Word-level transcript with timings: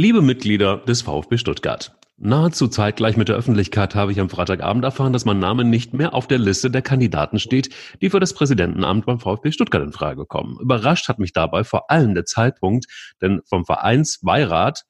Liebe 0.00 0.22
Mitglieder 0.22 0.76
des 0.76 1.02
VfB 1.02 1.38
Stuttgart. 1.38 1.92
Nahezu 2.18 2.68
zeitgleich 2.68 3.16
mit 3.16 3.28
der 3.28 3.34
Öffentlichkeit 3.34 3.96
habe 3.96 4.12
ich 4.12 4.20
am 4.20 4.30
Freitagabend 4.30 4.84
erfahren, 4.84 5.12
dass 5.12 5.24
mein 5.24 5.40
Name 5.40 5.64
nicht 5.64 5.92
mehr 5.92 6.14
auf 6.14 6.28
der 6.28 6.38
Liste 6.38 6.70
der 6.70 6.82
Kandidaten 6.82 7.40
steht, 7.40 7.70
die 8.00 8.08
für 8.08 8.20
das 8.20 8.32
Präsidentenamt 8.32 9.06
beim 9.06 9.18
VfB 9.18 9.50
Stuttgart 9.50 9.82
in 9.82 9.90
Frage 9.90 10.24
kommen. 10.24 10.56
Überrascht 10.60 11.08
hat 11.08 11.18
mich 11.18 11.32
dabei 11.32 11.64
vor 11.64 11.90
allem 11.90 12.14
der 12.14 12.26
Zeitpunkt, 12.26 12.86
denn 13.20 13.40
vom 13.44 13.64
Vereinsbeirat 13.64 14.84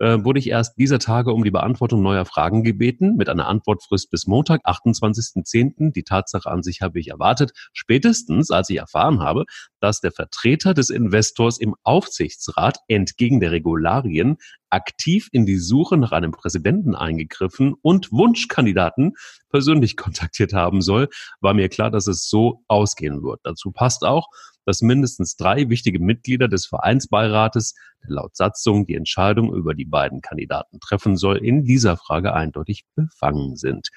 äh, 0.00 0.24
wurde 0.24 0.38
ich 0.40 0.48
erst 0.48 0.76
dieser 0.78 0.98
Tage 0.98 1.32
um 1.32 1.44
die 1.44 1.50
Beantwortung 1.50 2.02
neuer 2.02 2.24
Fragen 2.24 2.64
gebeten, 2.64 3.16
mit 3.16 3.28
einer 3.28 3.46
Antwortfrist 3.46 4.10
bis 4.10 4.26
Montag, 4.26 4.66
28.10. 4.66 5.92
Die 5.92 6.02
Tatsache 6.02 6.50
an 6.50 6.62
sich 6.62 6.80
habe 6.80 6.98
ich 6.98 7.08
erwartet, 7.08 7.52
spätestens 7.72 8.50
als 8.50 8.70
ich 8.70 8.78
erfahren 8.78 9.20
habe, 9.20 9.44
dass 9.80 10.00
der 10.00 10.12
Vertreter 10.12 10.74
des 10.74 10.90
Investors 10.90 11.58
im 11.58 11.74
Aufsichtsrat 11.84 12.78
entgegen 12.88 13.40
der 13.40 13.52
Regularien 13.52 14.38
aktiv 14.70 15.28
in 15.32 15.46
die 15.46 15.58
Suche 15.58 15.96
nach 15.96 16.12
einem 16.12 16.32
Präsidenten 16.32 16.94
eingegriffen 16.94 17.74
und 17.82 18.12
Wunschkandidaten 18.12 19.14
persönlich 19.50 19.96
kontaktiert 19.98 20.52
haben 20.52 20.82
soll, 20.82 21.08
war 21.40 21.54
mir 21.54 21.68
klar, 21.68 21.90
dass 21.90 22.06
es 22.06 22.28
so 22.28 22.62
ausgehen 22.68 23.22
wird. 23.22 23.40
Dazu 23.44 23.72
passt 23.72 24.04
auch, 24.04 24.28
dass 24.64 24.82
mindestens 24.82 25.36
drei 25.36 25.68
wichtige 25.68 25.98
Mitglieder 25.98 26.48
des 26.48 26.66
Vereinsbeirates, 26.66 27.74
der 28.02 28.10
laut 28.10 28.36
Satzung 28.36 28.86
die 28.86 28.94
Entscheidung 28.94 29.52
über 29.54 29.74
die 29.74 29.84
beiden 29.84 30.20
Kandidaten 30.20 30.80
treffen 30.80 31.16
soll, 31.16 31.38
in 31.38 31.64
dieser 31.64 31.96
Frage 31.96 32.34
eindeutig 32.34 32.84
befangen 32.94 33.56
sind. 33.56 33.88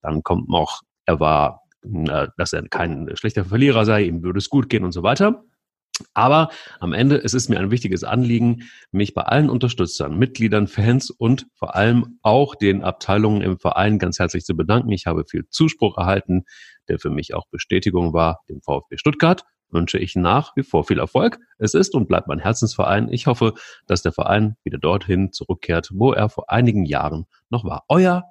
Dann 0.00 0.22
kommt 0.22 0.48
noch, 0.48 0.82
er 1.06 1.20
war, 1.20 1.62
äh, 1.82 2.28
dass 2.36 2.52
er 2.52 2.68
kein 2.68 3.10
schlechter 3.14 3.44
Verlierer 3.44 3.84
sei, 3.84 4.04
ihm 4.04 4.22
würde 4.22 4.38
es 4.38 4.48
gut 4.48 4.68
gehen 4.68 4.84
und 4.84 4.92
so 4.92 5.02
weiter. 5.02 5.44
Aber 6.14 6.50
am 6.80 6.92
Ende, 6.92 7.16
es 7.16 7.34
ist 7.34 7.48
mir 7.48 7.58
ein 7.58 7.70
wichtiges 7.70 8.04
Anliegen, 8.04 8.64
mich 8.90 9.14
bei 9.14 9.22
allen 9.22 9.50
Unterstützern, 9.50 10.18
Mitgliedern, 10.18 10.66
Fans 10.66 11.10
und 11.10 11.46
vor 11.54 11.74
allem 11.74 12.18
auch 12.22 12.54
den 12.54 12.82
Abteilungen 12.82 13.42
im 13.42 13.58
Verein 13.58 13.98
ganz 13.98 14.18
herzlich 14.18 14.44
zu 14.44 14.56
bedanken. 14.56 14.90
Ich 14.90 15.06
habe 15.06 15.24
viel 15.24 15.48
Zuspruch 15.48 15.98
erhalten, 15.98 16.44
der 16.88 16.98
für 16.98 17.10
mich 17.10 17.34
auch 17.34 17.46
Bestätigung 17.50 18.12
war, 18.12 18.40
dem 18.48 18.60
VfB 18.60 18.98
Stuttgart 18.98 19.44
wünsche 19.72 19.98
ich 19.98 20.16
nach 20.16 20.54
wie 20.56 20.62
vor 20.62 20.84
viel 20.84 20.98
Erfolg. 20.98 21.38
Es 21.58 21.74
ist 21.74 21.94
und 21.94 22.06
bleibt 22.06 22.28
mein 22.28 22.38
Herzensverein. 22.38 23.08
Ich 23.10 23.26
hoffe, 23.26 23.54
dass 23.86 24.02
der 24.02 24.12
Verein 24.12 24.56
wieder 24.64 24.78
dorthin 24.78 25.32
zurückkehrt, 25.32 25.90
wo 25.92 26.12
er 26.12 26.28
vor 26.28 26.50
einigen 26.50 26.84
Jahren 26.84 27.26
noch 27.50 27.64
war. 27.64 27.84
Euer 27.88 28.24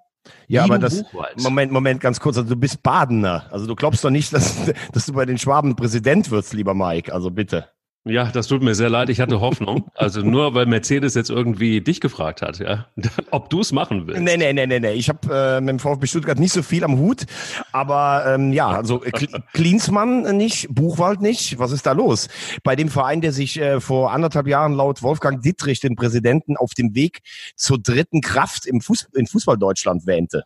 ja, 0.48 0.64
aber 0.64 0.80
das, 0.80 1.04
Moment, 1.38 1.72
Moment, 1.72 2.00
ganz 2.02 2.20
kurz. 2.20 2.38
Also 2.38 2.50
du 2.50 2.56
bist 2.56 2.84
Badener. 2.84 3.48
Also 3.52 3.66
du 3.68 3.76
glaubst 3.76 4.04
doch 4.04 4.10
nicht, 4.10 4.34
dass, 4.34 4.72
dass 4.94 5.06
du 5.06 5.14
bei 5.14 5.26
den 5.26 5.38
Schwaben 5.38 5.76
Präsident 5.76 6.30
wirst, 6.32 6.54
lieber 6.54 6.74
Mike. 6.74 7.14
Also 7.14 7.32
bitte. 7.32 7.68
Ja, 8.04 8.32
das 8.32 8.48
tut 8.48 8.64
mir 8.64 8.74
sehr 8.74 8.90
leid. 8.90 9.10
Ich 9.10 9.20
hatte 9.20 9.42
Hoffnung. 9.42 9.92
Also 9.94 10.22
nur 10.22 10.56
weil 10.56 10.66
Mercedes 10.66 11.14
jetzt 11.14 11.30
irgendwie 11.30 11.82
dich 11.82 12.02
gefragt 12.02 12.42
hat, 12.42 12.58
ja, 12.58 12.88
ob 13.32 13.52
du 13.52 13.60
es 13.60 13.72
machen 13.72 14.08
willst. 14.08 14.22
Nee, 14.22 14.38
nee, 14.38 14.52
nee, 14.54 14.66
nee, 14.66 14.80
nee. 14.80 14.94
Ich 14.94 15.08
habe 15.08 15.20
äh, 15.32 15.62
mit 15.62 15.70
dem 15.70 15.80
VfB 15.80 16.08
Stuttgart 16.08 16.40
nicht 16.40 16.52
so 16.52 16.64
viel 16.64 16.84
am 16.84 16.98
Hut. 16.98 17.26
Aber 17.72 18.24
ähm, 18.26 18.54
ja, 18.54 18.70
also 18.70 19.04
äh, 19.04 19.12
Klinsmann 19.54 20.36
nicht, 20.36 20.68
Buchwald 20.74 21.22
nicht. 21.22 21.60
Was 21.60 21.72
ist 21.72 21.86
da 21.86 21.92
los? 21.92 22.28
Bei 22.64 22.76
dem 22.76 22.90
Verein, 22.90 23.22
der 23.22 23.34
sich 23.34 23.60
äh, 23.60 23.80
vor 23.80 24.12
anderthalb 24.12 24.48
Jahren 24.48 24.74
laut 24.74 25.04
Wolfgang 25.04 25.44
Dittrich, 25.44 25.80
den 25.80 25.96
Präsidenten, 25.96 26.58
auf 26.58 26.74
dem 26.74 26.96
Weg 26.96 27.20
zur 27.56 27.78
dritten 27.78 28.22
Kraft 28.22 28.66
im 28.66 28.82
Fußball, 28.82 29.20
in 29.20 29.28
Fußball 29.28 29.58
Deutschland 29.58 30.08
wähnte. 30.08 30.46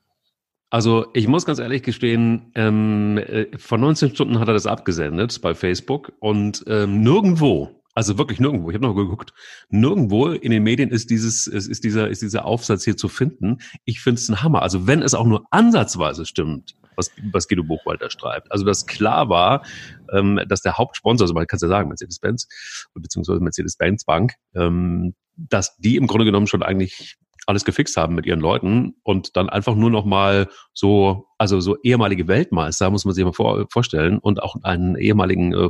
Also 0.76 1.06
ich 1.14 1.30
muss 1.30 1.46
ganz 1.46 1.60
ehrlich 1.60 1.84
gestehen, 1.84 2.52
ähm, 2.54 3.18
äh, 3.18 3.46
vor 3.58 3.78
19 3.78 4.10
Stunden 4.10 4.40
hat 4.40 4.50
er 4.50 4.54
das 4.54 4.66
abgesendet 4.66 5.42
bei 5.42 5.56
Facebook 5.56 6.12
und 6.20 6.66
ähm, 6.68 7.00
nirgendwo, 7.00 7.82
also 7.94 8.18
wirklich 8.18 8.42
nirgendwo, 8.42 8.70
ich 8.70 8.76
habe 8.76 8.86
noch 8.86 8.94
geguckt, 8.94 9.32
nirgendwo 9.70 10.28
in 10.32 10.52
den 10.52 10.64
Medien 10.64 10.90
ist 10.90 11.10
dieses, 11.10 11.48
ist, 11.48 11.68
ist 11.68 11.86
dieser, 11.86 12.10
ist 12.10 12.22
dieser 12.22 12.44
Aufsatz 12.44 12.84
hier 12.84 12.98
zu 12.98 13.08
finden. 13.08 13.60
Ich 13.86 14.02
finde 14.02 14.20
es 14.20 14.28
ein 14.28 14.44
Hammer. 14.44 14.64
Also 14.64 14.86
wenn 14.86 15.02
es 15.02 15.14
auch 15.14 15.26
nur 15.26 15.46
ansatzweise 15.50 16.26
stimmt, 16.26 16.76
was, 16.98 17.10
was 17.32 17.48
Guido 17.48 17.64
Buchwalter 17.64 18.10
schreibt. 18.10 18.52
Also 18.52 18.66
dass 18.66 18.86
klar 18.86 19.30
war, 19.30 19.66
ähm, 20.12 20.42
dass 20.46 20.62
der 20.62 20.78
Hauptsponsor, 20.78 21.24
also 21.24 21.34
man 21.34 21.48
kann 21.48 21.56
es 21.56 21.62
ja 21.62 21.70
sagen, 21.70 21.88
Mercedes-Benz, 21.88 22.50
beziehungsweise 22.96 23.40
Mercedes-Benz 23.40 24.04
Bank, 24.04 24.34
ähm, 24.56 25.16
dass 25.38 25.78
die 25.78 25.96
im 25.96 26.08
Grunde 26.08 26.26
genommen 26.26 26.48
schon 26.48 26.64
eigentlich 26.64 27.16
alles 27.48 27.66
gefixt 27.66 27.98
haben 27.98 28.16
mit 28.16 28.26
ihren 28.26 28.40
Leuten 28.40 28.96
und 29.04 29.36
dann 29.36 29.50
einfach 29.50 29.76
nur 29.76 29.90
noch 29.90 30.06
mal 30.06 30.48
so, 30.74 31.28
also 31.38 31.60
so 31.60 31.78
ehemalige 31.84 32.28
Weltmeister, 32.28 32.90
muss 32.90 33.06
man 33.06 33.14
sich 33.14 33.24
mal 33.24 33.34
vor, 33.34 33.66
vorstellen, 33.72 34.18
und 34.20 34.42
auch 34.42 34.56
einen 34.64 34.96
ehemaligen 34.96 35.54
äh, 35.54 35.70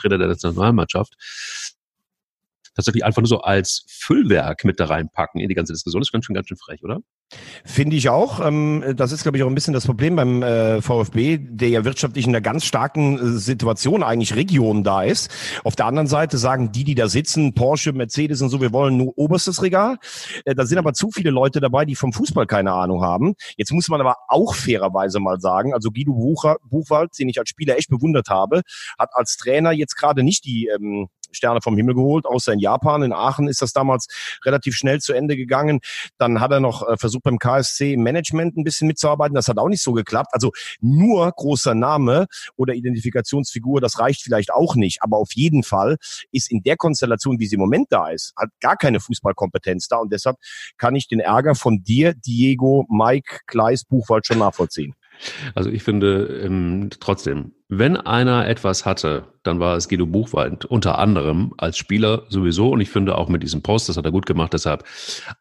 Trainer 0.00 0.18
der 0.18 0.28
Nationalmannschaft, 0.28 1.14
tatsächlich 2.78 3.04
einfach 3.04 3.20
nur 3.20 3.28
so 3.28 3.40
als 3.40 3.84
Füllwerk 3.88 4.64
mit 4.64 4.78
da 4.78 4.86
reinpacken 4.86 5.40
in 5.40 5.48
die 5.48 5.56
ganze 5.56 5.72
Diskussion. 5.72 6.00
Das 6.00 6.08
ist 6.08 6.12
ganz 6.12 6.24
schön, 6.24 6.34
ganz 6.34 6.46
schön 6.46 6.56
frech, 6.56 6.84
oder? 6.84 7.00
Finde 7.64 7.96
ich 7.96 8.08
auch. 8.08 8.38
Ähm, 8.44 8.94
das 8.96 9.10
ist, 9.10 9.24
glaube 9.24 9.36
ich, 9.36 9.42
auch 9.42 9.48
ein 9.48 9.54
bisschen 9.54 9.74
das 9.74 9.84
Problem 9.84 10.14
beim 10.14 10.42
äh, 10.44 10.80
VfB, 10.80 11.38
der 11.40 11.68
ja 11.68 11.84
wirtschaftlich 11.84 12.24
in 12.24 12.30
einer 12.30 12.40
ganz 12.40 12.64
starken 12.64 13.18
äh, 13.18 13.38
Situation 13.38 14.04
eigentlich 14.04 14.36
Region 14.36 14.84
da 14.84 15.02
ist. 15.02 15.28
Auf 15.64 15.74
der 15.74 15.86
anderen 15.86 16.06
Seite 16.06 16.38
sagen 16.38 16.70
die, 16.70 16.84
die 16.84 16.94
da 16.94 17.08
sitzen, 17.08 17.52
Porsche, 17.52 17.92
Mercedes 17.92 18.40
und 18.42 18.48
so, 18.48 18.60
wir 18.60 18.72
wollen 18.72 18.96
nur 18.96 19.12
oberstes 19.18 19.60
Regal. 19.60 19.96
Äh, 20.44 20.54
da 20.54 20.64
sind 20.64 20.78
aber 20.78 20.92
zu 20.92 21.10
viele 21.10 21.30
Leute 21.30 21.60
dabei, 21.60 21.84
die 21.84 21.96
vom 21.96 22.12
Fußball 22.12 22.46
keine 22.46 22.72
Ahnung 22.72 23.02
haben. 23.02 23.34
Jetzt 23.56 23.72
muss 23.72 23.88
man 23.88 24.00
aber 24.00 24.16
auch 24.28 24.54
fairerweise 24.54 25.18
mal 25.18 25.40
sagen, 25.40 25.74
also 25.74 25.90
Guido 25.90 26.14
Bucher, 26.14 26.58
Buchwald, 26.62 27.10
den 27.18 27.28
ich 27.28 27.40
als 27.40 27.50
Spieler 27.50 27.76
echt 27.76 27.90
bewundert 27.90 28.28
habe, 28.28 28.62
hat 28.96 29.10
als 29.14 29.36
Trainer 29.36 29.72
jetzt 29.72 29.96
gerade 29.96 30.22
nicht 30.22 30.44
die 30.44 30.68
ähm, 30.68 31.08
Sterne 31.30 31.60
vom 31.62 31.76
Himmel 31.76 31.94
geholt, 31.94 32.26
außer 32.26 32.52
in 32.52 32.58
Japan. 32.58 33.02
In 33.02 33.12
Aachen 33.12 33.48
ist 33.48 33.62
das 33.62 33.72
damals 33.72 34.06
relativ 34.44 34.74
schnell 34.74 35.00
zu 35.00 35.12
Ende 35.12 35.36
gegangen. 35.36 35.80
Dann 36.18 36.40
hat 36.40 36.50
er 36.50 36.60
noch 36.60 36.86
äh, 36.86 36.96
versucht 36.96 37.24
beim 37.24 37.38
KSC 37.38 37.96
Management 37.96 38.56
ein 38.56 38.64
bisschen 38.64 38.88
mitzuarbeiten. 38.88 39.34
Das 39.34 39.48
hat 39.48 39.58
auch 39.58 39.68
nicht 39.68 39.82
so 39.82 39.92
geklappt. 39.92 40.30
Also 40.32 40.52
nur 40.80 41.30
großer 41.30 41.74
Name 41.74 42.26
oder 42.56 42.74
Identifikationsfigur, 42.74 43.80
das 43.80 43.98
reicht 43.98 44.22
vielleicht 44.22 44.52
auch 44.52 44.74
nicht. 44.74 45.02
Aber 45.02 45.18
auf 45.18 45.32
jeden 45.34 45.62
Fall 45.62 45.96
ist 46.32 46.50
in 46.50 46.62
der 46.62 46.76
Konstellation, 46.76 47.38
wie 47.38 47.46
sie 47.46 47.54
im 47.54 47.60
Moment 47.60 47.88
da 47.90 48.08
ist, 48.08 48.32
hat 48.36 48.50
gar 48.60 48.76
keine 48.76 49.00
Fußballkompetenz 49.00 49.88
da. 49.88 49.98
Und 49.98 50.12
deshalb 50.12 50.36
kann 50.76 50.94
ich 50.94 51.08
den 51.08 51.20
Ärger 51.20 51.54
von 51.54 51.82
dir, 51.82 52.14
Diego, 52.14 52.86
Mike, 52.88 53.40
Kleis, 53.46 53.84
Buchwald 53.84 54.26
schon 54.26 54.38
nachvollziehen. 54.38 54.94
Also 55.54 55.70
ich 55.70 55.82
finde 55.82 56.40
ähm, 56.44 56.90
trotzdem, 57.00 57.52
wenn 57.68 57.96
einer 57.96 58.48
etwas 58.48 58.86
hatte, 58.86 59.24
dann 59.42 59.60
war 59.60 59.76
es 59.76 59.88
Guido 59.88 60.06
Buchwald, 60.06 60.64
unter 60.64 60.98
anderem 60.98 61.52
als 61.58 61.76
Spieler 61.76 62.24
sowieso. 62.28 62.70
Und 62.70 62.80
ich 62.80 62.90
finde 62.90 63.16
auch 63.16 63.28
mit 63.28 63.42
diesem 63.42 63.62
Post, 63.62 63.88
das 63.88 63.96
hat 63.96 64.04
er 64.04 64.10
gut 64.10 64.26
gemacht. 64.26 64.52
Deshalb 64.52 64.84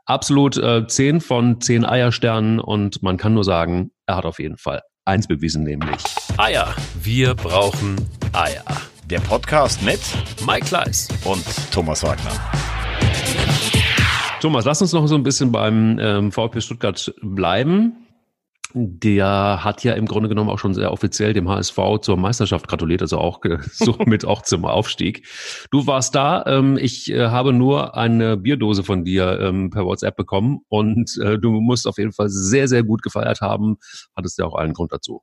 absolut 0.06 0.58
äh, 0.58 0.86
10 0.86 1.22
von 1.22 1.62
10 1.62 1.86
Eiersternen. 1.86 2.60
Und 2.60 3.02
man 3.02 3.18
kann 3.18 3.34
nur 3.34 3.44
sagen, 3.44 3.92
er 4.06 4.18
hat 4.18 4.26
auf 4.26 4.40
jeden 4.40 4.58
Fall 4.58 4.82
eins 5.06 5.28
bewiesen, 5.28 5.64
nämlich 5.64 6.04
Eier. 6.38 6.76
Wir 7.02 7.34
brauchen 7.34 7.96
Eier. 8.34 8.64
Der 9.06 9.20
Podcast 9.20 9.82
mit 9.82 10.02
Mike 10.46 10.66
Kleiss 10.66 11.08
und 11.24 11.46
Thomas 11.72 12.04
Wagner. 12.04 12.32
Thomas, 14.42 14.66
lass 14.66 14.82
uns 14.82 14.92
noch 14.92 15.08
so 15.08 15.16
ein 15.16 15.24
bisschen 15.24 15.52
beim 15.52 15.98
ähm, 16.00 16.32
VfB 16.32 16.60
Stuttgart 16.60 17.14
bleiben 17.22 18.07
der 18.74 19.64
hat 19.64 19.84
ja 19.84 19.94
im 19.94 20.06
Grunde 20.06 20.30
genommen 20.30 20.50
auch 20.50 20.60
schon 20.60 20.74
sehr 20.74 20.92
offiziell 20.92 21.34
dem 21.34 21.50
HSV 21.50 21.78
zur 22.02 22.18
Meisterschaft 22.18 22.68
gratuliert, 22.68 23.02
also 23.02 23.18
auch 23.18 23.42
somit 23.72 24.26
auch 24.26 24.42
zum 24.42 24.66
Aufstieg. 24.66 25.28
Du 25.72 25.88
warst 25.88 26.16
da. 26.16 26.44
Ähm, 26.46 26.78
ich 26.78 27.12
äh, 27.12 27.28
habe 27.28 27.54
nur 27.54 27.96
eine 27.96 28.38
Bierdose 28.38 28.84
von 28.84 29.04
dir 29.04 29.40
ähm, 29.42 29.70
per 29.70 29.86
WhatsApp 29.86 30.16
bekommen 30.16 30.62
und 30.70 31.18
äh, 31.22 31.38
du 31.38 31.52
musst 31.62 31.88
auf 31.88 31.98
jeden 31.98 32.12
Fall 32.12 32.30
sehr, 32.30 32.68
sehr 32.68 32.84
gut 32.84 33.02
gefeiert 33.02 33.42
haben. 33.42 33.78
Hattest 34.16 34.38
ja 34.40 34.46
auch 34.46 34.56
allen 34.56 34.74
Grund 34.74 34.92
dazu. 34.92 35.22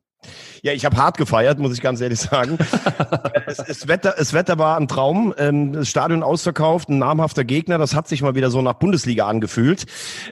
Ja, 0.62 0.72
ich 0.72 0.84
habe 0.84 0.96
hart 0.96 1.18
gefeiert, 1.18 1.58
muss 1.58 1.74
ich 1.74 1.82
ganz 1.82 2.00
ehrlich 2.00 2.20
sagen. 2.20 2.56
es, 3.46 3.58
es, 3.58 3.88
Wetter, 3.88 4.14
es 4.16 4.32
Wetter 4.32 4.58
war 4.58 4.78
ein 4.78 4.88
Traum. 4.88 5.34
Ähm, 5.36 5.72
das 5.72 5.88
Stadion 5.88 6.22
ausverkauft, 6.22 6.88
ein 6.88 6.98
namhafter 6.98 7.44
Gegner. 7.44 7.76
Das 7.76 7.94
hat 7.94 8.08
sich 8.08 8.22
mal 8.22 8.34
wieder 8.34 8.50
so 8.50 8.62
nach 8.62 8.74
Bundesliga 8.74 9.26
angefühlt. 9.26 9.84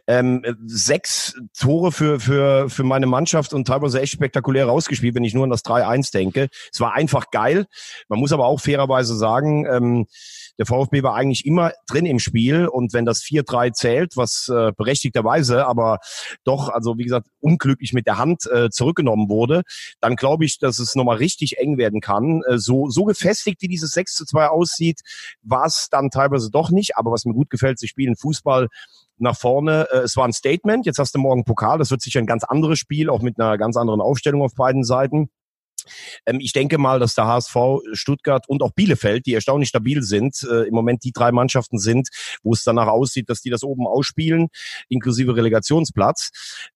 Ähm, 0.06 0.43
sechs 0.64 1.34
Tore 1.58 1.93
für, 1.93 2.19
für, 2.19 2.70
für 2.70 2.82
meine 2.82 3.06
Mannschaft 3.06 3.52
und 3.52 3.67
teilweise 3.67 4.00
echt 4.00 4.12
spektakulär 4.12 4.67
rausgespielt, 4.67 5.14
wenn 5.14 5.25
ich 5.25 5.34
nur 5.34 5.44
an 5.44 5.50
das 5.50 5.64
3-1 5.64 6.12
denke. 6.12 6.49
Es 6.72 6.81
war 6.81 6.94
einfach 6.94 7.31
geil. 7.31 7.67
Man 8.08 8.19
muss 8.19 8.32
aber 8.32 8.46
auch 8.46 8.61
fairerweise 8.61 9.17
sagen, 9.17 9.67
ähm, 9.67 10.06
der 10.58 10.67
VfB 10.67 11.02
war 11.02 11.14
eigentlich 11.14 11.46
immer 11.46 11.72
drin 11.88 12.06
im 12.06 12.19
Spiel 12.19 12.67
und 12.67 12.93
wenn 12.93 13.05
das 13.05 13.22
4-3 13.22 13.72
zählt, 13.72 14.17
was 14.17 14.49
äh, 14.49 14.72
berechtigterweise, 14.76 15.67
aber 15.67 15.99
doch, 16.44 16.69
also 16.69 16.99
wie 16.99 17.05
gesagt, 17.05 17.28
unglücklich 17.40 17.93
mit 17.93 18.06
der 18.06 18.19
Hand 18.19 18.46
äh, 18.46 18.70
zurückgenommen 18.70 19.28
wurde, 19.28 19.62
dann 20.00 20.17
glaube 20.17 20.44
ich, 20.44 20.58
dass 20.58 20.79
es 20.79 20.94
nochmal 20.94 21.17
richtig 21.17 21.58
eng 21.58 21.79
werden 21.79 22.00
kann. 22.00 22.43
Äh, 22.49 22.58
so, 22.58 22.88
so 22.90 23.05
gefestigt, 23.05 23.62
wie 23.62 23.69
dieses 23.69 23.93
6 23.93 24.14
zu 24.14 24.25
2 24.25 24.49
aussieht, 24.49 25.00
war 25.43 25.67
es 25.67 25.88
dann 25.90 26.11
teilweise 26.11 26.50
doch 26.50 26.70
nicht. 26.70 26.96
Aber 26.96 27.12
was 27.12 27.25
mir 27.25 27.34
gut 27.34 27.50
gefällt, 27.50 27.79
sie 27.79 27.88
spielen 27.88 28.17
Fußball 28.17 28.69
nach 29.19 29.37
vorne. 29.37 29.87
Äh, 29.90 29.99
es 29.99 30.17
war 30.17 30.26
ein 30.26 30.32
Statement. 30.32 30.87
Jetzt 30.87 30.99
hast 30.99 31.14
du 31.14 31.19
morgen 31.19 31.44
Pokal. 31.44 31.79
Das 31.79 31.90
wird 31.90 32.02
sicher 32.02 32.20
ein 32.20 32.26
ganz 32.26 32.44
anderes 32.44 32.79
Spiel, 32.79 33.08
auch 33.08 33.23
mit 33.23 33.40
einer 33.40 33.58
ganz 33.58 33.76
anderen 33.76 34.00
Aufstellung 34.00 34.43
auf 34.43 34.55
beiden 34.55 34.84
Seiten. 34.84 35.31
Ähm, 36.26 36.38
ich 36.40 36.52
denke 36.52 36.79
mal, 36.79 36.99
dass 36.99 37.14
der 37.14 37.26
HSV, 37.26 37.56
Stuttgart 37.93 38.49
und 38.49 38.62
auch 38.62 38.73
Bielefeld, 38.73 39.26
die 39.26 39.34
erstaunlich 39.34 39.69
stabil 39.69 40.02
sind, 40.02 40.43
äh, 40.50 40.67
im 40.69 40.75
Moment 40.75 41.05
die 41.05 41.12
drei 41.12 41.32
Mannschaften 41.32 41.79
sind, 41.79 42.08
wo 42.43 42.52
es 42.52 42.64
danach 42.64 42.88
aussieht, 42.88 43.29
dass 43.29 43.40
die 43.40 43.50
das 43.50 43.62
oben 43.62 43.87
ausspielen, 43.87 44.49
inklusive 44.88 45.37
Relegationsplatz. 45.37 46.31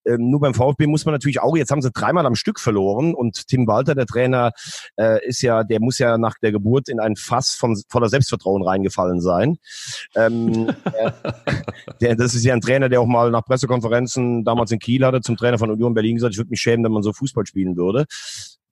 Ähm, 0.04 0.30
nur 0.30 0.40
beim 0.40 0.54
VfB 0.54 0.86
muss 0.86 1.04
man 1.04 1.14
natürlich 1.14 1.40
auch, 1.40 1.56
jetzt 1.56 1.70
haben 1.70 1.82
sie 1.82 1.90
dreimal 1.90 2.26
am 2.26 2.34
Stück 2.34 2.60
verloren 2.60 3.14
und 3.14 3.46
Tim 3.48 3.66
Walter, 3.66 3.94
der 3.94 4.06
Trainer, 4.06 4.52
äh, 4.96 5.24
ist 5.26 5.42
ja, 5.42 5.64
der 5.64 5.80
muss 5.80 5.98
ja 5.98 6.18
nach 6.18 6.34
der 6.42 6.52
Geburt 6.52 6.88
in 6.88 7.00
ein 7.00 7.16
Fass 7.16 7.54
von 7.54 7.80
voller 7.88 8.08
Selbstvertrauen 8.08 8.62
reingefallen 8.62 9.20
sein. 9.20 9.56
Ähm, 10.14 10.74
der, 10.92 11.14
der, 12.00 12.16
das 12.16 12.34
ist 12.34 12.44
ja 12.44 12.54
ein 12.54 12.60
Trainer, 12.60 12.88
der 12.88 13.00
auch 13.00 13.06
mal 13.06 13.30
nach 13.30 13.44
Pressekonferenzen 13.44 14.44
damals 14.44 14.70
in 14.70 14.78
Kiel 14.78 15.04
hatte, 15.04 15.20
zum 15.20 15.36
Trainer 15.36 15.58
von 15.58 15.70
Union 15.70 15.94
Berlin 15.94 16.16
gesagt, 16.16 16.34
ich 16.34 16.38
würde 16.38 16.50
mich 16.50 16.60
schämen, 16.60 16.84
wenn 16.84 16.92
man 16.92 17.02
so 17.02 17.12
Fußball 17.12 17.46
spielen 17.46 17.76
würde 17.76 18.06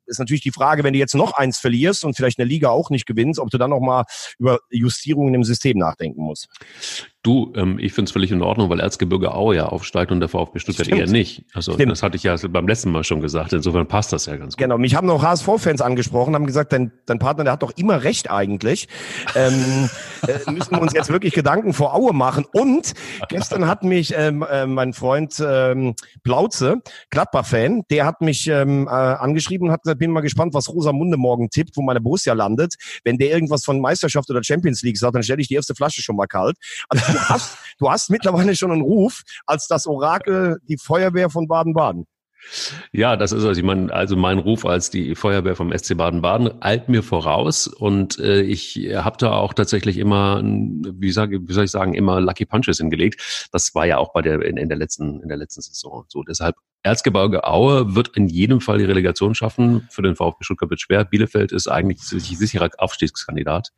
ist 0.07 0.19
natürlich 0.19 0.43
die 0.43 0.53
Frage, 0.53 0.85
wenn 0.85 0.93
du 0.93 0.99
jetzt 0.99 1.15
noch 1.15 1.33
eins 1.33 1.59
verlierst 1.59 2.05
und 2.05 2.17
vielleicht 2.17 2.39
eine 2.39 2.49
Liga 2.49 2.69
auch 2.69 2.91
nicht 2.91 3.07
gewinnst, 3.07 3.41
ob 3.41 3.51
du 3.51 3.59
dann 3.59 3.71
noch 3.71 3.81
mal 3.81 4.05
über 4.39 4.59
Justierungen 4.71 5.35
im 5.35 5.45
System 5.45 5.79
nachdenken 5.79 6.23
musst. 6.23 6.49
Du, 7.25 7.55
ähm, 7.57 7.79
ich 7.79 7.95
finde 7.95 8.11
es 8.11 8.13
völlig 8.13 8.31
in 8.33 8.43
Ordnung, 8.43 8.69
weil 8.69 8.81
Erzgebirge 8.81 9.35
Aue 9.35 9.57
ja 9.57 9.65
aufsteigt 9.65 10.13
und 10.13 10.21
der 10.21 10.29
VfB 10.29 10.59
Stuttgart 10.59 10.85
Stimmt. 10.85 11.01
eher 11.01 11.07
nicht. 11.07 11.47
Also 11.55 11.73
Stimmt. 11.73 11.91
das 11.91 12.03
hatte 12.03 12.19
ich 12.19 12.23
ja 12.23 12.37
beim 12.51 12.69
letzten 12.69 12.91
Mal 12.91 13.03
schon 13.03 13.23
gesagt. 13.23 13.55
Insofern 13.55 13.89
passt 13.89 14.13
das 14.13 14.27
ja 14.27 14.37
ganz 14.37 14.57
gut. 14.57 14.63
Genau, 14.63 14.77
mich 14.77 14.95
haben 14.95 15.07
noch 15.07 15.23
HSV-Fans 15.23 15.81
angesprochen, 15.81 16.35
haben 16.35 16.45
gesagt, 16.45 16.75
dein, 16.75 16.93
dein 17.07 17.19
Partner, 17.19 17.45
der 17.45 17.55
hat 17.55 17.63
doch 17.63 17.73
immer 17.77 18.05
recht 18.05 18.31
eigentlich. 18.31 18.89
ähm, 19.35 19.89
äh, 20.29 20.51
müssen 20.51 20.73
wir 20.73 20.83
uns 20.83 20.93
jetzt 20.93 21.09
wirklich 21.09 21.33
Gedanken 21.33 21.73
vor 21.73 21.95
Aue 21.95 22.13
machen. 22.13 22.45
Und 22.53 22.93
gestern 23.31 23.67
hat 23.67 23.85
mich 23.85 24.13
ähm, 24.15 24.45
äh, 24.47 24.67
mein 24.67 24.93
Freund 24.93 25.43
ähm, 25.43 25.95
Plauze, 26.25 26.83
Gladbach-Fan, 27.09 27.85
der 27.89 28.05
hat 28.05 28.21
mich 28.21 28.49
ähm, 28.49 28.87
äh, 28.87 28.91
angeschrieben 28.91 29.69
und 29.69 29.73
hat 29.73 29.83
gesagt, 29.85 29.99
bin 29.99 30.11
mal 30.11 30.21
gespannt, 30.21 30.53
was 30.53 30.69
Rosamunde 30.69 31.17
morgen 31.17 31.49
tippt, 31.49 31.75
wo 31.79 31.81
meine 31.81 32.03
Borussia 32.03 32.35
landet. 32.35 32.75
Wenn 33.03 33.17
der 33.17 33.31
irgendwas 33.31 33.65
von 33.65 33.81
Meisterschaft 33.81 34.29
oder 34.29 34.45
Champions 34.45 34.83
League 34.83 34.99
sagt, 34.99 35.15
dann 35.15 35.23
stelle 35.23 35.41
ich 35.41 35.49
die 35.49 35.55
erste 35.55 35.75
Flasche 35.75 36.03
schon 36.03 36.17
mal 36.17 36.27
kalt. 36.27 36.59
Also 36.91 37.14
du 37.15 37.21
hast, 37.29 37.59
du 37.79 37.91
hast 37.91 38.11
mittlerweile 38.11 38.55
schon 38.55 38.71
einen 38.71 38.83
Ruf 38.83 39.23
als 39.47 39.67
das 39.67 39.87
Orakel, 39.87 40.59
die 40.69 40.79
Feuerwehr 40.79 41.31
von 41.31 41.49
Baden-Baden. 41.49 42.07
Ja, 42.93 43.17
das 43.17 43.33
ist 43.33 43.45
also, 43.45 43.59
ich 43.59 43.65
meine, 43.65 43.93
also 43.93 44.17
mein 44.17 44.39
Ruf 44.39 44.67
als 44.67 44.91
die 44.91 45.15
Feuerwehr 45.15 45.57
vom 45.57 45.77
SC 45.77 45.97
Baden-Baden 45.97 46.63
eilt 46.63 46.89
mir 46.89 47.03
voraus 47.03 47.67
und 47.67 48.19
äh, 48.19 48.43
ich 48.43 48.77
habe 48.95 49.17
da 49.19 49.33
auch 49.33 49.55
tatsächlich 49.55 49.97
immer, 49.97 50.43
wie, 50.45 51.11
sage, 51.11 51.49
wie 51.49 51.53
soll 51.53 51.65
ich 51.65 51.71
sagen, 51.71 51.95
immer 51.95 52.21
Lucky 52.21 52.45
Punches 52.45 52.79
hingelegt. 52.79 53.49
Das 53.53 53.75
war 53.75 53.87
ja 53.87 53.99
auch 53.99 54.13
bei 54.13 54.23
der 54.23 54.43
in, 54.43 54.57
in 54.57 54.69
der 54.69 54.79
letzten 54.79 55.23
in 55.23 55.29
der 55.29 55.39
letzten 55.39 55.63
Saison 55.63 56.05
so. 56.09 56.23
Deshalb 56.23 56.57
Erzgebirge 56.85 57.45
Aue 57.45 57.95
wird 57.95 58.09
in 58.09 58.29
jedem 58.29 58.61
Fall 58.61 58.79
die 58.79 58.85
Relegation 58.85 59.35
schaffen. 59.35 59.89
Für 59.91 60.03
den 60.03 60.17
VfB 60.17 60.45
Stuttgart 60.45 60.71
wird 60.71 60.81
schwer. 60.81 61.05
Bielefeld 61.05 61.51
ist 61.51 61.67
eigentlich 61.67 62.01
sicherer 62.01 62.69
Aufstiegskandidat. 62.79 63.73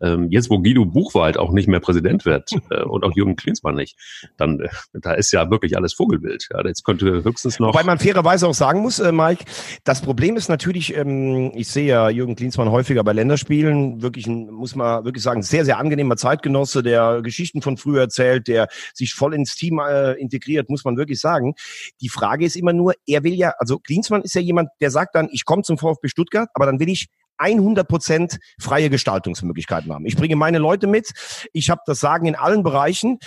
Ähm, 0.00 0.28
jetzt, 0.30 0.50
wo 0.50 0.58
Guido 0.58 0.84
Buchwald 0.84 1.38
auch 1.38 1.52
nicht 1.52 1.68
mehr 1.68 1.80
Präsident 1.80 2.24
wird 2.24 2.50
äh, 2.70 2.82
und 2.82 3.04
auch 3.04 3.12
Jürgen 3.14 3.36
Klinsmann 3.36 3.76
nicht, 3.76 3.96
dann 4.36 4.60
äh, 4.60 4.68
da 4.92 5.12
ist 5.12 5.32
ja 5.32 5.50
wirklich 5.50 5.76
alles 5.76 5.94
Vogelbild. 5.94 6.48
Ja, 6.52 6.64
jetzt 6.66 6.84
könnte 6.84 7.22
höchstens 7.22 7.58
noch. 7.60 7.68
Wobei 7.68 7.84
man 7.84 7.98
fairerweise 7.98 8.48
auch 8.48 8.54
sagen 8.54 8.80
muss, 8.80 8.98
äh, 8.98 9.12
Mike, 9.12 9.44
das 9.84 10.02
Problem 10.02 10.36
ist 10.36 10.48
natürlich, 10.48 10.96
ähm, 10.96 11.52
ich 11.54 11.68
sehe 11.68 11.86
ja 11.86 12.10
Jürgen 12.10 12.36
Klinsmann 12.36 12.70
häufiger 12.70 13.04
bei 13.04 13.12
Länderspielen, 13.12 14.02
wirklich 14.02 14.26
ein, 14.26 14.50
muss 14.50 14.74
man 14.74 15.04
wirklich 15.04 15.22
sagen, 15.22 15.42
sehr, 15.42 15.64
sehr 15.64 15.78
angenehmer 15.78 16.16
Zeitgenosse, 16.16 16.82
der 16.82 17.22
Geschichten 17.22 17.62
von 17.62 17.76
früher 17.76 18.02
erzählt, 18.02 18.48
der 18.48 18.68
sich 18.92 19.14
voll 19.14 19.32
ins 19.32 19.54
Team 19.54 19.78
äh, 19.78 20.12
integriert, 20.14 20.68
muss 20.68 20.84
man 20.84 20.96
wirklich 20.96 21.20
sagen. 21.20 21.54
Die 22.00 22.08
Frage 22.08 22.33
ist 22.42 22.56
immer 22.56 22.72
nur, 22.72 22.94
er 23.06 23.22
will 23.22 23.34
ja, 23.34 23.52
also 23.58 23.78
Klinsmann 23.78 24.22
ist 24.22 24.34
ja 24.34 24.40
jemand, 24.40 24.70
der 24.80 24.90
sagt 24.90 25.14
dann, 25.14 25.28
ich 25.30 25.44
komme 25.44 25.62
zum 25.62 25.78
VfB 25.78 26.08
Stuttgart, 26.08 26.48
aber 26.54 26.66
dann 26.66 26.80
will 26.80 26.88
ich 26.88 27.06
100 27.38 27.86
Prozent 27.88 28.38
freie 28.60 28.90
Gestaltungsmöglichkeiten 28.90 29.92
haben. 29.92 30.06
Ich 30.06 30.16
bringe 30.16 30.36
meine 30.36 30.58
Leute 30.58 30.86
mit. 30.86 31.12
Ich 31.52 31.70
habe 31.70 31.80
das 31.86 32.00
Sagen 32.00 32.26
in 32.26 32.36
allen 32.36 32.62
Bereichen. 32.62 33.18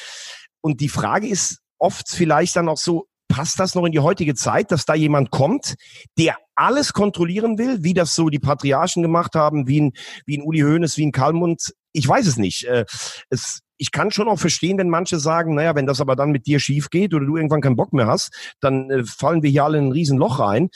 Und 0.62 0.82
die 0.82 0.90
Frage 0.90 1.28
ist 1.28 1.60
oft 1.78 2.10
vielleicht 2.10 2.56
dann 2.56 2.70
auch 2.70 2.78
so, 2.78 3.08
passt 3.28 3.60
das 3.60 3.76
noch 3.76 3.86
in 3.86 3.92
die 3.92 4.00
heutige 4.00 4.36
Zeit, 4.36 4.72
dass 4.72 4.86
da 4.86 4.94
jemand 4.94 5.32
kommt, 5.32 5.76
der 6.18 6.38
alles 6.56 6.94
kontrollieren 6.94 7.58
will, 7.58 7.84
wie 7.84 7.94
das 7.94 8.16
so 8.16 8.30
die 8.30 8.40
Patriarchen 8.40 9.04
gemacht 9.04 9.36
haben, 9.36 9.68
wie 9.68 9.82
ein, 9.82 9.92
wie 10.26 10.38
ein 10.38 10.44
Uli 10.44 10.62
Hoeneß, 10.62 10.98
wie 10.98 11.06
ein 11.06 11.12
Kalmund? 11.12 11.74
Ich 11.92 12.08
weiß 12.08 12.26
es 12.26 12.38
nicht. 12.38 12.64
Äh, 12.64 12.86
es, 13.30 13.62
ich 13.78 13.92
kann 13.92 14.12
schon 14.12 14.28
auch 14.28 14.40
verstehen, 14.40 14.78
wenn 14.78 14.90
manche 14.90 15.20
sagen, 15.20 15.56
naja, 15.56 15.76
wenn 15.76 15.86
das 15.86 16.02
aber 16.02 16.16
dann 16.16 16.32
mit 16.32 16.48
dir 16.48 16.60
schief 16.60 16.90
geht 16.90 17.14
oder 17.14 17.26
du 17.26 17.38
irgendwann 17.38 17.62
keinen 17.62 17.76
Bock 17.76 17.94
mehr 17.94 18.08
hast, 18.08 18.56
dann 18.60 18.90
äh, 18.90 19.04
fallen 19.04 19.44
wir 19.44 19.50
hier 19.50 19.64
alle 19.64 19.78
in 19.78 19.88
ein 19.88 19.92
Riesenloch 19.92 20.40
rein. 20.40 20.70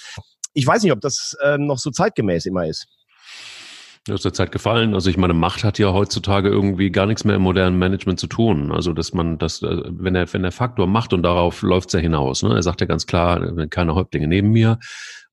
Ich 0.53 0.67
weiß 0.67 0.83
nicht, 0.83 0.91
ob 0.91 1.01
das 1.01 1.35
äh, 1.43 1.57
noch 1.57 1.77
so 1.77 1.91
zeitgemäß 1.91 2.45
immer 2.45 2.65
ist. 2.67 2.87
Aus 4.09 4.23
der 4.23 4.33
Zeit 4.33 4.51
gefallen. 4.51 4.95
Also 4.95 5.11
ich 5.11 5.17
meine, 5.17 5.33
Macht 5.33 5.63
hat 5.63 5.77
ja 5.77 5.93
heutzutage 5.93 6.49
irgendwie 6.49 6.89
gar 6.89 7.05
nichts 7.05 7.23
mehr 7.23 7.35
im 7.35 7.43
modernen 7.43 7.77
Management 7.77 8.19
zu 8.19 8.25
tun. 8.25 8.71
Also 8.71 8.93
dass 8.93 9.13
man 9.13 9.37
das, 9.37 9.61
äh, 9.61 9.83
wenn 9.85 10.15
der, 10.15 10.31
wenn 10.33 10.41
der 10.41 10.51
Faktor 10.51 10.87
macht 10.87 11.13
und 11.13 11.23
darauf 11.23 11.61
läuft's 11.61 11.93
ja 11.93 11.99
hinaus. 11.99 12.43
Ne? 12.43 12.55
Er 12.55 12.63
sagt 12.63 12.81
ja 12.81 12.87
ganz 12.87 13.05
klar, 13.05 13.67
keine 13.69 13.95
Häuptlinge 13.95 14.27
neben 14.27 14.51
mir 14.51 14.79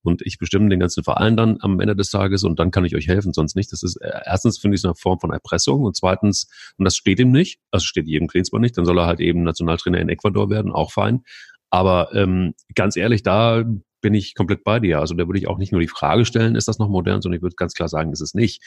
und 0.03 0.23
ich 0.23 0.39
bestimme 0.39 0.69
den 0.69 0.81
ganzen 0.81 1.05
Verein 1.05 1.37
dann 1.37 1.59
am 1.61 1.81
Ende 1.81 1.97
des 1.97 2.11
Tages 2.11 2.45
und 2.45 2.59
dann 2.59 2.71
kann 2.71 2.85
ich 2.85 2.95
euch 2.95 3.09
helfen, 3.09 3.33
sonst 3.33 3.57
nicht. 3.57 3.73
Das 3.73 3.83
ist 3.83 3.97
äh, 3.97 4.11
erstens 4.25 4.59
finde 4.59 4.75
ich 4.75 4.81
es 4.81 4.85
eine 4.85 4.95
Form 4.95 5.21
von 5.21 5.33
Erpressung 5.33 5.83
und 5.83 5.97
zweitens 5.97 6.49
und 6.77 6.85
das 6.85 6.97
steht 6.97 7.19
ihm 7.21 7.31
nicht, 7.31 7.61
also 7.71 7.85
steht 7.85 8.07
jedem 8.07 8.29
Klinsmann 8.29 8.63
nicht, 8.63 8.77
dann 8.79 8.85
soll 8.85 8.99
er 8.99 9.07
halt 9.07 9.21
eben 9.21 9.43
Nationaltrainer 9.43 9.99
in 9.99 10.09
Ecuador 10.09 10.51
werden, 10.51 10.73
auch 10.73 10.93
fein. 10.93 11.23
Aber 11.71 12.15
ähm, 12.15 12.55
ganz 12.75 12.97
ehrlich, 12.97 13.23
da 13.23 13.65
bin 14.01 14.15
ich 14.15 14.35
komplett 14.35 14.65
bei 14.65 14.81
dir. 14.81 15.01
Also 15.01 15.15
da 15.15 15.27
würde 15.27 15.39
ich 15.39 15.49
auch 15.49 15.59
nicht 15.59 15.73
nur 15.73 15.81
die 15.81 15.89
Frage 15.89 16.25
stellen, 16.25 16.55
ist 16.55 16.69
das 16.69 16.79
noch 16.79 16.89
modern, 16.89 17.21
sondern 17.21 17.39
ich 17.39 17.43
würde 17.43 17.57
ganz 17.57 17.75
klar 17.75 17.89
sagen, 17.89 18.13
ist 18.13 18.21
es 18.21 18.35
nicht. 18.35 18.63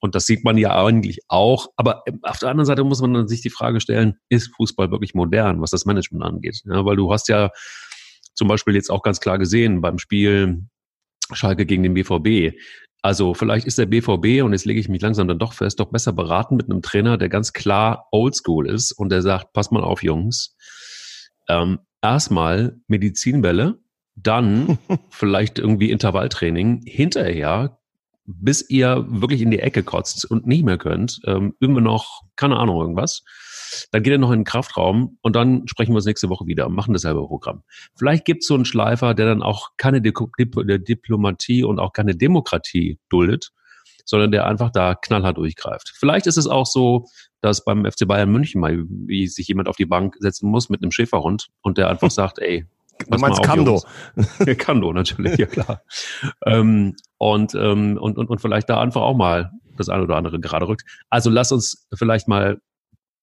Und 0.00 0.14
das 0.14 0.26
sieht 0.26 0.44
man 0.44 0.56
ja 0.56 0.84
eigentlich 0.84 1.20
auch. 1.28 1.68
Aber 1.76 2.02
ähm, 2.06 2.20
auf 2.22 2.38
der 2.38 2.50
anderen 2.50 2.66
Seite 2.66 2.84
muss 2.84 3.00
man 3.00 3.26
sich 3.26 3.40
die 3.40 3.50
Frage 3.50 3.80
stellen, 3.80 4.18
ist 4.28 4.54
Fußball 4.56 4.90
wirklich 4.90 5.14
modern, 5.14 5.60
was 5.60 5.70
das 5.70 5.86
Management 5.86 6.24
angeht? 6.24 6.62
Ja, 6.64 6.84
weil 6.84 6.96
du 6.96 7.12
hast 7.12 7.28
ja 7.28 7.50
zum 8.38 8.48
Beispiel 8.48 8.74
jetzt 8.74 8.90
auch 8.90 9.02
ganz 9.02 9.20
klar 9.20 9.38
gesehen 9.38 9.80
beim 9.80 9.98
Spiel 9.98 10.62
Schalke 11.32 11.66
gegen 11.66 11.82
den 11.82 11.94
BVB. 11.94 12.56
Also 13.02 13.34
vielleicht 13.34 13.66
ist 13.66 13.78
der 13.78 13.86
BVB, 13.86 14.42
und 14.42 14.52
jetzt 14.52 14.64
lege 14.64 14.80
ich 14.80 14.88
mich 14.88 15.02
langsam 15.02 15.28
dann 15.28 15.38
doch 15.38 15.52
fest, 15.52 15.78
doch 15.80 15.90
besser 15.90 16.12
beraten 16.12 16.56
mit 16.56 16.70
einem 16.70 16.80
Trainer, 16.82 17.18
der 17.18 17.28
ganz 17.28 17.52
klar 17.52 18.06
oldschool 18.12 18.68
ist 18.68 18.92
und 18.92 19.10
der 19.10 19.22
sagt, 19.22 19.52
pass 19.52 19.70
mal 19.70 19.84
auf, 19.84 20.02
Jungs. 20.02 20.56
Ähm, 21.48 21.80
erstmal 22.00 22.76
Medizinbälle, 22.86 23.78
dann 24.14 24.78
vielleicht 25.10 25.58
irgendwie 25.58 25.90
Intervalltraining, 25.90 26.82
hinterher, 26.84 27.78
bis 28.24 28.68
ihr 28.68 29.04
wirklich 29.08 29.42
in 29.42 29.50
die 29.50 29.60
Ecke 29.60 29.82
kotzt 29.82 30.24
und 30.24 30.46
nicht 30.46 30.64
mehr 30.64 30.78
könnt, 30.78 31.20
ähm, 31.24 31.54
üben 31.60 31.74
wir 31.74 31.80
noch, 31.80 32.22
keine 32.36 32.56
Ahnung, 32.56 32.80
irgendwas. 32.80 33.22
Dann 33.90 34.02
geht 34.02 34.12
er 34.12 34.18
noch 34.18 34.30
in 34.30 34.40
den 34.40 34.44
Kraftraum 34.44 35.18
und 35.22 35.36
dann 35.36 35.66
sprechen 35.66 35.92
wir 35.92 35.96
uns 35.96 36.06
nächste 36.06 36.28
Woche 36.28 36.46
wieder 36.46 36.66
und 36.66 36.74
machen 36.74 36.92
dasselbe 36.92 37.26
Programm. 37.26 37.62
Vielleicht 37.96 38.24
gibt 38.24 38.42
es 38.42 38.48
so 38.48 38.54
einen 38.54 38.64
Schleifer, 38.64 39.14
der 39.14 39.26
dann 39.26 39.42
auch 39.42 39.70
keine 39.76 40.00
Dip 40.00 40.16
Diplomatie 40.38 41.64
und 41.64 41.78
auch 41.78 41.92
keine 41.92 42.16
Demokratie 42.16 42.98
duldet, 43.08 43.50
sondern 44.04 44.30
der 44.30 44.46
einfach 44.46 44.70
da 44.70 44.94
knallhart 44.94 45.36
durchgreift. 45.36 45.92
Vielleicht 45.94 46.26
ist 46.26 46.38
es 46.38 46.46
auch 46.46 46.66
so, 46.66 47.06
dass 47.40 47.64
beim 47.64 47.84
FC 47.84 48.06
Bayern 48.06 48.30
München 48.30 48.60
mal 48.60 48.84
wie 48.88 49.28
sich 49.28 49.48
jemand 49.48 49.68
auf 49.68 49.76
die 49.76 49.86
Bank 49.86 50.16
setzen 50.18 50.50
muss 50.50 50.70
mit 50.70 50.82
einem 50.82 50.90
Schäferhund 50.90 51.48
und 51.62 51.78
der 51.78 51.88
einfach 51.88 52.10
sagt, 52.10 52.38
ey, 52.38 52.66
Du 53.08 53.18
meinst 53.18 53.42
Kando. 53.42 53.80
Kando, 54.58 54.92
natürlich, 54.92 55.38
ja 55.38 55.46
klar. 55.46 55.82
ähm, 56.44 56.96
und, 57.16 57.54
ähm, 57.54 57.96
und, 57.96 58.18
und, 58.18 58.28
und 58.28 58.40
vielleicht 58.40 58.68
da 58.68 58.80
einfach 58.80 59.02
auch 59.02 59.16
mal 59.16 59.52
das 59.76 59.88
eine 59.88 60.02
oder 60.02 60.16
andere 60.16 60.40
gerade 60.40 60.66
rückt. 60.66 60.82
Also 61.08 61.30
lass 61.30 61.52
uns 61.52 61.86
vielleicht 61.94 62.28
mal 62.28 62.60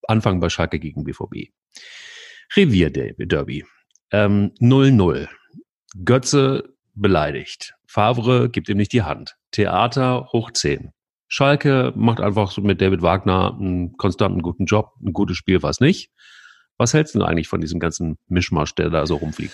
anfangen 0.08 0.40
bei 0.40 0.50
Schalke 0.50 0.80
gegen 0.80 1.04
BVB. 1.04 1.52
Revier-Derby. 2.56 3.66
0-0. 4.12 5.18
Ähm, 5.22 5.28
Götze 6.04 6.76
beleidigt. 6.94 7.74
Favre 7.88 8.50
gibt 8.50 8.70
ihm 8.70 8.78
nicht 8.78 8.94
die 8.94 9.04
Hand. 9.04 9.36
Theater 9.52 10.30
hoch 10.32 10.52
10. 10.52 10.92
Schalke 11.28 11.94
macht 11.96 12.20
einfach 12.20 12.56
mit 12.58 12.82
David 12.82 13.02
Wagner 13.02 13.58
einen 13.60 13.98
konstanten 13.98 14.42
guten 14.42 14.66
Job. 14.66 14.94
Ein 15.04 15.14
gutes 15.14 15.38
Spiel 15.38 15.64
war 15.64 15.70
es 15.70 15.80
nicht. 15.80 16.12
Was 16.78 16.94
hältst 16.94 17.16
du 17.16 17.24
eigentlich 17.24 17.48
von 17.48 17.62
diesem 17.62 17.80
ganzen 17.80 18.18
Mischmasch, 18.28 18.76
der 18.76 18.90
da 18.90 19.06
so 19.06 19.16
rumfliegt? 19.16 19.54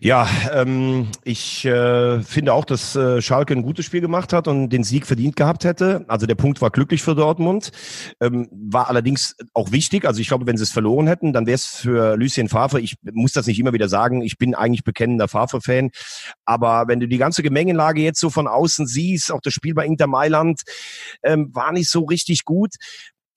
Ja, 0.00 0.26
ähm, 0.50 1.08
ich 1.22 1.66
äh, 1.66 2.22
finde 2.22 2.54
auch, 2.54 2.64
dass 2.64 2.96
äh, 2.96 3.20
Schalke 3.20 3.52
ein 3.52 3.62
gutes 3.62 3.84
Spiel 3.84 4.00
gemacht 4.00 4.32
hat 4.32 4.48
und 4.48 4.70
den 4.70 4.82
Sieg 4.82 5.06
verdient 5.06 5.36
gehabt 5.36 5.64
hätte. 5.64 6.06
Also 6.08 6.26
der 6.26 6.36
Punkt 6.36 6.62
war 6.62 6.70
glücklich 6.70 7.02
für 7.02 7.14
Dortmund, 7.14 7.70
ähm, 8.20 8.48
war 8.50 8.88
allerdings 8.88 9.36
auch 9.52 9.72
wichtig. 9.72 10.06
Also 10.06 10.22
ich 10.22 10.28
glaube, 10.28 10.46
wenn 10.46 10.56
sie 10.56 10.62
es 10.62 10.72
verloren 10.72 11.06
hätten, 11.06 11.34
dann 11.34 11.46
wäre 11.46 11.56
es 11.56 11.66
für 11.66 12.16
Lucien 12.16 12.48
Favre, 12.48 12.80
ich 12.80 12.96
muss 13.12 13.32
das 13.32 13.46
nicht 13.46 13.58
immer 13.58 13.74
wieder 13.74 13.88
sagen, 13.88 14.22
ich 14.22 14.38
bin 14.38 14.54
eigentlich 14.54 14.84
bekennender 14.84 15.28
Favre-Fan, 15.28 15.90
aber 16.46 16.84
wenn 16.88 17.00
du 17.00 17.08
die 17.08 17.18
ganze 17.18 17.42
Gemengelage 17.42 18.00
jetzt 18.00 18.20
so 18.20 18.30
von 18.30 18.48
außen 18.48 18.86
siehst, 18.86 19.30
auch 19.30 19.40
das 19.42 19.52
Spiel 19.52 19.74
bei 19.74 19.84
Inter 19.84 20.06
Mailand 20.06 20.62
ähm, 21.22 21.50
war 21.52 21.72
nicht 21.72 21.90
so 21.90 22.04
richtig 22.04 22.44
gut 22.44 22.74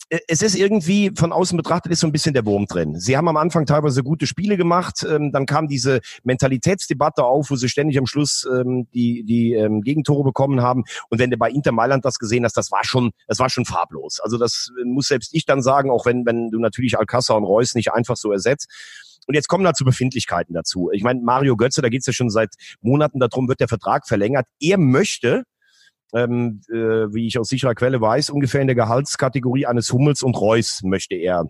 es 0.10 0.42
ist 0.42 0.56
irgendwie 0.56 1.12
von 1.16 1.34
außen 1.34 1.58
betrachtet 1.58 1.92
ist 1.92 2.00
so 2.00 2.08
ein 2.08 2.12
bisschen 2.12 2.34
der 2.34 2.46
Wurm 2.46 2.66
drin. 2.66 3.00
Sie 3.00 3.18
haben 3.18 3.28
am 3.28 3.38
Anfang 3.38 3.66
teilweise 3.66 4.04
gute 4.04 4.26
Spiele 4.26 4.56
gemacht, 4.56 5.06
ähm, 5.08 5.32
dann 5.32 5.46
kam 5.46 5.68
diese 5.68 6.00
Mentalitätsdebatte 6.24 7.24
auf, 7.24 7.52
wo 7.52 7.56
sie 7.56 7.70
ständig 7.70 7.98
am 7.98 8.06
Schluss 8.06 8.48
ähm, 8.50 8.88
die 8.94 9.24
die 9.26 9.54
ähm, 9.54 9.82
Gegentore 9.82 10.24
bekommen 10.24 10.62
haben. 10.62 10.84
Und 11.10 11.20
wenn 11.20 11.30
du 11.30 11.38
bei 11.38 11.50
Inter 11.50 11.72
Mailand 11.74 12.06
das 12.06 12.20
gesehen 12.20 12.46
hast, 12.46 12.56
das 12.56 12.72
war 12.72 12.84
schon 12.84 13.12
das 13.28 13.40
war 13.40 13.50
schon 13.50 13.66
farblos. 13.66 14.20
Also 14.22 14.38
das 14.38 14.72
äh, 14.80 14.86
muss 14.86 15.08
selbst 15.08 15.34
ich 15.34 15.46
dann 15.46 15.62
sagen, 15.62 15.92
auch 15.92 16.06
wenn 16.06 16.26
wenn 16.26 16.52
du 16.52 16.60
natürlich 16.60 16.98
Alcázar 16.98 17.38
und 17.38 17.44
Reus 17.44 17.76
nicht 17.76 17.92
einfach 17.92 18.16
so 18.16 18.32
ersetzt. 18.32 18.70
Und 19.28 19.36
jetzt 19.36 19.50
kommen 19.50 19.66
dazu 19.66 19.84
Befindlichkeiten 19.84 20.54
dazu. 20.54 20.90
Ich 20.94 21.04
meine, 21.04 21.20
Mario 21.22 21.58
Götze, 21.58 21.82
da 21.82 21.90
geht 21.90 22.00
es 22.00 22.06
ja 22.06 22.14
schon 22.14 22.30
seit 22.30 22.54
Monaten 22.80 23.20
darum, 23.20 23.50
wird 23.50 23.60
der 23.60 23.68
Vertrag 23.68 24.08
verlängert. 24.08 24.46
Er 24.62 24.78
möchte, 24.78 25.44
ähm, 26.14 26.62
äh, 26.70 27.14
wie 27.14 27.28
ich 27.28 27.38
aus 27.40 27.50
sicherer 27.50 27.76
Quelle 27.76 28.02
weiß, 28.02 28.30
ungefähr 28.30 28.62
in 28.62 28.68
der 28.68 28.76
Gehaltskategorie 28.76 29.66
eines 29.66 29.92
Hummels 29.92 30.22
und 30.22 30.40
Reus 30.40 30.82
möchte 30.84 31.16
er 31.16 31.46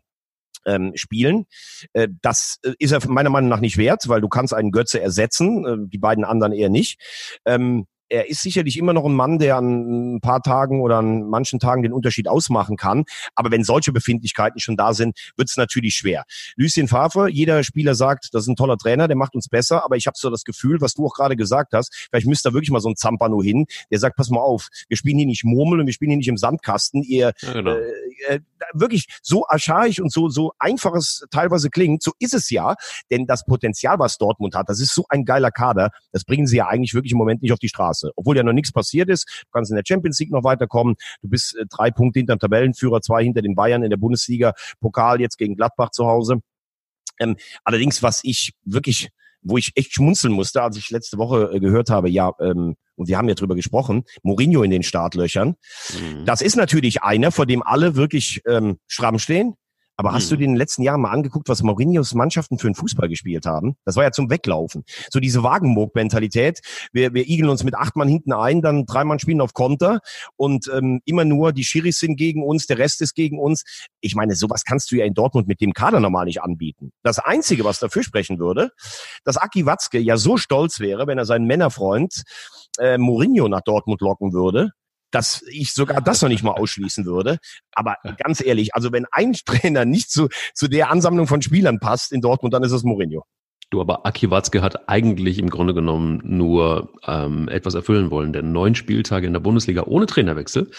ähm, 0.66 0.92
spielen. 0.96 1.46
Äh, 1.94 2.10
das 2.22 2.60
äh, 2.64 2.74
ist 2.80 2.92
er 2.92 3.08
meiner 3.08 3.30
Meinung 3.30 3.50
nach 3.50 3.60
nicht 3.60 3.78
wert, 3.78 4.08
weil 4.08 4.22
du 4.22 4.30
kannst 4.30 4.54
einen 4.54 4.72
Götze 4.72 5.02
ersetzen, 5.02 5.66
äh, 5.66 5.90
die 5.90 5.98
beiden 5.98 6.24
anderen 6.24 6.54
eher 6.54 6.70
nicht. 6.70 7.00
Ähm, 7.46 7.86
er 8.10 8.30
ist 8.30 8.42
sicherlich 8.42 8.78
immer 8.78 8.94
noch 8.94 9.06
ein 9.06 9.14
Mann, 9.14 9.40
der 9.40 9.58
an 9.58 10.16
ein 10.16 10.22
paar 10.22 10.42
Tagen 10.42 10.82
oder 10.82 10.98
an 10.98 11.28
manchen 11.30 11.60
Tagen 11.60 11.84
den 11.84 11.94
Unterschied 11.94 12.28
ausmachen 12.28 12.78
kann. 12.78 13.06
Aber 13.36 13.52
wenn 13.52 13.64
solche 13.64 13.92
Befindlichkeiten 13.92 14.60
schon 14.60 14.78
da 14.78 14.94
sind, 14.94 15.18
wird 15.36 15.50
es 15.50 15.58
natürlich 15.58 15.96
schwer. 15.96 16.24
Lucien 16.56 16.88
Favre, 16.88 17.30
jeder 17.30 17.64
Spieler 17.64 17.96
sagt, 17.96 18.30
das 18.34 18.44
ist 18.44 18.48
ein 18.48 18.56
toller 18.56 18.78
Trainer, 18.78 19.08
der 19.08 19.18
macht 19.18 19.36
uns 19.36 19.48
besser. 19.48 19.84
Aber 19.84 19.96
ich 19.96 20.08
habe 20.08 20.18
so 20.18 20.30
das 20.30 20.44
Gefühl, 20.44 20.82
was 20.82 20.94
du 20.94 21.06
auch 21.06 21.14
gerade 21.14 21.36
gesagt 21.36 21.74
hast, 21.74 21.94
vielleicht 22.10 22.28
müsste 22.28 22.50
da 22.50 22.54
wirklich 22.54 22.72
mal 22.72 22.80
so 22.80 22.90
ein 22.90 22.96
Zampano 22.96 23.42
hin, 23.42 23.66
der 23.92 24.00
sagt, 24.00 24.16
pass 24.16 24.30
mal 24.30 24.40
auf, 24.40 24.68
wir 24.88 24.98
spielen 24.98 25.18
hier 25.18 25.28
nicht 25.28 25.44
Murmel 25.44 25.80
und 25.80 25.86
wir 25.86 25.94
spielen 25.94 26.12
hier 26.12 26.18
nicht 26.18 26.28
im 26.28 26.38
Sandkasten. 26.38 27.04
Ihr 27.04 27.34
ja, 27.42 27.54
genau. 27.54 27.76
äh, 27.76 28.36
äh, 28.36 28.40
wirklich 28.74 29.08
so 29.22 29.46
archaisch 29.48 30.00
und 30.00 30.12
so 30.12 30.30
so 30.30 30.54
einfach 30.60 30.94
es 30.96 31.26
teilweise 31.32 31.70
klingt, 31.70 32.04
so 32.04 32.12
ist 32.20 32.34
es 32.34 32.50
ja. 32.50 32.76
Denn 33.12 33.26
das 33.26 33.46
Potenzial, 33.46 34.00
was 34.00 34.18
Dortmund 34.18 34.56
hat, 34.56 34.70
das 34.70 34.80
ist 34.80 34.94
so 34.94 35.06
ein 35.10 35.26
geiler 35.26 35.52
Kader, 35.52 35.92
das 36.12 36.24
bringen 36.24 36.48
sie 36.48 36.58
ja 36.58 36.68
eigentlich 36.68 36.94
wirklich 36.94 37.12
im 37.12 37.18
Moment 37.18 37.42
nicht 37.42 37.52
auf 37.52 37.60
die 37.60 37.70
Straße. 37.70 37.97
Straße. 37.98 38.12
Obwohl 38.16 38.38
ja 38.38 38.44
noch 38.44 38.54
nichts 38.54 38.72
passiert 38.72 39.10
ist. 39.10 39.28
Du 39.46 39.52
kannst 39.52 39.72
in 39.72 39.76
der 39.76 39.84
Champions 39.86 40.20
League 40.20 40.32
noch 40.32 40.44
weiterkommen. 40.44 40.96
Du 41.22 41.30
bist 41.30 41.56
äh, 41.56 41.66
drei 41.70 41.92
Punkte 41.92 42.20
hinter 42.20 42.36
dem 42.36 42.40
Tabellenführer, 42.40 43.02
zwei 43.02 43.24
hinter 43.24 43.42
den 43.42 43.56
Bayern 43.56 43.84
in 43.84 43.90
der 43.90 43.98
Bundesliga. 43.98 44.54
Pokal 44.80 45.22
jetzt 45.22 45.38
gegen 45.38 45.56
Gladbach 45.56 45.92
zu 45.92 46.06
Hause. 46.06 46.40
Ähm, 47.20 47.36
allerdings, 47.64 48.04
was 48.04 48.22
ich 48.24 48.54
wirklich 48.64 49.10
wo 49.44 49.56
ich 49.58 49.72
echt 49.76 49.94
schmunzeln 49.94 50.34
musste, 50.34 50.62
als 50.62 50.76
ich 50.78 50.90
letzte 50.90 51.18
Woche 51.18 51.52
äh, 51.54 51.60
gehört 51.60 51.90
habe, 51.90 52.10
ja, 52.10 52.34
ähm, 52.42 52.76
und 52.96 53.08
wir 53.08 53.18
haben 53.18 53.30
ja 53.30 53.36
drüber 53.36 53.56
gesprochen, 53.56 54.04
Mourinho 54.24 54.64
in 54.64 54.72
den 54.72 54.84
Startlöchern. 54.84 55.56
Mhm. 55.94 56.26
Das 56.26 56.42
ist 56.42 56.58
natürlich 56.58 57.04
einer, 57.04 57.32
vor 57.32 57.46
dem 57.46 57.62
alle 57.64 57.96
wirklich 57.96 58.42
ähm, 58.46 58.78
stramm 58.88 59.20
stehen. 59.20 59.54
Aber 59.98 60.14
hast 60.14 60.30
du 60.30 60.36
hm. 60.36 60.40
dir 60.40 60.46
in 60.46 60.52
den 60.52 60.58
letzten 60.58 60.84
Jahren 60.84 61.02
mal 61.02 61.10
angeguckt, 61.10 61.50
was 61.50 61.64
Mourinhos 61.64 62.14
Mannschaften 62.14 62.60
für 62.60 62.68
einen 62.68 62.76
Fußball 62.76 63.10
gespielt 63.10 63.48
haben? 63.48 63.78
Das 63.84 63.96
war 63.96 64.04
ja 64.04 64.12
zum 64.12 64.30
Weglaufen. 64.30 64.84
So 65.10 65.20
diese 65.20 65.42
Wagenburg-Mentalität. 65.42 66.60
Wir, 66.94 67.16
wir 67.16 67.28
igeln 67.28 67.50
uns 67.50 67.64
mit 67.64 67.74
acht 67.74 67.96
Mann 67.96 68.08
hinten 68.08 68.32
ein, 68.32 68.62
dann 68.62 68.86
drei 68.86 69.04
Mann 69.04 69.18
spielen 69.18 69.42
auf 69.42 69.54
Konter 69.54 70.00
und 70.36 70.70
ähm, 70.72 71.02
immer 71.06 71.26
nur 71.26 71.52
die 71.52 71.64
Schiris 71.64 71.98
sind 71.98 72.16
gegen 72.16 72.44
uns, 72.44 72.68
der 72.68 72.78
Rest 72.78 73.02
ist 73.02 73.16
gegen 73.16 73.40
uns. 73.40 73.64
Ich 74.00 74.14
meine, 74.14 74.36
sowas 74.36 74.64
kannst 74.64 74.92
du 74.92 74.98
ja 74.98 75.06
in 75.06 75.16
Dortmund 75.16 75.48
mit 75.48 75.62
dem 75.62 75.74
Kader 75.74 76.00
normal 76.00 76.26
nicht 76.26 76.44
anbieten. 76.44 76.92
Das 77.02 77.18
Einzige, 77.18 77.64
was 77.64 77.80
dafür 77.80 78.04
sprechen 78.04 78.38
würde, 78.38 78.72
dass 79.24 79.38
Aki 79.38 79.66
Watzke 79.66 79.98
ja 79.98 80.18
so 80.18 80.38
stolz 80.38 80.80
wäre, 80.80 81.08
wenn 81.08 81.18
er 81.18 81.26
seinen 81.26 81.48
Männerfreund 81.48 82.24
äh, 82.78 83.00
Mourinho 83.00 83.48
nach 83.48 83.62
Dortmund 83.62 84.02
locken 84.02 84.32
würde, 84.32 84.74
dass 85.12 85.44
ich 85.52 85.74
sogar 85.74 86.02
das 86.02 86.22
noch 86.22 86.30
nicht 86.30 86.44
mal 86.44 86.52
ausschließen 86.52 87.06
würde. 87.06 87.38
Aber 87.74 87.96
ganz 88.18 88.44
ehrlich, 88.44 88.76
also 88.76 88.92
wenn 88.92 89.06
ein 89.12 89.34
Trainer 89.46 89.86
nicht 89.86 90.12
zu, 90.12 90.30
zu 90.54 90.68
der 90.68 90.92
Ansammlung 90.92 91.28
von 91.28 91.42
Spielern 91.42 91.80
passt 91.80 92.12
in 92.12 92.22
Dortmund, 92.22 92.54
dann 92.54 92.64
ist 92.64 92.72
es 92.72 92.84
Mourinho. 92.84 93.24
Du, 93.70 93.82
aber 93.82 94.06
Aki 94.06 94.32
Watzke 94.32 94.62
hat 94.62 94.88
eigentlich 94.88 95.40
im 95.40 95.50
Grunde 95.50 95.74
genommen 95.74 96.22
nur 96.24 96.94
ähm, 97.06 97.50
etwas 97.50 97.74
erfüllen 97.74 98.12
wollen, 98.12 98.32
denn 98.32 98.54
neun 98.54 98.76
Spieltage 98.76 99.28
in 99.28 99.34
der 99.34 99.42
Bundesliga 99.42 99.84
ohne 99.86 100.06
Trainerwechsel 100.06 100.72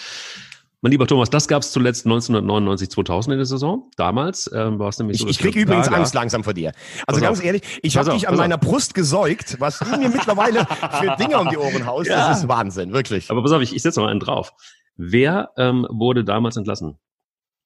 mein 0.81 0.91
lieber 0.91 1.07
Thomas, 1.07 1.29
das 1.29 1.47
gab 1.47 1.61
es 1.61 1.71
zuletzt 1.71 2.05
1999, 2.05 2.89
2000 2.89 3.33
in 3.33 3.39
der 3.39 3.45
Saison. 3.45 3.91
Damals 3.97 4.49
ähm, 4.53 4.79
war 4.79 4.87
es 4.87 4.97
nämlich 4.97 5.17
so. 5.17 5.25
Ich, 5.25 5.31
ich 5.31 5.39
kriege 5.39 5.59
übrigens 5.59 5.89
Angst 5.89 6.13
langsam 6.13 6.43
vor 6.43 6.53
dir. 6.53 6.71
Also 7.05 7.19
pass 7.19 7.27
ganz 7.27 7.39
auf. 7.39 7.45
ehrlich, 7.45 7.63
ich 7.81 7.97
habe 7.97 8.11
dich 8.11 8.29
an 8.29 8.37
meiner 8.37 8.55
auf. 8.55 8.61
Brust 8.61 8.93
gesäugt, 8.93 9.59
was 9.59 9.79
du 9.79 9.97
mir 9.97 10.09
mittlerweile 10.09 10.65
für 10.65 11.15
Dinge 11.19 11.37
um 11.37 11.49
die 11.49 11.57
Ohren 11.57 11.85
haust. 11.85 12.09
Ja. 12.09 12.29
Das 12.29 12.39
ist 12.39 12.47
Wahnsinn, 12.47 12.93
wirklich. 12.93 13.29
Aber 13.29 13.41
pass 13.41 13.51
auf, 13.51 13.61
ich, 13.61 13.75
ich 13.75 13.81
setze 13.81 13.99
mal 13.99 14.09
einen 14.09 14.21
drauf. 14.21 14.53
Wer 14.95 15.51
ähm, 15.57 15.85
wurde 15.89 16.23
damals 16.23 16.55
entlassen? 16.55 16.97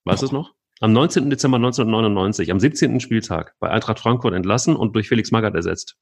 Weißt 0.06 0.22
du 0.22 0.26
es 0.26 0.32
noch? 0.32 0.54
Am 0.80 0.92
19. 0.92 1.30
Dezember 1.30 1.58
1999, 1.58 2.52
am 2.52 2.60
17. 2.60 3.00
Spieltag 3.00 3.56
bei 3.60 3.70
Eintracht 3.70 4.00
Frankfurt 4.00 4.34
entlassen 4.34 4.76
und 4.76 4.96
durch 4.96 5.08
Felix 5.08 5.32
Magath 5.32 5.54
ersetzt. 5.54 5.98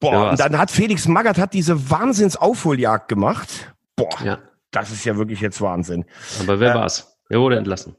Boah, 0.00 0.30
und 0.30 0.40
dann 0.40 0.56
hat 0.58 0.70
Felix 0.70 1.08
Magath 1.08 1.38
hat 1.38 1.54
diese 1.54 1.90
Wahnsinns-Aufholjagd 1.90 3.08
gemacht. 3.08 3.74
Boah. 3.96 4.08
Ja. 4.24 4.38
Das 4.74 4.90
ist 4.90 5.04
ja 5.04 5.16
wirklich 5.16 5.40
jetzt 5.40 5.60
Wahnsinn. 5.60 6.04
Aber 6.40 6.58
wer 6.58 6.72
äh, 6.72 6.74
war's? 6.74 7.20
Wer 7.28 7.40
wurde 7.40 7.56
entlassen? 7.56 7.96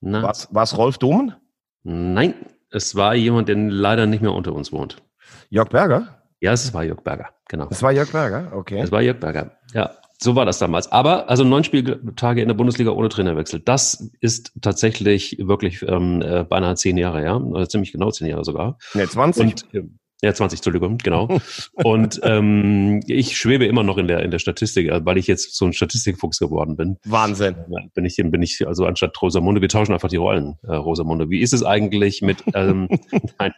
War 0.00 0.62
es 0.62 0.78
Rolf 0.78 0.98
Domen? 0.98 1.34
Nein, 1.82 2.34
es 2.70 2.94
war 2.94 3.14
jemand, 3.14 3.48
der 3.48 3.56
leider 3.56 4.06
nicht 4.06 4.22
mehr 4.22 4.32
unter 4.32 4.52
uns 4.52 4.72
wohnt. 4.72 5.02
Jörg 5.50 5.68
Berger? 5.68 6.22
Ja, 6.40 6.52
es 6.52 6.72
war 6.72 6.84
Jörg 6.84 7.02
Berger, 7.02 7.30
genau. 7.48 7.68
Es 7.70 7.82
war 7.82 7.90
Jörg 7.90 8.12
Berger, 8.12 8.52
okay. 8.54 8.80
Es 8.80 8.92
war 8.92 9.02
Jörg 9.02 9.18
Berger, 9.18 9.58
ja. 9.72 9.90
So 10.18 10.36
war 10.36 10.46
das 10.46 10.58
damals. 10.58 10.90
Aber 10.92 11.28
also 11.28 11.42
neun 11.42 11.64
Spieltage 11.64 12.40
in 12.40 12.48
der 12.48 12.54
Bundesliga 12.54 12.92
ohne 12.92 13.08
Trainerwechsel. 13.08 13.60
Das 13.60 14.10
ist 14.20 14.52
tatsächlich 14.62 15.36
wirklich 15.40 15.82
ähm, 15.82 16.22
äh, 16.22 16.44
beinahe 16.44 16.76
zehn 16.76 16.96
Jahre, 16.96 17.22
ja. 17.24 17.36
Oder 17.36 17.68
ziemlich 17.68 17.92
genau 17.92 18.10
zehn 18.10 18.28
Jahre 18.28 18.44
sogar. 18.44 18.78
Ne, 18.94 19.08
20. 19.08 19.42
Und, 19.42 19.74
äh, 19.74 19.82
ja, 20.22 20.32
20, 20.32 20.58
Entschuldigung, 20.58 20.98
genau. 20.98 21.28
Und 21.74 22.20
ähm, 22.22 23.02
ich 23.06 23.36
schwebe 23.36 23.66
immer 23.66 23.82
noch 23.82 23.98
in 23.98 24.08
der 24.08 24.22
in 24.22 24.30
der 24.30 24.38
Statistik, 24.38 24.88
äh, 24.88 25.04
weil 25.04 25.18
ich 25.18 25.26
jetzt 25.26 25.56
so 25.56 25.66
ein 25.66 25.72
Statistikfuchs 25.72 26.38
geworden 26.38 26.76
bin. 26.76 26.96
Wahnsinn. 27.04 27.56
Bin 27.94 28.04
ich 28.04 28.16
bin 28.16 28.42
ich 28.42 28.66
also 28.66 28.86
anstatt 28.86 29.20
Rosamunde, 29.20 29.60
wir 29.60 29.68
tauschen 29.68 29.92
einfach 29.92 30.08
die 30.08 30.16
Rollen, 30.16 30.56
äh, 30.62 30.74
Rosamunde. 30.74 31.30
Wie 31.30 31.40
ist 31.40 31.52
es 31.52 31.62
eigentlich 31.62 32.22
mit 32.22 32.42
ähm, 32.54 32.88
nein, 33.38 33.52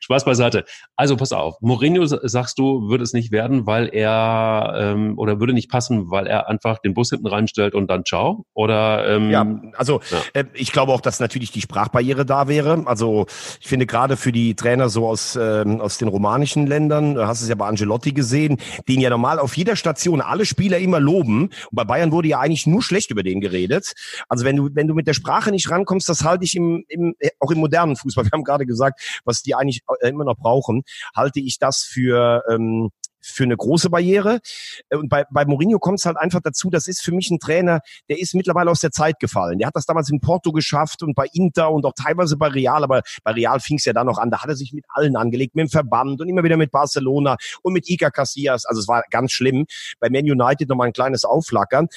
Spaß 0.00 0.24
beiseite. 0.24 0.64
Also 0.96 1.16
pass 1.16 1.32
auf, 1.32 1.60
Mourinho 1.60 2.04
sagst 2.06 2.58
du, 2.58 2.88
würde 2.88 3.04
es 3.04 3.12
nicht 3.12 3.30
werden, 3.32 3.66
weil 3.66 3.88
er 3.92 4.74
ähm, 4.76 5.18
oder 5.18 5.40
würde 5.40 5.52
nicht 5.52 5.70
passen, 5.70 6.10
weil 6.10 6.26
er 6.26 6.48
einfach 6.48 6.80
den 6.80 6.92
Bus 6.92 7.10
hinten 7.10 7.28
reinstellt 7.28 7.74
und 7.74 7.88
dann 7.88 8.04
ciao 8.04 8.44
oder 8.52 9.08
ähm, 9.08 9.30
Ja, 9.30 9.46
also 9.74 10.00
ja. 10.10 10.40
Äh, 10.40 10.44
ich 10.54 10.72
glaube 10.72 10.92
auch, 10.92 11.00
dass 11.00 11.20
natürlich 11.20 11.52
die 11.52 11.60
Sprachbarriere 11.60 12.26
da 12.26 12.48
wäre. 12.48 12.82
Also 12.86 13.26
ich 13.60 13.68
finde 13.68 13.86
gerade 13.86 14.16
für 14.16 14.32
die 14.32 14.54
Trainer 14.54 14.88
so 14.88 15.06
aus 15.06 15.36
ähm, 15.40 15.80
aus 15.80 15.99
den 16.00 16.08
romanischen 16.08 16.66
Ländern, 16.66 17.14
du 17.14 17.26
hast 17.26 17.42
es 17.42 17.48
ja 17.48 17.54
bei 17.54 17.66
Angelotti 17.66 18.12
gesehen, 18.12 18.58
den 18.88 19.00
ja 19.00 19.10
normal 19.10 19.38
auf 19.38 19.56
jeder 19.56 19.76
Station 19.76 20.20
alle 20.20 20.46
Spieler 20.46 20.78
immer 20.78 21.00
loben. 21.00 21.44
Und 21.44 21.72
bei 21.72 21.84
Bayern 21.84 22.12
wurde 22.12 22.28
ja 22.28 22.40
eigentlich 22.40 22.66
nur 22.66 22.82
schlecht 22.82 23.10
über 23.10 23.22
den 23.22 23.40
geredet. 23.40 23.92
Also 24.28 24.44
wenn 24.44 24.56
du, 24.56 24.70
wenn 24.72 24.88
du 24.88 24.94
mit 24.94 25.06
der 25.06 25.14
Sprache 25.14 25.50
nicht 25.50 25.70
rankommst, 25.70 26.08
das 26.08 26.24
halte 26.24 26.44
ich 26.44 26.56
im, 26.56 26.84
im, 26.88 27.14
auch 27.38 27.50
im 27.50 27.58
modernen 27.58 27.96
Fußball, 27.96 28.24
wir 28.26 28.32
haben 28.32 28.44
gerade 28.44 28.66
gesagt, 28.66 29.22
was 29.24 29.42
die 29.42 29.54
eigentlich 29.54 29.82
äh, 30.00 30.08
immer 30.08 30.24
noch 30.24 30.36
brauchen, 30.36 30.82
halte 31.14 31.40
ich 31.40 31.58
das 31.58 31.82
für 31.82 32.42
ähm, 32.50 32.90
für 33.20 33.44
eine 33.44 33.56
große 33.56 33.90
Barriere. 33.90 34.40
Äh, 34.88 34.96
und 34.96 35.08
bei, 35.08 35.24
bei 35.30 35.44
Mourinho 35.44 35.78
kommt 35.78 35.98
es 35.98 36.06
halt 36.06 36.16
einfach 36.16 36.40
dazu, 36.42 36.70
das 36.70 36.86
ist 36.86 37.02
für 37.02 37.12
mich 37.12 37.30
ein 37.30 37.38
Trainer, 37.38 37.80
der 38.08 38.18
ist 38.18 38.34
mittlerweile 38.34 38.70
aus 38.70 38.80
der 38.80 38.90
Zeit 38.90 39.18
gefallen. 39.20 39.58
Der 39.58 39.68
hat 39.68 39.76
das 39.76 39.86
damals 39.86 40.10
in 40.10 40.20
Porto 40.20 40.52
geschafft 40.52 41.02
und 41.02 41.14
bei 41.14 41.26
Inter 41.32 41.70
und 41.70 41.84
auch 41.84 41.94
teilweise 41.94 42.36
bei 42.36 42.48
Real, 42.48 42.82
aber 42.84 43.02
bei 43.24 43.32
Real 43.32 43.60
fing 43.60 43.76
es 43.76 43.84
ja 43.84 43.92
dann 43.92 44.06
noch 44.06 44.18
an, 44.18 44.30
da 44.30 44.42
hat 44.42 44.48
er 44.48 44.56
sich 44.56 44.72
mit 44.72 44.84
allen 44.88 45.16
angelegt, 45.16 45.54
mit 45.54 45.66
dem 45.66 45.70
Verband 45.70 46.20
und 46.20 46.28
immer 46.28 46.42
wieder 46.42 46.56
mit 46.56 46.70
Barcelona 46.70 47.36
und 47.62 47.72
mit 47.72 47.88
Iker 47.88 48.10
Casillas. 48.10 48.64
Also 48.64 48.80
es 48.80 48.88
war 48.88 49.04
ganz 49.10 49.32
schlimm. 49.32 49.66
Bei 49.98 50.08
Man 50.10 50.24
United 50.24 50.68
nochmal 50.68 50.88
ein 50.88 50.92
kleines 50.92 51.24
Aufflackern. 51.24 51.88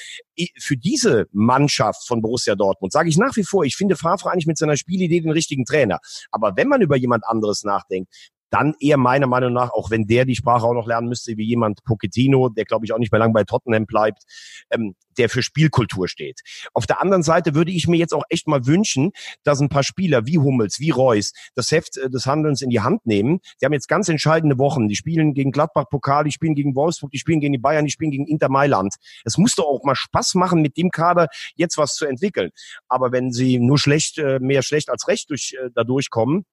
Für 0.58 0.76
diese 0.76 1.26
Mannschaft 1.32 2.06
von 2.06 2.20
Borussia 2.20 2.54
Dortmund 2.54 2.92
sage 2.92 3.08
ich 3.08 3.16
nach 3.16 3.36
wie 3.36 3.44
vor, 3.44 3.64
ich 3.64 3.76
finde 3.76 3.96
Favre 3.96 4.30
eigentlich 4.30 4.46
mit 4.46 4.58
seiner 4.58 4.76
Spielidee 4.76 5.20
den 5.20 5.30
richtigen 5.30 5.64
Trainer. 5.64 6.00
Aber 6.30 6.56
wenn 6.56 6.68
man 6.68 6.82
über 6.82 6.96
jemand 6.96 7.24
anderes 7.26 7.64
nachdenkt, 7.64 8.12
dann 8.54 8.74
eher 8.78 8.98
meiner 8.98 9.26
Meinung 9.26 9.52
nach, 9.52 9.72
auch 9.72 9.90
wenn 9.90 10.06
der 10.06 10.24
die 10.24 10.36
Sprache 10.36 10.64
auch 10.64 10.74
noch 10.74 10.86
lernen 10.86 11.08
müsste, 11.08 11.36
wie 11.36 11.44
jemand 11.44 11.82
Pochettino, 11.82 12.50
der 12.50 12.64
glaube 12.64 12.86
ich 12.86 12.92
auch 12.92 12.98
nicht 12.98 13.10
mehr 13.10 13.18
lange 13.18 13.32
bei 13.32 13.42
Tottenham 13.42 13.84
bleibt, 13.84 14.22
ähm, 14.70 14.94
der 15.18 15.28
für 15.28 15.42
Spielkultur 15.42 16.06
steht. 16.06 16.40
Auf 16.72 16.86
der 16.86 17.02
anderen 17.02 17.24
Seite 17.24 17.56
würde 17.56 17.72
ich 17.72 17.88
mir 17.88 17.96
jetzt 17.96 18.14
auch 18.14 18.22
echt 18.28 18.46
mal 18.46 18.64
wünschen, 18.64 19.10
dass 19.42 19.60
ein 19.60 19.68
paar 19.68 19.82
Spieler 19.82 20.26
wie 20.26 20.38
Hummels, 20.38 20.78
wie 20.78 20.90
Reus 20.90 21.32
das 21.56 21.72
Heft 21.72 21.96
äh, 21.96 22.08
des 22.08 22.26
Handelns 22.26 22.62
in 22.62 22.70
die 22.70 22.80
Hand 22.80 23.04
nehmen. 23.06 23.40
Die 23.60 23.64
haben 23.64 23.72
jetzt 23.72 23.88
ganz 23.88 24.08
entscheidende 24.08 24.56
Wochen. 24.56 24.86
Die 24.86 24.94
spielen 24.94 25.34
gegen 25.34 25.50
Gladbach 25.50 25.86
Pokal, 25.90 26.22
die 26.22 26.32
spielen 26.32 26.54
gegen 26.54 26.76
Wolfsburg, 26.76 27.10
die 27.10 27.18
spielen 27.18 27.40
gegen 27.40 27.54
die 27.54 27.58
Bayern, 27.58 27.84
die 27.84 27.90
spielen 27.90 28.12
gegen 28.12 28.28
Inter 28.28 28.50
Mailand. 28.50 28.94
Es 29.24 29.36
muss 29.36 29.56
doch 29.56 29.64
auch 29.64 29.82
mal 29.82 29.96
Spaß 29.96 30.36
machen, 30.36 30.62
mit 30.62 30.76
dem 30.76 30.90
Kader 30.90 31.26
jetzt 31.56 31.76
was 31.76 31.96
zu 31.96 32.06
entwickeln. 32.06 32.50
Aber 32.88 33.10
wenn 33.10 33.32
sie 33.32 33.58
nur 33.58 33.78
schlecht, 33.78 34.18
äh, 34.18 34.38
mehr 34.38 34.62
schlecht 34.62 34.90
als 34.90 35.08
recht 35.08 35.28
durch, 35.30 35.56
äh, 35.60 35.70
da 35.74 35.82
durchkommen, 35.82 36.44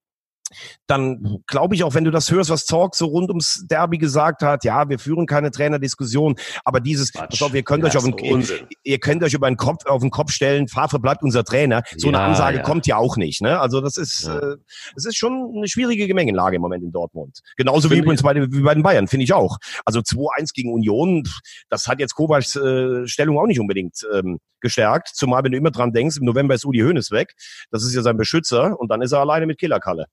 dann 0.87 1.39
glaube 1.47 1.75
ich 1.75 1.83
auch, 1.83 1.93
wenn 1.93 2.03
du 2.03 2.11
das 2.11 2.31
hörst, 2.31 2.49
was 2.49 2.65
Zorg 2.65 2.95
so 2.95 3.05
rund 3.05 3.29
ums 3.29 3.65
Derby 3.69 3.97
gesagt 3.97 4.41
hat, 4.41 4.63
ja, 4.63 4.89
wir 4.89 4.99
führen 4.99 5.25
keine 5.25 5.51
Trainerdiskussion, 5.51 6.35
aber 6.65 6.79
dieses, 6.79 7.11
pass 7.11 7.41
auf, 7.41 7.53
ihr 7.53 7.63
könnt 7.63 7.83
euch 7.83 7.97
auf 7.97 8.03
den, 8.03 8.17
ihr, 8.17 8.67
ihr, 8.83 8.99
könnt 8.99 9.23
euch 9.23 9.33
über 9.33 9.49
den 9.49 9.57
Kopf, 9.57 9.85
auf 9.85 10.01
den 10.01 10.11
Kopf 10.11 10.31
stellen, 10.31 10.67
Favre 10.67 10.99
bleibt 10.99 11.23
unser 11.23 11.43
Trainer. 11.43 11.83
So 11.97 12.09
ja, 12.09 12.17
eine 12.17 12.27
Ansage 12.27 12.57
ja. 12.57 12.63
kommt 12.63 12.87
ja 12.87 12.97
auch 12.97 13.17
nicht, 13.17 13.41
ne? 13.41 13.59
Also 13.59 13.81
das 13.81 13.97
ist, 13.97 14.25
ja. 14.25 14.37
äh, 14.37 14.57
es 14.95 15.05
ist 15.05 15.17
schon 15.17 15.53
eine 15.55 15.67
schwierige 15.67 16.07
Gemengenlage 16.07 16.55
im 16.55 16.61
Moment 16.61 16.83
in 16.83 16.91
Dortmund. 16.91 17.39
Genauso 17.57 17.89
wie 17.91 17.97
übrigens 17.97 18.23
bei, 18.23 18.35
wie 18.35 18.61
bei 18.61 18.73
den 18.73 18.83
Bayern, 18.83 19.07
finde 19.07 19.23
ich 19.23 19.33
auch. 19.33 19.57
Also 19.85 19.99
2-1 19.99 20.53
gegen 20.53 20.73
Union, 20.73 21.23
das 21.69 21.87
hat 21.87 21.99
jetzt 21.99 22.15
Kovacs 22.15 22.55
äh, 22.55 23.07
Stellung 23.07 23.37
auch 23.37 23.47
nicht 23.47 23.59
unbedingt 23.59 24.05
ähm, 24.13 24.39
gestärkt. 24.61 25.09
Zumal, 25.13 25.43
wenn 25.43 25.51
du 25.51 25.57
immer 25.57 25.71
dran 25.71 25.91
denkst, 25.91 26.17
im 26.17 26.25
November 26.25 26.55
ist 26.55 26.65
Udi 26.65 26.79
Hoeneß 26.79 27.11
weg. 27.11 27.33
Das 27.71 27.83
ist 27.83 27.93
ja 27.93 28.01
sein 28.01 28.17
Beschützer 28.17 28.79
und 28.79 28.89
dann 28.89 29.01
ist 29.01 29.11
er 29.11 29.19
alleine 29.19 29.45
mit 29.45 29.59
Killerkalle. 29.59 30.05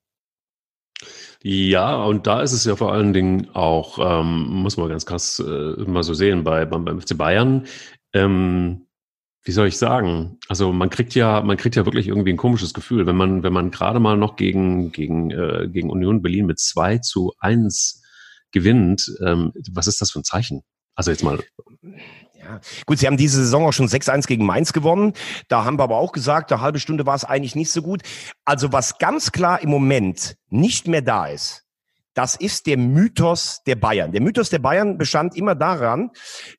Ja, 1.41 2.03
und 2.03 2.27
da 2.27 2.41
ist 2.41 2.51
es 2.51 2.65
ja 2.65 2.75
vor 2.75 2.91
allen 2.91 3.13
Dingen 3.13 3.49
auch, 3.53 3.97
ähm, 3.99 4.47
muss 4.47 4.77
man 4.77 4.89
ganz 4.89 5.05
krass 5.05 5.39
äh, 5.39 5.81
mal 5.83 6.03
so 6.03 6.13
sehen, 6.13 6.43
bei, 6.43 6.65
beim, 6.65 6.83
beim 6.83 6.99
FC 7.01 7.17
Bayern. 7.17 7.65
Ähm, 8.13 8.87
wie 9.43 9.51
soll 9.51 9.67
ich 9.67 9.77
sagen? 9.77 10.37
Also 10.49 10.73
man 10.73 10.89
kriegt 10.89 11.15
ja, 11.15 11.41
man 11.41 11.55
kriegt 11.55 11.75
ja 11.75 11.85
wirklich 11.85 12.07
irgendwie 12.07 12.33
ein 12.33 12.37
komisches 12.37 12.73
Gefühl, 12.73 13.05
wenn 13.05 13.15
man, 13.15 13.41
wenn 13.43 13.53
man 13.53 13.71
gerade 13.71 13.99
mal 13.99 14.17
noch 14.17 14.35
gegen, 14.35 14.91
gegen, 14.91 15.31
äh, 15.31 15.69
gegen 15.71 15.89
Union 15.89 16.21
Berlin 16.21 16.45
mit 16.45 16.59
2 16.59 16.97
zu 16.97 17.33
1 17.39 18.03
gewinnt. 18.51 19.09
Ähm, 19.25 19.53
was 19.71 19.87
ist 19.87 20.01
das 20.01 20.11
für 20.11 20.19
ein 20.19 20.25
Zeichen? 20.25 20.63
Also 20.95 21.11
jetzt 21.11 21.23
mal 21.23 21.39
Gut, 22.85 22.99
sie 22.99 23.07
haben 23.07 23.17
diese 23.17 23.37
Saison 23.37 23.65
auch 23.65 23.73
schon 23.73 23.87
6-1 23.87 24.27
gegen 24.27 24.45
Mainz 24.45 24.73
gewonnen. 24.73 25.13
Da 25.47 25.65
haben 25.65 25.77
wir 25.77 25.83
aber 25.83 25.97
auch 25.97 26.11
gesagt, 26.11 26.51
eine 26.51 26.61
halbe 26.61 26.79
Stunde 26.79 27.05
war 27.05 27.15
es 27.15 27.25
eigentlich 27.25 27.55
nicht 27.55 27.71
so 27.71 27.81
gut. 27.81 28.01
Also 28.45 28.71
was 28.71 28.97
ganz 28.97 29.31
klar 29.31 29.61
im 29.61 29.69
Moment 29.69 30.35
nicht 30.49 30.87
mehr 30.87 31.01
da 31.01 31.27
ist, 31.27 31.63
das 32.13 32.35
ist 32.35 32.67
der 32.67 32.77
Mythos 32.77 33.61
der 33.65 33.75
Bayern. 33.75 34.11
Der 34.11 34.21
Mythos 34.21 34.49
der 34.49 34.59
Bayern 34.59 34.97
bestand 34.97 35.37
immer 35.37 35.55
daran, 35.55 36.11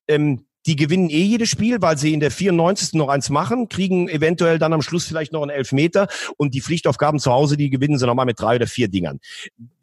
ähm, 0.09 0.47
die 0.67 0.77
gewinnen 0.77 1.09
eh 1.09 1.23
jedes 1.23 1.49
Spiel, 1.49 1.81
weil 1.81 1.97
sie 1.97 2.13
in 2.13 2.21
der 2.21 2.31
94. 2.31 2.95
noch 2.95 3.09
eins 3.09 3.31
machen, 3.31 3.69
kriegen 3.69 4.09
eventuell 4.09 4.59
dann 4.59 4.73
am 4.73 4.83
Schluss 4.83 5.07
vielleicht 5.07 5.33
noch 5.33 5.43
einen 5.43 5.51
Elfmeter 5.51 6.07
und 6.37 6.55
die 6.55 6.61
Pflichtaufgaben 6.61 7.19
zu 7.19 7.33
Hause, 7.33 7.57
die 7.57 7.71
gewinnen 7.71 7.99
sie 7.99 8.07
nochmal 8.07 8.27
mit 8.27 8.39
drei 8.39 8.57
oder 8.57 8.67
vier 8.67 8.89
Dingern. 8.89 9.21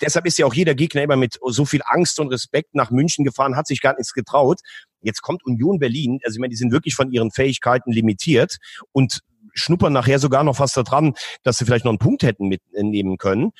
Deshalb 0.01 0.27
ist 0.27 0.37
ja 0.37 0.45
auch 0.45 0.53
jeder 0.53 0.75
Gegner 0.75 1.01
immer 1.01 1.15
mit 1.15 1.39
so 1.43 1.65
viel 1.65 1.81
Angst 1.83 2.19
und 2.19 2.29
Respekt 2.29 2.75
nach 2.75 2.91
München 2.91 3.25
gefahren, 3.25 3.55
hat 3.55 3.67
sich 3.67 3.81
gar 3.81 3.93
nichts 3.93 4.13
getraut. 4.13 4.61
Jetzt 5.01 5.21
kommt 5.21 5.45
Union 5.45 5.79
Berlin, 5.79 6.19
also 6.23 6.35
ich 6.35 6.39
meine, 6.39 6.51
die 6.51 6.57
sind 6.57 6.71
wirklich 6.71 6.95
von 6.95 7.11
ihren 7.11 7.31
Fähigkeiten 7.31 7.91
limitiert 7.91 8.57
und 8.91 9.21
schnuppern 9.53 9.93
nachher 9.93 10.19
sogar 10.19 10.43
noch 10.43 10.57
fast 10.57 10.77
daran, 10.77 11.13
dass 11.43 11.57
sie 11.57 11.65
vielleicht 11.65 11.85
noch 11.85 11.91
einen 11.91 11.99
Punkt 11.99 12.23
hätten 12.23 12.47
mitnehmen 12.47 13.17
können. 13.17 13.51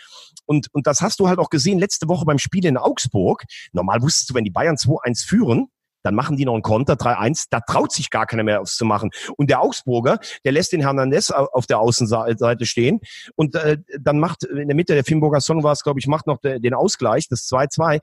Und, 0.45 0.67
und 0.73 0.87
das 0.87 1.01
hast 1.01 1.19
du 1.19 1.27
halt 1.27 1.39
auch 1.39 1.49
gesehen 1.49 1.79
letzte 1.79 2.07
Woche 2.07 2.25
beim 2.25 2.37
Spiel 2.37 2.65
in 2.65 2.77
Augsburg. 2.77 3.43
Normal 3.73 4.01
wusstest 4.01 4.29
du, 4.29 4.33
wenn 4.33 4.43
die 4.43 4.51
Bayern 4.51 4.75
2-1 4.75 5.27
führen, 5.27 5.69
dann 6.03 6.15
machen 6.15 6.37
die 6.37 6.45
noch 6.45 6.53
einen 6.53 6.61
Konter 6.61 6.93
3-1, 6.93 7.47
da 7.49 7.59
traut 7.59 7.91
sich 7.91 8.09
gar 8.09 8.25
keiner 8.25 8.43
mehr 8.43 8.61
aufs 8.61 8.77
zu 8.77 8.85
machen. 8.85 9.09
Und 9.35 9.49
der 9.49 9.61
Augsburger, 9.61 10.19
der 10.45 10.53
lässt 10.53 10.71
den 10.71 10.81
Hernandez 10.81 11.31
auf 11.31 11.65
der 11.65 11.79
Außenseite 11.79 12.65
stehen 12.65 13.01
und 13.35 13.55
äh, 13.55 13.79
dann 13.99 14.19
macht 14.19 14.43
in 14.43 14.67
der 14.67 14.75
Mitte 14.75 14.93
der 14.93 15.03
Fimburger 15.03 15.41
Song 15.41 15.63
war 15.63 15.73
es, 15.73 15.83
glaube 15.83 15.99
ich, 15.99 16.07
macht 16.07 16.27
noch 16.27 16.37
de, 16.37 16.59
den 16.59 16.73
Ausgleich, 16.73 17.27
das 17.27 17.41
2-2 17.49 17.99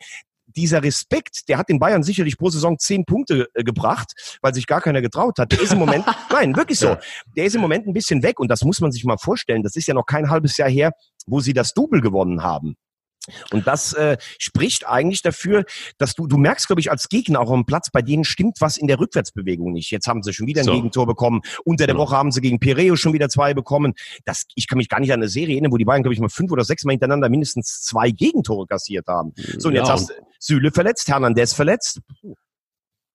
dieser 0.57 0.83
Respekt, 0.83 1.49
der 1.49 1.59
hat 1.59 1.69
den 1.69 1.79
Bayern 1.79 2.03
sicherlich 2.03 2.39
pro 2.39 2.51
Saison 2.51 2.79
zehn 2.79 3.05
Punkte 3.05 3.49
äh, 3.55 3.65
gebracht, 3.65 4.13
weil 4.43 4.55
sich 4.55 4.67
gar 4.67 4.81
keiner 4.81 5.03
getraut 5.03 5.39
hat. 5.39 5.53
Der 5.53 5.61
ist 5.61 5.73
im 5.73 5.79
Moment, 5.79 6.05
nein, 6.31 6.55
wirklich 6.57 6.79
so. 6.79 6.97
Der 7.37 7.45
ist 7.45 7.55
im 7.55 7.61
Moment 7.61 7.87
ein 7.87 7.93
bisschen 7.93 8.23
weg 8.23 8.41
und 8.41 8.49
das 8.49 8.63
muss 8.63 8.81
man 8.81 8.93
sich 8.93 9.05
mal 9.05 9.19
vorstellen. 9.19 9.63
Das 9.63 9.77
ist 9.77 9.87
ja 9.87 9.95
noch 9.95 10.07
kein 10.07 10.31
halbes 10.31 10.57
Jahr 10.57 10.69
her, 10.69 10.93
wo 11.27 11.41
sie 11.41 11.53
das 11.53 11.73
Double 11.73 12.01
gewonnen 12.01 12.43
haben. 12.43 12.77
Und 13.53 13.67
das 13.67 13.93
äh, 13.95 14.17
spricht 14.39 14.87
eigentlich 14.87 15.23
dafür, 15.23 15.65
dass 15.99 16.15
du, 16.15 16.27
du 16.27 16.37
merkst, 16.37 16.67
glaube 16.67 16.81
ich, 16.81 16.91
als 16.91 17.09
Gegner 17.09 17.41
auch 17.41 17.51
am 17.51 17.65
Platz, 17.67 17.91
bei 17.91 18.03
denen 18.03 18.25
stimmt 18.25 18.61
was 18.61 18.77
in 18.77 18.87
der 18.87 18.99
Rückwärtsbewegung 18.99 19.73
nicht. 19.73 19.91
Jetzt 19.91 20.07
haben 20.07 20.23
sie 20.23 20.33
schon 20.33 20.47
wieder 20.47 20.63
ein 20.63 20.67
so. 20.67 20.73
Gegentor 20.73 21.07
bekommen. 21.07 21.43
Unter 21.65 21.87
der 21.87 21.95
genau. 21.95 22.07
Woche 22.07 22.17
haben 22.17 22.33
sie 22.33 22.41
gegen 22.41 22.59
Pireo 22.59 22.97
schon 22.97 23.13
wieder 23.13 23.29
zwei 23.29 23.55
bekommen. 23.55 23.95
Das, 24.25 24.45
ich 24.55 24.69
kann 24.69 24.79
mich 24.79 24.89
gar 24.89 25.01
nicht 25.01 25.13
an 25.13 25.21
eine 25.21 25.29
Serie 25.29 25.55
erinnern, 25.55 25.73
wo 25.73 25.77
die 25.77 25.85
Bayern, 25.85 26.03
glaube 26.03 26.15
ich, 26.15 26.21
mal 26.21 26.29
fünf 26.29 26.51
oder 26.53 26.65
sechs 26.65 26.85
Mal 26.85 26.93
hintereinander 26.93 27.29
mindestens 27.29 27.83
zwei 27.83 28.11
Gegentore 28.11 28.67
kassiert 28.67 29.07
haben. 29.07 29.33
So, 29.59 29.69
und 29.69 29.75
jetzt 29.75 29.89
ja, 29.89 29.95
hast 29.95 30.11
du 30.11 30.15
Süle 30.39 30.71
verletzt, 30.71 31.09
Hernandez 31.09 31.53
verletzt. 31.53 32.01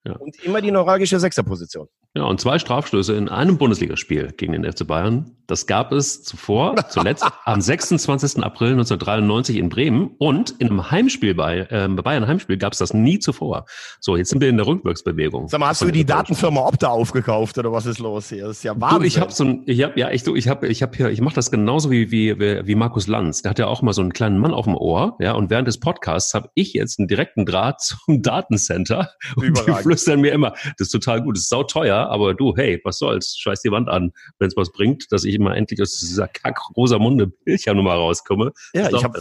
Ja. 0.05 0.15
Und 0.15 0.41
immer 0.43 0.61
die 0.61 0.71
neuralgische 0.71 1.19
Sechserposition. 1.19 1.87
Ja, 2.15 2.23
und 2.23 2.41
zwei 2.41 2.57
Strafstöße 2.57 3.13
in 3.13 3.29
einem 3.29 3.59
Bundesligaspiel 3.59 4.33
gegen 4.35 4.53
den 4.53 4.69
FC 4.69 4.85
Bayern. 4.87 5.35
Das 5.45 5.67
gab 5.67 5.91
es 5.91 6.23
zuvor, 6.23 6.75
zuletzt 6.89 7.23
am 7.45 7.61
26. 7.61 8.43
April 8.43 8.71
1993 8.71 9.57
in 9.57 9.69
Bremen 9.69 10.11
und 10.17 10.51
in 10.59 10.69
einem 10.69 10.89
Heimspiel 10.89 11.35
bei, 11.35 11.67
äh, 11.69 11.87
bei 11.87 12.01
Bayern 12.01 12.27
Heimspiel 12.27 12.57
gab 12.57 12.73
es 12.73 12.79
das 12.79 12.95
nie 12.95 13.19
zuvor. 13.19 13.65
So, 13.99 14.17
jetzt 14.17 14.29
sind 14.29 14.41
wir 14.41 14.49
in 14.49 14.57
der 14.57 14.65
Rückwärtsbewegung. 14.65 15.47
Sag 15.49 15.59
mal, 15.59 15.69
hast 15.69 15.81
du 15.83 15.91
die 15.91 16.03
Datenfirma 16.03 16.61
Opta 16.61 16.87
aufgekauft 16.87 17.57
oder 17.59 17.71
was 17.71 17.85
ist 17.85 17.99
los 17.99 18.29
hier? 18.29 18.47
Das 18.47 18.57
ist 18.57 18.63
ja 18.63 18.79
Wahnsinn. 18.79 18.99
Du, 18.99 19.05
ich 19.05 19.19
habe 19.19 19.31
so 19.31 19.43
ein, 19.43 19.63
ich 19.67 19.83
habe 19.83 19.99
ja 19.99 20.09
echt 20.09 20.25
so, 20.25 20.35
ich 20.35 20.47
habe, 20.47 20.67
ich 20.67 20.81
habe 20.81 20.97
hier, 20.97 21.09
ich 21.09 21.21
mache 21.21 21.35
das 21.35 21.51
genauso 21.51 21.91
wie, 21.91 22.11
wie 22.11 22.39
wie 22.39 22.75
Markus 22.75 23.07
Lanz. 23.07 23.43
Der 23.43 23.51
hat 23.51 23.59
ja 23.59 23.67
auch 23.67 23.81
mal 23.81 23.93
so 23.93 24.01
einen 24.01 24.13
kleinen 24.13 24.39
Mann 24.39 24.53
auf 24.53 24.65
dem 24.65 24.75
Ohr, 24.75 25.15
ja. 25.19 25.33
Und 25.33 25.51
während 25.51 25.67
des 25.67 25.79
Podcasts 25.79 26.33
habe 26.33 26.49
ich 26.55 26.73
jetzt 26.73 26.99
einen 26.99 27.07
direkten 27.07 27.45
Draht 27.45 27.81
zum 27.81 28.21
Datencenter 28.21 29.11
und 29.35 29.57
die 29.67 29.73
flüstern 29.73 30.21
mir 30.21 30.31
immer, 30.31 30.53
das 30.77 30.87
ist 30.87 30.91
total 30.91 31.21
gut, 31.21 31.37
das 31.37 31.43
ist 31.43 31.49
aber 32.07 32.33
du, 32.33 32.55
hey, 32.55 32.79
was 32.83 32.97
soll's, 32.97 33.37
scheiß 33.37 33.61
die 33.61 33.71
Wand 33.71 33.89
an, 33.89 34.11
wenn 34.37 34.47
es 34.47 34.55
was 34.55 34.71
bringt, 34.71 35.11
dass 35.11 35.23
ich 35.23 35.35
immer 35.35 35.55
endlich 35.55 35.81
aus 35.81 35.99
dieser 35.99 36.27
kack 36.27 36.59
rosa 36.75 36.99
Munde 36.99 37.27
Bildschirmnummer 37.27 37.93
rauskomme. 37.93 38.51
Ja, 38.73 38.89
ich 38.89 39.03
hab, 39.03 39.17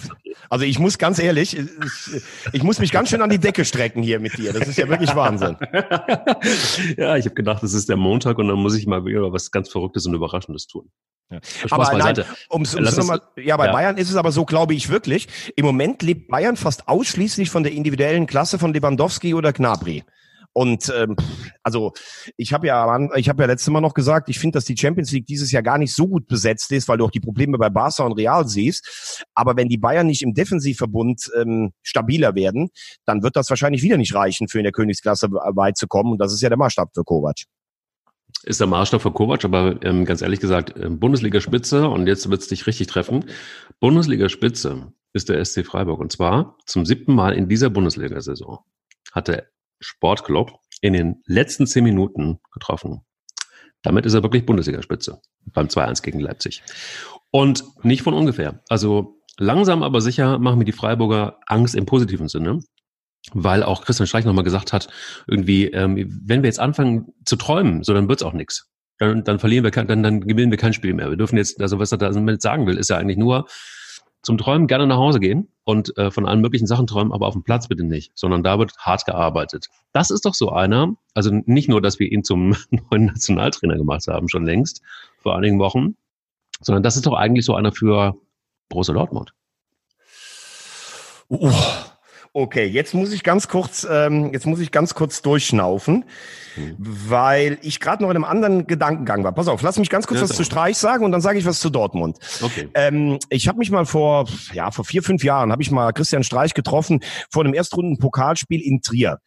also 0.51 0.65
ich 0.65 0.79
muss 0.79 0.99
ganz 0.99 1.19
ehrlich, 1.19 1.57
ich, 1.57 2.23
ich 2.53 2.63
muss 2.63 2.79
mich 2.79 2.93
ganz 2.93 3.11
schön 3.11 3.23
an 3.23 3.31
die 3.31 3.39
Decke 3.39 3.65
strecken 3.65 4.03
hier 4.03 4.21
mit 4.21 4.37
dir. 4.39 4.53
Das 4.53 4.69
ist 4.69 4.79
ja 4.79 4.89
wirklich 4.89 5.15
Wahnsinn. 5.15 5.57
ja, 6.97 7.17
ich 7.17 7.25
habe 7.25 7.35
gedacht, 7.35 7.63
es 7.63 7.75
ist 7.75 7.89
der 7.89 7.97
Montag 7.97 8.39
und 8.39 8.49
dann 8.49 8.59
muss 8.59 8.77
ich 8.77 8.87
mal 8.87 9.05
wieder 9.05 9.33
was 9.33 9.51
ganz 9.51 9.69
Verrücktes 9.69 10.07
und 10.07 10.15
Überraschendes 10.15 10.67
tun. 10.67 10.91
Ja. 11.31 11.41
Aber 11.71 11.93
nein, 11.97 12.25
um's, 12.49 12.75
um's 12.75 12.97
nochmal, 12.97 13.21
ja, 13.37 13.57
bei 13.57 13.67
ja. 13.67 13.73
Bayern 13.73 13.99
ist 13.99 14.09
es 14.09 14.17
aber 14.17 14.33
so, 14.33 14.45
glaube 14.45 14.75
ich 14.75 14.89
wirklich. 14.89 15.29
Im 15.57 15.67
Moment 15.67 16.03
lebt 16.03 16.29
Bayern 16.29 16.57
fast 16.57 16.89
ausschließlich 16.89 17.51
von 17.51 17.63
der 17.63 17.73
individuellen 17.73 18.27
Klasse 18.27 18.59
von 18.59 18.73
Lewandowski 18.73 19.35
oder 19.35 19.53
Gnabry. 19.53 20.05
Und 20.59 20.93
ähm, 20.93 21.15
also 21.63 21.93
ich 22.37 22.53
habe 22.53 22.67
ja, 22.67 22.99
ich 23.15 23.29
habe 23.29 23.45
ja 23.45 23.47
letztes 23.47 23.71
Mal 23.73 23.81
noch 23.81 23.95
gesagt, 23.95 24.29
ich 24.29 24.41
finde, 24.41 24.57
dass 24.57 24.65
die 24.65 24.77
Champions 24.77 25.13
League 25.13 25.25
dieses 25.25 25.53
Jahr 25.53 25.63
gar 25.63 25.79
nicht 25.79 25.95
so 25.95 26.09
gut 26.09 26.27
besetzt 26.27 26.73
ist, 26.73 26.89
weil 26.89 26.99
du 26.99 27.05
auch 27.05 27.13
die 27.13 27.21
Probleme 27.21 27.57
bei 27.59 27.71
Barca 27.71 28.03
und 28.03 28.15
Real 28.15 28.49
siehst. 28.49 29.25
Aber 29.37 29.57
wenn 29.57 29.69
die 29.69 29.79
Bayern 29.79 30.09
nicht 30.09 30.21
im 30.23 30.35
Defensivverbund 30.35 31.31
ähm, 31.41 31.71
stabiler 31.85 32.35
werden, 32.35 32.71
dann 33.05 33.23
wird 33.23 33.37
das 33.37 33.49
wahrscheinlich 33.51 33.85
wieder 33.85 33.99
nicht 33.99 34.13
reichen, 34.17 34.49
für 34.49 34.59
in 34.59 34.65
der 34.65 34.73
Königsklasse 34.73 35.31
weit 35.31 35.77
zu 35.77 35.87
kommen. 35.87 36.11
Und 36.11 36.19
das 36.19 36.33
ist 36.33 36.43
ja 36.43 36.49
der 36.49 36.59
Maßstab 36.59 36.91
für 36.93 37.05
Kovac 37.05 37.37
ist 38.45 38.61
der 38.61 38.67
Maßstab 38.67 39.03
für 39.03 39.13
Kovac, 39.13 39.45
aber 39.45 39.83
ähm, 39.83 40.05
ganz 40.05 40.23
ehrlich 40.23 40.41
gesagt, 40.41 40.75
ähm, 40.79 40.99
Bundesliga-Spitze, 41.01 41.89
und 41.89 42.07
jetzt 42.07 42.31
wird 42.31 42.41
es 42.41 42.49
dich 42.49 42.67
richtig 42.67 42.87
treffen, 42.87 43.25
Bundesliga-Spitze 43.81 44.93
ist 45.13 45.29
der 45.29 45.45
SC 45.45 45.67
Freiburg. 45.67 46.01
Und 46.01 46.13
zwar 46.13 46.57
zum 46.65 46.87
siebten 46.87 47.15
Mal 47.15 47.35
in 47.35 47.49
dieser 47.49 47.69
Bundesliga-Saison 47.69 48.61
hat 49.13 49.29
der 49.29 49.47
Sportclub 49.81 50.59
in 50.81 50.93
den 50.93 51.23
letzten 51.27 51.67
zehn 51.67 51.85
Minuten 51.85 52.39
getroffen. 52.53 53.03
Damit 53.83 54.07
ist 54.07 54.15
er 54.15 54.23
wirklich 54.23 54.47
Bundesligaspitze 54.47 55.21
beim 55.47 55.69
2-1 55.69 56.03
gegen 56.03 56.21
Leipzig. 56.21 56.63
Und 57.31 57.65
nicht 57.85 58.03
von 58.03 58.15
ungefähr. 58.15 58.61
Also 58.69 59.21
langsam 59.39 59.83
aber 59.83 60.01
sicher 60.01 60.39
machen 60.39 60.59
mir 60.59 60.65
die 60.65 60.73
Freiburger 60.73 61.39
Angst 61.47 61.75
im 61.75 61.87
positiven 61.87 62.29
Sinne, 62.29 62.61
weil 63.33 63.63
auch 63.63 63.85
Christian 63.85 64.07
Streich 64.07 64.25
nochmal 64.25 64.45
gesagt 64.45 64.73
hat, 64.73 64.89
irgendwie, 65.27 65.67
ähm, 65.67 66.21
wenn 66.25 66.43
wir 66.43 66.49
jetzt 66.49 66.61
anfangen 66.61 67.13
zu 67.25 67.37
träumen, 67.37 67.85
so 67.85 67.95
dann 67.95 68.09
wird's 68.09 68.23
auch 68.23 68.33
nichts. 68.33 68.71
Dann, 68.99 69.23
dann 69.23 69.39
verlieren 69.39 69.63
wir, 69.63 69.71
kein, 69.71 69.87
dann, 69.87 70.03
dann 70.03 70.23
gewinnen 70.23 70.51
wir 70.51 70.59
kein 70.59 70.73
Spiel 70.73 70.93
mehr. 70.93 71.11
Wir 71.11 71.17
dürfen 71.17 71.37
jetzt, 71.37 71.61
also 71.61 71.79
was 71.79 71.93
er 71.93 71.99
damit 71.99 72.43
sagen 72.43 72.67
will, 72.67 72.77
ist 72.77 72.91
ja 72.91 72.97
eigentlich 72.97 73.19
nur, 73.19 73.47
zum 74.23 74.39
Träumen 74.39 74.67
gerne 74.67 74.87
nach 74.87 74.97
Hause 74.97 75.21
gehen 75.21 75.49
und 75.65 75.97
äh, 75.97 76.11
von 76.11 76.27
allen 76.27 76.41
möglichen 76.41 76.67
Sachen 76.67 76.87
träumen, 76.87 77.13
aber 77.13 77.27
auf 77.27 77.35
dem 77.35 77.45
Platz 77.45 77.69
bitte 77.69 77.85
nicht, 77.85 78.13
sondern 78.15 78.43
da 78.43 78.59
wird 78.59 78.77
hart 78.79 79.05
gearbeitet. 79.05 79.69
Das 79.93 80.11
ist 80.11 80.25
doch 80.25 80.35
so 80.35 80.51
einer, 80.51 80.95
also 81.15 81.31
nicht 81.33 81.69
nur, 81.69 81.81
dass 81.81 81.99
wir 81.99 82.11
ihn 82.11 82.25
zum 82.25 82.57
neuen 82.71 83.07
Nationaltrainer 83.07 83.77
gemacht 83.77 84.07
haben, 84.09 84.29
schon 84.29 84.45
längst, 84.45 84.83
vor 85.19 85.37
einigen 85.37 85.59
Wochen, 85.59 85.97
sondern 86.61 86.83
das 86.83 86.97
ist 86.97 87.07
doch 87.07 87.15
eigentlich 87.15 87.45
so 87.45 87.55
einer 87.55 87.73
für 87.73 88.17
Borussia 88.69 88.95
Dortmund. 88.95 89.33
Uh, 91.31 91.53
Okay, 92.33 92.67
jetzt 92.67 92.95
muss 92.95 93.13
ich 93.13 93.25
ganz 93.25 93.49
kurz, 93.49 93.87
ähm, 93.91 94.33
jetzt 94.33 94.47
muss 94.47 94.61
ich 94.61 94.71
ganz 94.71 94.95
kurz 94.95 95.23
durchschnaufen, 95.23 96.05
mhm. 96.57 96.77
weil 96.79 97.59
ich 97.63 97.81
gerade 97.81 98.03
noch 98.03 98.11
in 98.11 98.17
einem 98.17 98.25
anderen 98.25 98.67
Gedankengang 98.67 99.25
war. 99.25 99.33
Pass 99.33 99.49
auf, 99.49 99.63
lass 99.63 99.79
mich 99.79 99.89
ganz 99.89 100.07
kurz 100.07 100.21
ja, 100.21 100.29
was 100.29 100.37
zu 100.37 100.45
Streich 100.45 100.77
sagen 100.77 101.05
und 101.05 101.13
dann 101.13 101.21
sage 101.21 101.39
ich 101.39 101.47
was 101.47 101.61
zu 101.61 101.71
Dortmund. 101.71 102.19
Okay. 102.43 102.69
Ähm, 102.75 103.19
ich 103.31 103.49
habe 103.49 103.59
mich 103.59 103.71
mal 103.71 103.87
vor, 103.87 104.27
ja, 104.53 104.71
vor 104.71 104.85
vier, 104.85 105.03
fünf 105.03 105.25
Jahren 105.25 105.53
habe 105.53 105.63
ich 105.63 105.71
mal 105.71 105.93
Christian 105.93 106.23
Streich 106.23 106.55
getroffen 106.55 107.01
vor 107.31 107.45
einem 107.45 107.55
Erstrunden-Pokalspiel 107.55 108.61
in 108.61 108.83
Trier. 108.83 109.21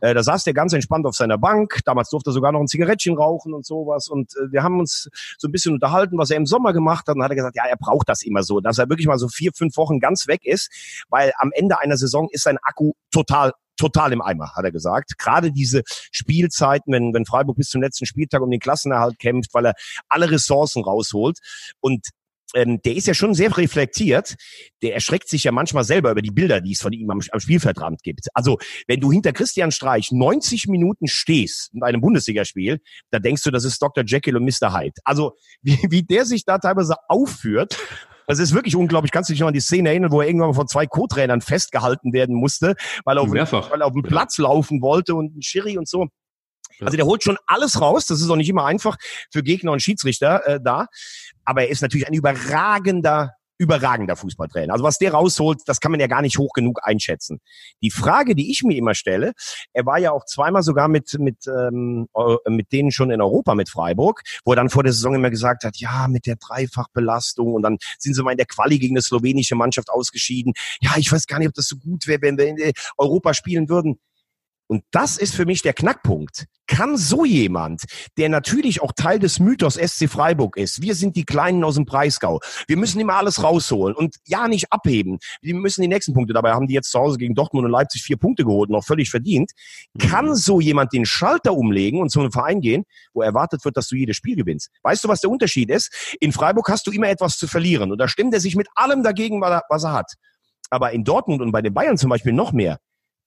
Äh, 0.00 0.14
da 0.14 0.22
saß 0.22 0.44
der 0.44 0.54
ganz 0.54 0.72
entspannt 0.72 1.06
auf 1.06 1.14
seiner 1.14 1.38
Bank. 1.38 1.78
Damals 1.84 2.10
durfte 2.10 2.30
er 2.30 2.32
sogar 2.32 2.52
noch 2.52 2.60
ein 2.60 2.68
Zigarettchen 2.68 3.16
rauchen 3.16 3.54
und 3.54 3.64
sowas. 3.64 4.08
Und 4.08 4.32
äh, 4.32 4.52
wir 4.52 4.62
haben 4.62 4.80
uns 4.80 5.08
so 5.38 5.48
ein 5.48 5.52
bisschen 5.52 5.74
unterhalten, 5.74 6.18
was 6.18 6.30
er 6.30 6.36
im 6.36 6.46
Sommer 6.46 6.72
gemacht 6.72 7.06
hat. 7.06 7.14
Und 7.14 7.22
hat 7.22 7.30
er 7.30 7.36
gesagt, 7.36 7.56
ja, 7.56 7.64
er 7.66 7.76
braucht 7.76 8.08
das 8.08 8.22
immer 8.22 8.42
so, 8.42 8.60
dass 8.60 8.78
er 8.78 8.88
wirklich 8.88 9.06
mal 9.06 9.18
so 9.18 9.28
vier, 9.28 9.52
fünf 9.54 9.76
Wochen 9.76 10.00
ganz 10.00 10.26
weg 10.26 10.44
ist, 10.44 10.70
weil 11.08 11.32
am 11.38 11.52
Ende 11.54 11.78
einer 11.80 11.96
Saison 11.96 12.28
ist 12.30 12.47
sein 12.48 12.58
Akku 12.62 12.92
total 13.10 13.52
total 13.78 14.12
im 14.12 14.20
Eimer, 14.20 14.52
hat 14.56 14.64
er 14.64 14.72
gesagt. 14.72 15.18
Gerade 15.18 15.52
diese 15.52 15.82
Spielzeiten, 15.86 16.92
wenn, 16.92 17.14
wenn 17.14 17.24
Freiburg 17.24 17.56
bis 17.56 17.68
zum 17.68 17.80
letzten 17.80 18.06
Spieltag 18.06 18.42
um 18.42 18.50
den 18.50 18.58
Klassenerhalt 18.58 19.20
kämpft, 19.20 19.54
weil 19.54 19.66
er 19.66 19.74
alle 20.08 20.30
Ressourcen 20.30 20.82
rausholt. 20.82 21.38
Und 21.78 22.08
ähm, 22.54 22.80
der 22.82 22.94
ist 22.96 23.06
ja 23.06 23.14
schon 23.14 23.34
sehr 23.34 23.56
reflektiert. 23.56 24.36
Der 24.82 24.94
erschreckt 24.94 25.28
sich 25.28 25.44
ja 25.44 25.52
manchmal 25.52 25.84
selber 25.84 26.10
über 26.10 26.22
die 26.22 26.30
Bilder, 26.30 26.60
die 26.60 26.72
es 26.72 26.80
von 26.80 26.92
ihm 26.92 27.10
am, 27.10 27.20
am 27.30 27.40
Spielfeldrand 27.40 28.02
gibt. 28.02 28.26
Also, 28.34 28.58
wenn 28.86 29.00
du 29.00 29.12
hinter 29.12 29.32
Christian 29.32 29.70
Streich 29.70 30.10
90 30.12 30.66
Minuten 30.66 31.08
stehst 31.08 31.72
in 31.74 31.82
einem 31.82 32.00
Bundesligaspiel, 32.00 32.80
da 33.10 33.18
denkst 33.18 33.42
du, 33.42 33.50
das 33.50 33.64
ist 33.64 33.80
Dr. 33.82 34.04
Jekyll 34.04 34.36
und 34.36 34.44
Mr. 34.44 34.76
Hyde. 34.76 34.94
Also, 35.04 35.36
wie, 35.62 35.78
wie 35.90 36.02
der 36.02 36.24
sich 36.24 36.44
da 36.44 36.58
teilweise 36.58 36.96
aufführt 37.08 37.76
das 38.28 38.38
ist 38.38 38.54
wirklich 38.54 38.76
unglaublich. 38.76 39.10
Kannst 39.10 39.30
du 39.30 39.32
dich 39.32 39.40
noch 39.40 39.48
an 39.48 39.54
die 39.54 39.60
Szene 39.60 39.88
erinnern, 39.88 40.12
wo 40.12 40.20
er 40.20 40.28
irgendwann 40.28 40.52
von 40.52 40.68
zwei 40.68 40.86
Co-Trainern 40.86 41.40
festgehalten 41.40 42.12
werden 42.12 42.36
musste, 42.36 42.74
weil 43.04 43.16
er 43.16 43.22
auf, 43.22 43.30
weil 43.30 43.80
er 43.80 43.86
auf 43.86 43.94
den 43.94 44.02
Platz 44.02 44.36
laufen 44.36 44.82
wollte 44.82 45.14
und 45.14 45.36
ein 45.36 45.42
Schiri 45.42 45.78
und 45.78 45.88
so. 45.88 46.08
Also 46.80 46.96
der 46.96 47.06
holt 47.06 47.24
schon 47.24 47.38
alles 47.46 47.80
raus. 47.80 48.06
Das 48.06 48.20
ist 48.20 48.28
auch 48.28 48.36
nicht 48.36 48.50
immer 48.50 48.66
einfach 48.66 48.96
für 49.32 49.42
Gegner 49.42 49.72
und 49.72 49.80
Schiedsrichter 49.80 50.46
äh, 50.46 50.60
da. 50.62 50.86
Aber 51.44 51.62
er 51.62 51.70
ist 51.70 51.80
natürlich 51.80 52.06
ein 52.06 52.14
überragender 52.14 53.32
überragender 53.58 54.16
Fußballtrainer. 54.16 54.72
Also 54.72 54.84
was 54.84 54.98
der 54.98 55.12
rausholt, 55.12 55.62
das 55.66 55.80
kann 55.80 55.90
man 55.90 56.00
ja 56.00 56.06
gar 56.06 56.22
nicht 56.22 56.38
hoch 56.38 56.52
genug 56.52 56.80
einschätzen. 56.82 57.40
Die 57.82 57.90
Frage, 57.90 58.34
die 58.34 58.50
ich 58.50 58.62
mir 58.62 58.76
immer 58.76 58.94
stelle, 58.94 59.32
er 59.72 59.84
war 59.84 59.98
ja 59.98 60.12
auch 60.12 60.24
zweimal 60.24 60.62
sogar 60.62 60.88
mit 60.88 61.18
mit 61.18 61.46
ähm, 61.46 62.08
mit 62.48 62.72
denen 62.72 62.92
schon 62.92 63.10
in 63.10 63.20
Europa 63.20 63.54
mit 63.54 63.68
Freiburg, 63.68 64.22
wo 64.44 64.52
er 64.52 64.56
dann 64.56 64.70
vor 64.70 64.84
der 64.84 64.92
Saison 64.92 65.14
immer 65.14 65.30
gesagt 65.30 65.64
hat, 65.64 65.76
ja 65.76 66.06
mit 66.08 66.26
der 66.26 66.36
Dreifachbelastung 66.36 67.52
und 67.52 67.62
dann 67.62 67.78
sind 67.98 68.14
sie 68.14 68.22
mal 68.22 68.32
in 68.32 68.38
der 68.38 68.46
Quali 68.46 68.78
gegen 68.78 68.94
eine 68.94 69.02
slowenische 69.02 69.56
Mannschaft 69.56 69.90
ausgeschieden. 69.90 70.52
Ja, 70.80 70.92
ich 70.96 71.10
weiß 71.10 71.26
gar 71.26 71.38
nicht, 71.38 71.48
ob 71.48 71.54
das 71.54 71.66
so 71.66 71.76
gut 71.76 72.06
wäre, 72.06 72.22
wenn 72.22 72.38
wir 72.38 72.46
in 72.46 72.72
Europa 72.96 73.34
spielen 73.34 73.68
würden. 73.68 73.98
Und 74.68 74.84
das 74.90 75.16
ist 75.16 75.34
für 75.34 75.46
mich 75.46 75.62
der 75.62 75.72
Knackpunkt. 75.72 76.44
Kann 76.66 76.98
so 76.98 77.24
jemand, 77.24 77.84
der 78.18 78.28
natürlich 78.28 78.82
auch 78.82 78.92
Teil 78.92 79.18
des 79.18 79.40
Mythos 79.40 79.74
SC 79.74 80.08
Freiburg 80.08 80.58
ist, 80.58 80.82
wir 80.82 80.94
sind 80.94 81.16
die 81.16 81.24
Kleinen 81.24 81.64
aus 81.64 81.76
dem 81.76 81.86
Breisgau, 81.86 82.40
wir 82.66 82.76
müssen 82.76 83.00
immer 83.00 83.14
alles 83.14 83.42
rausholen 83.42 83.96
und 83.96 84.16
ja 84.26 84.46
nicht 84.48 84.70
abheben, 84.70 85.18
wir 85.40 85.54
müssen 85.54 85.80
die 85.80 85.88
nächsten 85.88 86.12
Punkte, 86.12 86.34
dabei 86.34 86.52
haben 86.52 86.66
die 86.66 86.74
jetzt 86.74 86.90
zu 86.90 86.98
Hause 86.98 87.16
gegen 87.16 87.34
Dortmund 87.34 87.64
und 87.64 87.72
Leipzig 87.72 88.02
vier 88.02 88.18
Punkte 88.18 88.44
geholt, 88.44 88.68
noch 88.68 88.84
völlig 88.84 89.08
verdient, 89.08 89.52
kann 89.98 90.26
mhm. 90.26 90.34
so 90.34 90.60
jemand 90.60 90.92
den 90.92 91.06
Schalter 91.06 91.54
umlegen 91.54 92.02
und 92.02 92.10
zu 92.10 92.20
einem 92.20 92.32
Verein 92.32 92.60
gehen, 92.60 92.84
wo 93.14 93.22
erwartet 93.22 93.64
wird, 93.64 93.78
dass 93.78 93.88
du 93.88 93.96
jedes 93.96 94.16
Spiel 94.16 94.36
gewinnst. 94.36 94.68
Weißt 94.82 95.02
du, 95.02 95.08
was 95.08 95.22
der 95.22 95.30
Unterschied 95.30 95.70
ist? 95.70 96.16
In 96.20 96.32
Freiburg 96.32 96.68
hast 96.68 96.86
du 96.86 96.90
immer 96.90 97.08
etwas 97.08 97.38
zu 97.38 97.48
verlieren 97.48 97.90
und 97.90 97.98
da 97.98 98.08
stimmt 98.08 98.34
er 98.34 98.40
sich 98.40 98.56
mit 98.56 98.68
allem 98.74 99.02
dagegen, 99.02 99.40
was 99.40 99.84
er 99.84 99.92
hat. 99.92 100.12
Aber 100.68 100.92
in 100.92 101.02
Dortmund 101.02 101.40
und 101.40 101.50
bei 101.50 101.62
den 101.62 101.72
Bayern 101.72 101.96
zum 101.96 102.10
Beispiel 102.10 102.34
noch 102.34 102.52
mehr 102.52 102.78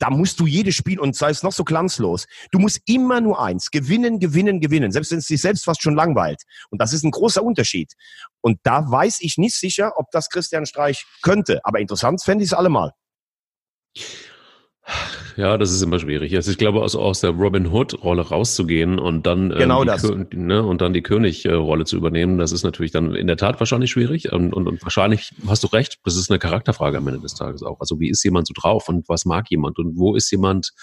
da 0.01 0.09
musst 0.09 0.39
du 0.39 0.47
jedes 0.47 0.73
Spiel, 0.73 0.99
und 0.99 1.15
sei 1.15 1.29
es 1.29 1.43
noch 1.43 1.51
so 1.51 1.63
glanzlos, 1.63 2.25
du 2.51 2.57
musst 2.57 2.81
immer 2.85 3.21
nur 3.21 3.39
eins, 3.39 3.69
gewinnen, 3.69 4.19
gewinnen, 4.19 4.59
gewinnen, 4.59 4.91
selbst 4.91 5.11
wenn 5.11 5.19
es 5.19 5.27
dich 5.27 5.39
selbst 5.39 5.63
fast 5.63 5.83
schon 5.83 5.95
langweilt. 5.95 6.41
Und 6.71 6.81
das 6.81 6.91
ist 6.91 7.03
ein 7.03 7.11
großer 7.11 7.43
Unterschied. 7.43 7.93
Und 8.41 8.59
da 8.63 8.89
weiß 8.89 9.19
ich 9.21 9.37
nicht 9.37 9.55
sicher, 9.55 9.93
ob 9.97 10.09
das 10.11 10.29
Christian 10.29 10.65
Streich 10.65 11.05
könnte. 11.21 11.59
Aber 11.63 11.79
interessant 11.79 12.23
fände 12.23 12.43
ich 12.43 12.49
es 12.49 12.53
allemal. 12.53 12.93
Ja, 15.37 15.57
das 15.57 15.71
ist 15.71 15.81
immer 15.81 15.99
schwierig. 15.99 16.35
Also 16.35 16.51
ich 16.51 16.57
glaube, 16.57 16.81
aus, 16.81 16.95
aus 16.95 17.21
der 17.21 17.31
Robin 17.31 17.71
Hood-Rolle 17.71 18.21
rauszugehen 18.23 18.99
und 18.99 19.25
dann, 19.25 19.51
ähm, 19.51 19.57
genau 19.57 19.83
das. 19.83 20.03
ne, 20.33 20.63
und 20.63 20.81
dann 20.81 20.93
die 20.93 21.01
König-Rolle 21.01 21.85
zu 21.85 21.95
übernehmen, 21.95 22.37
das 22.37 22.51
ist 22.51 22.63
natürlich 22.63 22.91
dann 22.91 23.15
in 23.15 23.27
der 23.27 23.37
Tat 23.37 23.59
wahrscheinlich 23.59 23.91
schwierig. 23.91 24.31
Und, 24.31 24.53
und, 24.53 24.67
und 24.67 24.81
wahrscheinlich 24.83 25.31
hast 25.47 25.63
du 25.63 25.67
recht, 25.67 25.99
das 26.03 26.17
ist 26.17 26.29
eine 26.29 26.39
Charakterfrage 26.39 26.97
am 26.97 27.07
Ende 27.07 27.21
des 27.21 27.35
Tages 27.35 27.63
auch. 27.63 27.79
Also 27.79 27.99
wie 27.99 28.09
ist 28.09 28.23
jemand 28.23 28.47
so 28.47 28.53
drauf 28.55 28.89
und 28.89 29.07
was 29.07 29.25
mag 29.25 29.49
jemand 29.49 29.79
und 29.79 29.97
wo 29.97 30.15
ist 30.15 30.29
jemand 30.31 30.73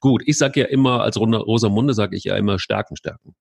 gut? 0.00 0.22
Ich 0.26 0.36
sage 0.38 0.60
ja 0.60 0.66
immer, 0.66 1.02
als 1.02 1.18
Rosamunde 1.18 1.94
sage 1.94 2.16
ich 2.16 2.24
ja 2.24 2.36
immer 2.36 2.58
Stärken, 2.58 2.96
Stärken. 2.96 3.34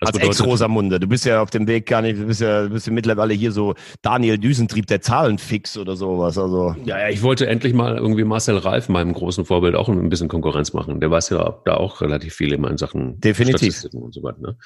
Das 0.00 0.14
Als 0.14 0.22
Ex-Rosamunde. 0.22 1.00
Du 1.00 1.08
bist 1.08 1.24
ja 1.24 1.42
auf 1.42 1.50
dem 1.50 1.66
Weg 1.66 1.86
gar 1.86 2.02
nicht, 2.02 2.20
du 2.20 2.26
bist 2.26 2.40
ja, 2.40 2.64
du 2.64 2.70
bist 2.70 2.86
ja 2.86 2.92
mittlerweile 2.92 3.34
hier 3.34 3.50
so 3.50 3.74
Daniel 4.00 4.38
Düsentrieb 4.38 4.86
der 4.86 5.00
Zahlenfix 5.00 5.76
oder 5.76 5.96
sowas. 5.96 6.38
Also. 6.38 6.76
Ja, 6.84 7.00
ja, 7.00 7.08
ich 7.08 7.22
wollte 7.22 7.48
endlich 7.48 7.74
mal 7.74 7.96
irgendwie 7.96 8.22
Marcel 8.22 8.58
Reif, 8.58 8.88
meinem 8.88 9.12
großen 9.12 9.44
Vorbild, 9.44 9.74
auch 9.74 9.88
ein 9.88 10.08
bisschen 10.08 10.28
Konkurrenz 10.28 10.72
machen. 10.72 11.00
Der 11.00 11.10
weiß 11.10 11.30
ja 11.30 11.60
da 11.64 11.74
auch 11.74 12.00
relativ 12.00 12.34
viel 12.34 12.52
immer 12.52 12.70
in 12.70 12.76
Sachen 12.76 13.18
Definitiv. 13.18 13.74
Statistiken 13.74 14.02
und 14.02 14.14
so 14.14 14.22
weiter. 14.22 14.38
Ne? 14.40 14.56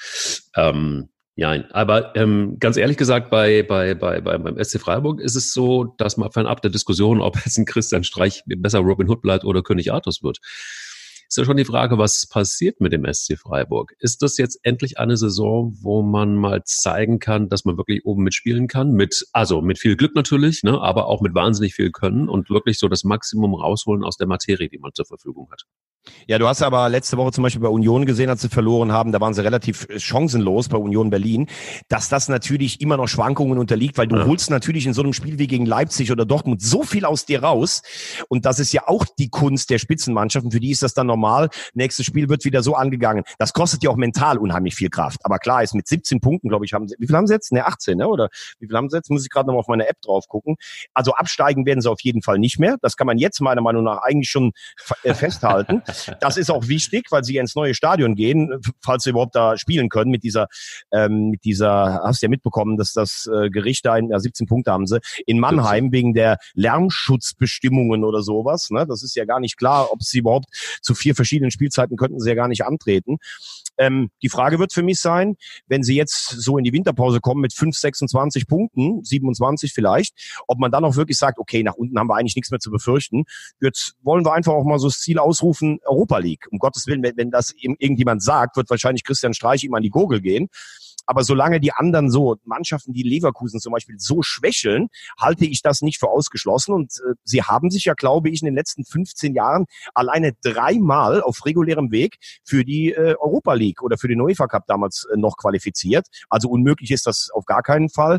Ähm, 0.57 1.09
ja, 1.35 1.65
aber 1.71 2.15
ähm, 2.15 2.59
ganz 2.61 2.77
ehrlich 2.77 2.99
gesagt, 2.99 3.31
bei, 3.31 3.63
bei, 3.63 3.95
bei, 3.95 4.21
bei, 4.21 4.37
beim 4.37 4.63
SC 4.63 4.79
Freiburg 4.79 5.19
ist 5.19 5.35
es 5.35 5.55
so, 5.55 5.95
dass 5.97 6.19
man 6.19 6.31
fernab 6.31 6.61
der 6.61 6.71
Diskussion, 6.71 7.23
ob 7.23 7.37
jetzt 7.37 7.57
ein 7.57 7.65
Christian 7.65 8.05
Streich 8.05 8.43
besser 8.45 8.81
Robin 8.81 9.09
Hood 9.09 9.23
bleibt 9.23 9.45
oder 9.47 9.63
König 9.63 9.93
Artus 9.93 10.23
wird, 10.23 10.41
ist 11.33 11.39
ja 11.39 11.45
schon 11.47 11.57
die 11.57 11.65
Frage, 11.65 11.97
was 11.97 12.27
passiert 12.27 12.83
mit 12.83 12.93
dem 12.93 13.11
SC 13.11 13.39
Freiburg? 13.39 13.95
Ist 13.99 14.21
das 14.21 14.37
jetzt 14.37 14.61
endlich 14.65 14.99
eine 14.99 15.17
Saison, 15.17 15.75
wo 15.81 16.03
man 16.03 16.37
mal 16.37 16.63
zeigen 16.67 17.21
kann, 17.21 17.49
dass 17.49 17.65
man 17.65 17.79
wirklich 17.79 18.05
oben 18.05 18.23
mitspielen 18.23 18.69
kann? 18.69 18.93
Mit, 18.93 19.27
also 19.33 19.63
mit 19.63 19.79
viel 19.79 19.97
Glück 19.97 20.15
natürlich, 20.15 20.63
ne, 20.63 20.79
aber 20.79 21.07
auch 21.07 21.23
mit 21.23 21.35
wahnsinnig 21.35 21.73
viel 21.73 21.91
Können 21.91 22.29
und 22.29 22.51
wirklich 22.51 22.79
so 22.79 22.87
das 22.87 23.03
Maximum 23.03 23.55
rausholen 23.55 24.05
aus 24.05 24.19
der 24.19 24.27
Materie, 24.27 24.69
die 24.69 24.77
man 24.77 24.93
zur 24.93 25.07
Verfügung 25.07 25.51
hat. 25.51 25.63
Ja, 26.27 26.39
du 26.39 26.49
hast 26.49 26.63
aber 26.63 26.89
letzte 26.89 27.17
Woche 27.17 27.31
zum 27.31 27.43
Beispiel 27.43 27.63
bei 27.63 27.69
Union 27.69 28.07
gesehen, 28.07 28.29
als 28.29 28.43
sie 28.43 28.49
verloren 28.49 28.91
haben, 28.91 29.13
da 29.13 29.21
waren 29.21 29.35
sie 29.35 29.45
relativ 29.45 29.89
äh, 29.89 30.01
chancenlos 30.01 30.69
bei 30.69 30.77
Union 30.77 31.11
Berlin, 31.11 31.49
dass 31.89 32.09
das 32.09 32.29
natürlich 32.29 32.81
immer 32.81 32.97
noch 32.97 33.07
Schwankungen 33.07 33.59
unterliegt, 33.59 33.99
weil 33.99 34.09
du 34.09 34.17
ja. 34.17 34.27
holst 34.27 34.51
natürlich 34.51 34.87
in 34.87 34.95
so 34.95 35.03
einem 35.03 35.13
Spiel 35.13 35.39
wie 35.39 35.47
gegen 35.47 35.65
Leipzig 35.65 36.11
oder 36.11 36.25
Dortmund 36.25 36.61
so 36.61 36.83
viel 36.83 37.05
aus 37.05 37.25
dir 37.25 37.45
raus. 37.45 37.83
Und 38.29 38.47
das 38.47 38.59
ist 38.59 38.73
ja 38.73 38.89
auch 38.89 39.05
die 39.19 39.29
Kunst 39.29 39.71
der 39.71 39.79
Spitzenmannschaften. 39.79 40.51
Für 40.51 40.59
die 40.59 40.71
ist 40.71 40.83
das 40.83 40.95
dann 40.95 41.07
normal. 41.07 41.51
Nächstes 41.75 42.05
Spiel 42.05 42.29
wird 42.29 42.45
wieder 42.45 42.63
so 42.65 42.75
angegangen. 42.75 43.23
Das 43.39 43.53
kostet 43.53 43.85
ja 43.85 43.91
auch 43.91 43.97
mental 43.97 44.39
unheimlich 44.39 44.75
viel 44.75 44.91
Kraft. 44.91 45.21
Aber 45.25 45.39
klar 45.39 45.63
ist 45.63 45.75
mit 45.75 45.87
17 45.87 46.21
Punkten, 46.21 46.49
glaube 46.49 46.65
ich, 46.65 46.73
haben 46.73 46.89
sie, 46.89 46.97
wie 46.99 47.07
viel 47.07 47.17
haben 47.17 47.29
sie 47.29 47.35
jetzt? 47.35 47.53
Ne, 47.53 47.65
18, 47.65 47.99
ne? 47.99 48.09
Oder 48.09 48.29
wie 48.59 48.67
viel 48.67 48.77
haben 48.77 48.91
sie 48.91 48.97
jetzt? 48.97 49.09
Muss 49.11 49.23
ich 49.23 49.31
gerade 49.31 49.47
noch 49.47 49.55
mal 49.55 49.61
auf 49.61 49.69
meine 49.69 49.87
App 49.87 50.01
drauf 50.01 50.27
gucken. 50.27 50.57
Also 50.95 51.13
absteigen 51.13 51.65
werden 51.65 51.81
sie 51.81 51.91
auf 51.91 52.01
jeden 52.01 52.23
Fall 52.23 52.39
nicht 52.39 52.59
mehr. 52.59 52.77
Das 52.83 52.97
kann 52.97 53.07
man 53.07 53.19
jetzt 53.19 53.41
meiner 53.41 53.63
Meinung 53.63 53.85
nach 53.85 54.03
eigentlich 54.03 54.31
schon 54.31 54.53
äh, 55.05 55.15
festhalten. 55.15 55.83
Das 56.21 56.37
ist 56.37 56.51
auch 56.51 56.69
wichtig, 56.69 57.07
weil 57.11 57.25
sie 57.25 57.37
ins 57.37 57.55
neue 57.55 57.75
Stadion 57.75 58.15
gehen, 58.15 58.61
falls 58.81 59.05
sie 59.05 59.11
überhaupt 59.11 59.35
da 59.35 59.57
spielen 59.57 59.89
können 59.89 60.11
mit 60.11 60.23
dieser, 60.23 60.49
ähm, 60.93 61.31
mit 61.31 61.45
dieser, 61.45 62.01
hast 62.05 62.23
du 62.23 62.27
ja 62.27 62.31
mitbekommen, 62.31 62.77
dass 62.77 62.93
das 62.93 63.29
äh, 63.33 63.51
Gericht 63.51 63.85
da 63.85 63.97
in, 63.97 64.11
ja, 64.11 64.19
17 64.19 64.47
Punkte 64.47 64.73
haben 64.73 64.87
sie, 64.87 65.01
in 65.27 65.39
Mannheim 65.39 65.93
wegen 65.93 66.15
der 66.15 66.39
Lärmschutzbestimmungen 66.55 68.05
oder 68.05 68.23
sowas. 68.23 68.71
Ne? 68.71 68.87
Das 68.87 69.03
ist 69.03 69.15
ja 69.17 69.25
gar 69.25 69.41
nicht 69.41 69.57
klar, 69.57 69.93
ob 69.93 70.03
sie 70.03 70.19
überhaupt 70.19 70.47
zu 70.81 70.95
vier 70.95 71.15
verschiedenen 71.15 71.51
Spielzeiten 71.51 71.97
könnten 71.97 72.21
sie 72.21 72.29
ja 72.29 72.35
gar 72.35 72.49
nicht 72.49 72.65
antreten. 72.65 73.19
Ähm, 73.79 74.11
die 74.23 74.29
Frage 74.29 74.59
wird 74.59 74.73
für 74.73 74.83
mich 74.83 75.01
sein, 75.01 75.37
wenn 75.67 75.83
sie 75.83 75.95
jetzt 75.95 76.29
so 76.29 76.59
in 76.59 76.65
die 76.65 76.73
Winterpause 76.73 77.21
kommen 77.21 77.41
mit 77.41 77.53
5, 77.53 77.77
26 77.77 78.47
Punkten, 78.47 79.05
27 79.05 79.73
vielleicht, 79.73 80.15
ob 80.47 80.59
man 80.59 80.71
dann 80.71 80.85
auch 80.85 80.97
wirklich 80.97 81.19
sagt, 81.19 81.39
okay, 81.39 81.63
nach 81.63 81.75
unten 81.75 81.99
haben 81.99 82.09
wir 82.09 82.17
eigentlich 82.17 82.37
nichts 82.37 82.51
mehr 82.51 82.61
zu 82.61 82.71
befürchten. 82.71 83.25
Jetzt 83.61 83.95
wollen 84.03 84.25
wir 84.25 84.33
einfach 84.33 84.53
auch 84.53 84.65
mal 84.65 84.79
so 84.79 84.89
das 84.89 85.01
Ziel 85.01 85.19
ausrufen, 85.19 85.79
Europa 85.85 86.19
League. 86.19 86.47
Um 86.51 86.59
Gottes 86.59 86.87
Willen, 86.87 87.03
wenn, 87.03 87.17
wenn 87.17 87.31
das 87.31 87.55
irgendjemand 87.59 88.23
sagt, 88.23 88.57
wird 88.57 88.71
wahrscheinlich 88.71 89.05
Christian 89.05 89.35
Streich 89.35 89.65
ihm 89.65 89.75
an 89.75 89.83
die 89.83 89.91
Gurgel 89.91 90.21
gehen. 90.21 90.49
Aber 91.07 91.25
solange 91.25 91.61
die 91.61 91.73
anderen 91.73 92.11
so, 92.11 92.37
Mannschaften 92.45 92.95
wie 92.95 93.03
Leverkusen 93.03 93.61
zum 93.61 93.73
Beispiel, 93.73 93.97
so 93.99 94.23
schwächeln, 94.23 94.89
halte 95.19 95.45
ich 95.45 95.63
das 95.63 95.83
nicht 95.83 95.99
für 95.99 96.09
ausgeschlossen. 96.09 96.75
Und 96.75 96.93
äh, 97.07 97.15
sie 97.25 97.43
haben 97.43 97.71
sich 97.71 97.85
ja, 97.85 97.95
glaube 97.95 98.31
ich, 98.31 98.43
in 98.43 98.47
den 98.47 98.55
letzten 98.55 98.85
15 98.85 99.35
Jahren 99.35 99.67
alleine 99.95 100.33
dreimal 100.43 101.23
auf 101.23 101.45
regulärem 101.45 101.91
Weg 101.91 102.19
für 102.45 102.65
die 102.65 102.93
äh, 102.93 103.15
Europa 103.19 103.55
League 103.55 103.83
oder 103.83 103.99
für 103.99 104.09
den 104.09 104.21
UEFA 104.21 104.47
Cup 104.47 104.67
damals 104.67 105.07
äh, 105.13 105.17
noch 105.17 105.37
qualifiziert. 105.37 106.07
Also 106.29 106.49
unmöglich 106.49 106.91
ist 106.91 107.07
das 107.07 107.31
auf 107.33 107.45
gar 107.45 107.63
keinen 107.63 107.89
Fall. 107.89 108.19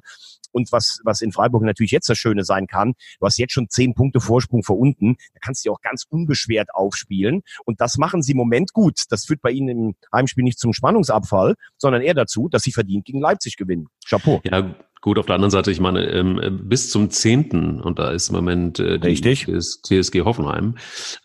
Und 0.53 0.71
was, 0.71 0.99
was 1.03 1.21
in 1.21 1.33
Freiburg 1.33 1.63
natürlich 1.63 1.91
jetzt 1.91 2.07
das 2.07 2.17
Schöne 2.17 2.45
sein 2.45 2.67
kann, 2.67 2.93
du 3.19 3.25
hast 3.25 3.37
jetzt 3.37 3.53
schon 3.53 3.67
zehn 3.69 3.93
Punkte 3.93 4.21
Vorsprung 4.21 4.63
vor 4.63 4.77
unten, 4.77 5.15
da 5.33 5.39
kannst 5.41 5.65
du 5.65 5.71
auch 5.71 5.81
ganz 5.81 6.05
unbeschwert 6.09 6.73
aufspielen. 6.73 7.41
Und 7.65 7.81
das 7.81 7.97
machen 7.97 8.21
sie 8.21 8.31
im 8.31 8.37
Moment 8.37 8.71
gut. 8.71 9.01
Das 9.09 9.25
führt 9.25 9.41
bei 9.41 9.51
ihnen 9.51 9.69
im 9.69 9.95
Heimspiel 10.13 10.43
nicht 10.43 10.59
zum 10.59 10.73
Spannungsabfall, 10.73 11.55
sondern 11.77 12.01
eher 12.01 12.13
dazu, 12.13 12.47
dass 12.47 12.63
sie 12.63 12.71
verdient 12.71 13.05
gegen 13.05 13.19
Leipzig 13.19 13.57
gewinnen. 13.57 13.87
Chapeau. 14.07 14.41
Ja, 14.45 14.73
Gut, 15.03 15.19
auf 15.19 15.25
der 15.25 15.35
anderen 15.35 15.51
Seite, 15.51 15.69
ich 15.69 15.81
meine, 15.81 16.05
ähm, 16.11 16.61
bis 16.63 16.89
zum 16.89 17.09
zehnten 17.09 17.81
und 17.81 17.99
da 17.99 18.11
ist 18.11 18.29
im 18.29 18.35
Moment 18.35 18.79
äh, 18.79 18.97
die, 18.99 19.07
Richtig. 19.07 19.49
ist 19.49 19.83
TSG 19.85 20.21
Hoffenheim, 20.21 20.75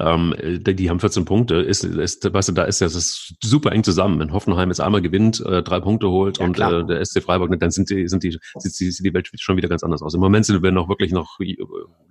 ähm, 0.00 0.34
die, 0.42 0.74
die 0.74 0.90
haben 0.90 0.98
14 0.98 1.24
Punkte, 1.24 1.54
ist, 1.54 1.84
ist, 1.84 2.32
weißt 2.34 2.48
du, 2.48 2.54
da 2.54 2.64
ist 2.64 2.80
ja 2.80 2.88
das 2.88 3.34
super 3.40 3.70
eng 3.70 3.84
zusammen. 3.84 4.18
Wenn 4.18 4.32
Hoffenheim 4.32 4.70
jetzt 4.70 4.80
einmal 4.80 5.00
gewinnt, 5.00 5.38
äh, 5.46 5.62
drei 5.62 5.78
Punkte 5.78 6.08
holt 6.08 6.38
Ja, 6.38 6.44
und 6.46 6.54
klar. 6.54 6.80
äh, 6.80 6.86
der 6.86 7.04
SC 7.04 7.22
Freiburg, 7.22 7.56
dann 7.60 7.70
sind 7.70 7.88
die, 7.90 8.08
sind 8.08 8.24
die, 8.24 8.32
sieht, 8.56 8.80
die- 8.80 8.90
sieht 8.90 9.06
die 9.06 9.14
Welt 9.14 9.30
schon 9.38 9.56
wieder 9.56 9.68
ganz 9.68 9.84
anders 9.84 10.02
aus. 10.02 10.12
Im 10.12 10.20
Moment 10.22 10.44
sind 10.44 10.60
wir 10.60 10.72
noch 10.72 10.88
wirklich 10.88 11.12
noch 11.12 11.38
äh, 11.38 11.54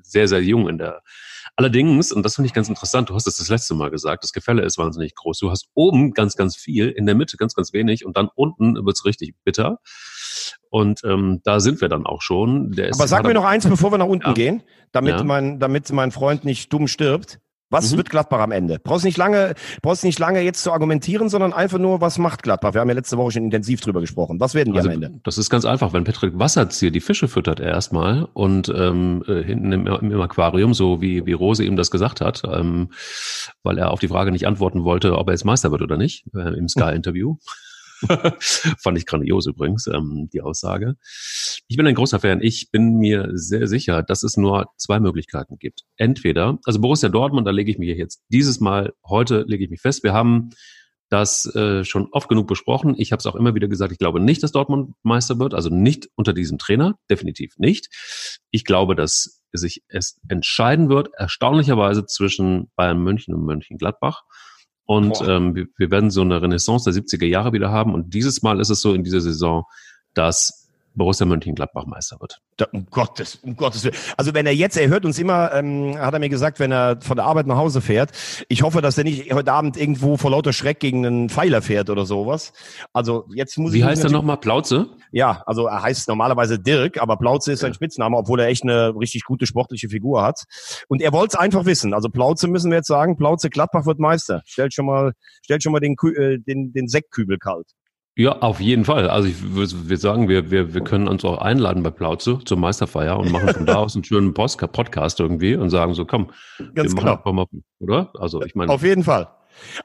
sehr, 0.03 0.29
sehr 0.29 0.41
jung 0.41 0.69
in 0.69 0.77
der 0.77 1.01
Allerdings, 1.57 2.11
und 2.11 2.23
das 2.23 2.35
finde 2.35 2.47
ich 2.47 2.53
ganz 2.53 2.69
interessant, 2.69 3.09
du 3.09 3.15
hast 3.15 3.25
es 3.25 3.37
das 3.37 3.49
letzte 3.49 3.73
Mal 3.73 3.89
gesagt, 3.89 4.23
das 4.23 4.31
Gefälle 4.31 4.61
ist 4.63 4.77
wahnsinnig 4.77 5.15
groß. 5.15 5.39
Du 5.39 5.49
hast 5.49 5.67
oben 5.73 6.13
ganz, 6.13 6.35
ganz 6.35 6.55
viel, 6.55 6.89
in 6.89 7.07
der 7.07 7.15
Mitte 7.15 7.35
ganz, 7.35 7.55
ganz 7.55 7.73
wenig 7.73 8.05
und 8.05 8.15
dann 8.15 8.29
unten 8.35 8.75
wird's 8.85 9.05
richtig 9.05 9.33
bitter. 9.43 9.79
Und 10.69 11.01
ähm, 11.03 11.41
da 11.43 11.59
sind 11.59 11.81
wir 11.81 11.89
dann 11.89 12.05
auch 12.05 12.21
schon. 12.21 12.71
Der 12.71 12.87
Aber 12.93 13.07
sag 13.07 13.23
mir 13.25 13.33
noch 13.33 13.45
eins, 13.45 13.65
bevor 13.69 13.91
wir 13.91 13.97
nach 13.97 14.05
unten 14.07 14.27
Ja. 14.27 14.33
gehen, 14.33 14.63
damit 14.91 15.15
Ja. 15.17 15.23
mein, 15.23 15.59
damit 15.59 15.91
mein 15.91 16.11
Freund 16.11 16.45
nicht 16.45 16.71
dumm 16.73 16.87
stirbt. 16.87 17.39
Was 17.69 17.91
Mhm. 17.91 17.97
wird 17.97 18.09
Gladbach 18.09 18.39
am 18.39 18.53
Ende? 18.53 18.79
Brauchst 18.81 19.03
nicht 19.03 19.17
lange, 19.17 19.53
brauchst 19.81 20.05
nicht 20.05 20.17
lange 20.19 20.39
jetzt 20.39 20.63
zu 20.63 20.71
argumentieren, 20.71 21.27
sondern 21.27 21.51
einfach 21.51 21.79
nur, 21.79 21.99
was 21.99 22.17
macht 22.17 22.41
Gladbach? 22.43 22.73
Wir 22.73 22.79
haben 22.79 22.87
ja 22.87 22.93
letzte 22.95 23.17
Woche 23.17 23.31
schon 23.31 23.43
intensiv 23.43 23.81
drüber 23.81 23.99
gesprochen. 23.99 24.39
Was 24.39 24.53
werden 24.53 24.71
die 24.71 24.79
Also, 24.79 24.87
am 24.89 24.95
Ende? 25.03 25.19
das 25.25 25.37
ist 25.37 25.49
ganz 25.49 25.65
einfach. 25.65 25.91
Wenn 25.91 26.05
Patrick 26.05 26.39
Wasserzieher 26.39 26.91
die 26.91 27.01
Fische 27.01 27.27
füttert 27.27 27.59
erstmal 27.59 28.23
und 28.33 28.69
ähm, 28.73 29.21
äh, 29.27 29.43
hinten 29.43 29.73
im, 29.73 29.85
im 29.85 30.21
Aquarium, 30.21 30.73
so 30.73 31.01
wie, 31.01 31.25
wie 31.25 31.33
Rose 31.33 31.61
ihm 31.65 31.75
das 31.75 31.91
gesagt 31.91 32.21
hat, 32.21 32.41
ähm, 32.49 32.91
weil 33.63 33.77
er 33.77 33.91
auf 33.91 33.99
die 33.99 34.07
Frage 34.07 34.31
nicht 34.31 34.47
antworten 34.47 34.85
wollte, 34.85 35.17
ob 35.17 35.27
er 35.27 35.33
jetzt 35.33 35.43
Meister 35.43 35.69
wird 35.71 35.81
oder 35.81 35.97
nicht, 35.97 36.23
äh, 36.37 36.57
im 36.57 36.69
Sky-Interview. 36.69 37.35
Fand 38.39 38.97
ich 38.97 39.05
grandios 39.05 39.47
übrigens, 39.47 39.87
ähm, 39.87 40.29
die 40.31 40.41
Aussage. 40.41 40.95
Ich 41.67 41.77
bin 41.77 41.87
ein 41.87 41.95
großer 41.95 42.19
Fan. 42.19 42.41
Ich 42.41 42.69
bin 42.71 42.97
mir 42.97 43.29
sehr 43.33 43.67
sicher, 43.67 44.03
dass 44.03 44.23
es 44.23 44.37
nur 44.37 44.67
zwei 44.77 44.99
Möglichkeiten 44.99 45.57
gibt. 45.57 45.83
Entweder, 45.95 46.59
also 46.65 46.79
Borussia 46.79 47.09
Dortmund, 47.09 47.47
da 47.47 47.51
lege 47.51 47.71
ich 47.71 47.77
mich 47.77 47.89
jetzt 47.97 48.23
dieses 48.29 48.59
Mal, 48.59 48.93
heute 49.05 49.45
lege 49.47 49.63
ich 49.63 49.69
mich 49.69 49.81
fest, 49.81 50.03
wir 50.03 50.13
haben 50.13 50.51
das 51.09 51.45
äh, 51.55 51.85
schon 51.85 52.09
oft 52.11 52.27
genug 52.27 52.47
besprochen. 52.47 52.95
Ich 52.97 53.11
habe 53.11 53.19
es 53.19 53.25
auch 53.25 53.35
immer 53.35 53.55
wieder 53.55 53.67
gesagt, 53.67 53.91
ich 53.91 53.97
glaube 53.97 54.19
nicht, 54.19 54.43
dass 54.43 54.51
Dortmund 54.51 54.93
Meister 55.03 55.39
wird, 55.39 55.53
also 55.53 55.69
nicht 55.69 56.09
unter 56.15 56.33
diesem 56.33 56.57
Trainer, 56.57 56.99
definitiv 57.09 57.57
nicht. 57.57 57.87
Ich 58.51 58.65
glaube, 58.65 58.95
dass 58.95 59.41
sich 59.53 59.83
es 59.87 60.19
entscheiden 60.27 60.89
wird, 60.89 61.09
erstaunlicherweise 61.13 62.05
zwischen 62.05 62.71
Bayern 62.75 62.99
München 62.99 63.33
und 63.33 63.45
Mönchengladbach. 63.45 64.23
Und 64.87 65.21
ähm, 65.27 65.53
wir, 65.53 65.67
wir 65.77 65.91
werden 65.91 66.09
so 66.09 66.21
eine 66.21 66.41
Renaissance 66.41 66.89
der 66.89 67.03
70er 67.03 67.25
Jahre 67.25 67.51
wieder 67.51 67.71
haben. 67.71 67.93
Und 67.93 68.13
dieses 68.13 68.41
Mal 68.41 68.61
ist 68.61 68.69
es 68.69 68.81
so 68.81 68.93
in 68.93 69.03
dieser 69.03 69.19
Saison, 69.19 69.65
dass 70.13 70.66
Borussia 70.97 71.25
Mönchengladbach 71.25 71.85
Meister 71.85 72.17
wird. 72.19 72.39
Da, 72.57 72.65
um 72.71 72.87
Gottes, 72.89 73.35
um 73.35 73.55
Gottes 73.55 73.83
Willen. 73.83 73.95
Also 74.17 74.33
wenn 74.33 74.45
er 74.45 74.53
jetzt, 74.53 74.77
er 74.77 74.89
hört 74.89 75.05
uns 75.05 75.19
immer, 75.19 75.53
ähm, 75.53 75.97
hat 75.97 76.13
er 76.13 76.19
mir 76.19 76.29
gesagt, 76.29 76.59
wenn 76.59 76.71
er 76.71 76.99
von 77.01 77.15
der 77.15 77.25
Arbeit 77.25 77.47
nach 77.47 77.57
Hause 77.57 77.81
fährt. 77.81 78.11
Ich 78.49 78.63
hoffe, 78.63 78.81
dass 78.81 78.97
er 78.97 79.03
nicht 79.03 79.31
heute 79.31 79.53
Abend 79.53 79.77
irgendwo 79.77 80.17
vor 80.17 80.31
lauter 80.31 80.53
Schreck 80.53 80.79
gegen 80.79 81.05
einen 81.05 81.29
Pfeiler 81.29 81.61
fährt 81.61 81.89
oder 81.89 82.05
sowas. 82.05 82.51
Also 82.93 83.25
jetzt 83.33 83.57
muss 83.57 83.73
ich 83.73 83.81
Wie 83.81 83.85
heißt 83.85 84.03
er 84.03 84.09
nochmal? 84.09 84.37
Plauze? 84.37 84.87
Ja, 85.11 85.43
also 85.45 85.67
er 85.67 85.83
heißt 85.83 86.07
normalerweise 86.09 86.59
Dirk, 86.59 87.01
aber 87.01 87.17
Plauze 87.17 87.51
ist 87.53 87.59
sein 87.59 87.71
Ja. 87.71 87.75
Spitzname, 87.75 88.17
obwohl 88.17 88.39
er 88.39 88.47
echt 88.47 88.63
eine 88.63 88.93
richtig 88.95 89.23
gute 89.23 89.45
sportliche 89.45 89.89
Figur 89.89 90.23
hat. 90.23 90.43
Und 90.87 91.01
er 91.01 91.13
wollte 91.13 91.35
es 91.37 91.39
einfach 91.39 91.65
wissen. 91.65 91.93
Also 91.93 92.09
Plauze 92.09 92.47
müssen 92.47 92.71
wir 92.71 92.77
jetzt 92.77 92.87
sagen, 92.87 93.17
Plauze 93.17 93.49
Gladbach 93.49 93.85
wird 93.85 93.99
Meister. 93.99 94.41
Stellt 94.45 94.73
schon 94.73 94.87
mal, 94.87 95.13
stellt 95.43 95.63
schon 95.63 95.71
mal 95.71 95.79
den, 95.79 95.95
äh, 96.15 96.39
den, 96.39 96.73
den 96.73 96.87
Sektkübel 96.87 97.37
kalt. 97.37 97.67
Ja, 98.17 98.31
auf 98.39 98.59
jeden 98.59 98.83
Fall. 98.83 99.09
Also 99.11 99.29
ich 99.29 99.53
würde 99.53 99.89
würd 99.89 100.01
sagen, 100.01 100.27
wir, 100.27 100.49
wir, 100.49 100.73
wir 100.73 100.81
können 100.81 101.07
uns 101.07 101.23
auch 101.23 101.37
einladen 101.37 101.83
bei 101.83 101.91
Plauze 101.91 102.39
zur 102.43 102.57
Meisterfeier 102.57 103.17
und 103.19 103.31
machen 103.31 103.49
von 103.49 103.65
da 103.67 103.75
aus 103.75 103.93
einen 103.93 104.03
schönen 104.03 104.33
Podcast 104.33 105.19
irgendwie 105.19 105.55
und 105.55 105.69
sagen 105.69 105.93
so, 105.93 106.03
komm, 106.03 106.31
Ganz 106.73 106.95
wir 106.95 107.03
machen 107.03 107.19
genau. 107.23 107.33
mal, 107.33 107.45
oder? 107.79 108.11
Also 108.19 108.41
ich 108.41 108.55
meine, 108.55 108.71
Auf 108.71 108.81
jeden 108.81 109.03
Fall. 109.03 109.27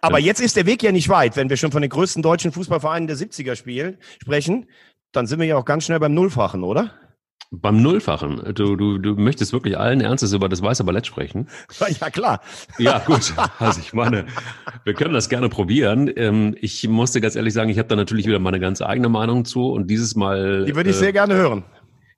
Aber 0.01 0.19
Ja. 0.19 0.27
jetzt 0.27 0.41
ist 0.41 0.57
der 0.57 0.65
Weg 0.65 0.83
ja 0.83 0.93
nicht 0.93 1.11
weit. 1.11 1.37
Wenn 1.37 1.51
wir 1.51 1.59
schon 1.59 1.73
von 1.73 1.83
den 1.83 1.91
größten 1.91 2.23
deutschen 2.23 2.53
Fußballvereinen 2.53 3.07
der 3.07 3.17
70er 3.17 3.55
spielen, 3.55 3.99
sprechen, 4.23 4.67
dann 5.13 5.27
sind 5.27 5.39
wir 5.39 5.47
ja 5.47 5.59
auch 5.59 5.67
ganz 5.67 5.85
schnell 5.85 6.01
beim 6.01 6.15
Nullfachen, 6.15 6.65
oder? 6.65 6.91
Beim 7.53 7.83
Nullfachen, 7.83 8.55
du, 8.55 8.77
du, 8.77 8.97
du 8.97 9.15
möchtest 9.15 9.53
wirklich 9.53 9.77
allen 9.77 10.01
Ernstes 10.01 10.33
über 10.33 10.49
das 10.49 10.63
weiße 10.63 10.85
Ballett 10.85 11.07
sprechen. 11.07 11.49
Ja, 12.01 12.11
klar. 12.11 12.41
Ja, 12.79 13.01
gut. 13.01 13.35
Also 13.59 13.81
ich 13.81 13.93
meine, 13.93 14.25
wir 14.85 14.95
können 14.95 15.13
das 15.13 15.29
gerne 15.29 15.49
probieren. 15.49 16.11
Ähm, 16.17 16.57
ich 16.61 16.89
musste 16.89 17.21
ganz 17.21 17.37
ehrlich 17.37 17.53
sagen, 17.53 17.71
ich 17.71 17.79
habe 17.79 17.89
da 17.89 17.97
natürlich 17.97 18.27
wieder 18.27 18.39
meine 18.39 18.61
ganz 18.61 18.81
eigene 18.81 19.09
Meinung 19.09 19.45
zu 19.45 19.67
und 19.67 19.89
dieses 19.89 20.15
Mal. 20.15 20.65
Die 20.65 20.75
würde 20.75 20.91
ich 20.91 20.97
äh, 20.97 21.01
sehr 21.01 21.13
gerne 21.13 21.35
hören. 21.35 21.65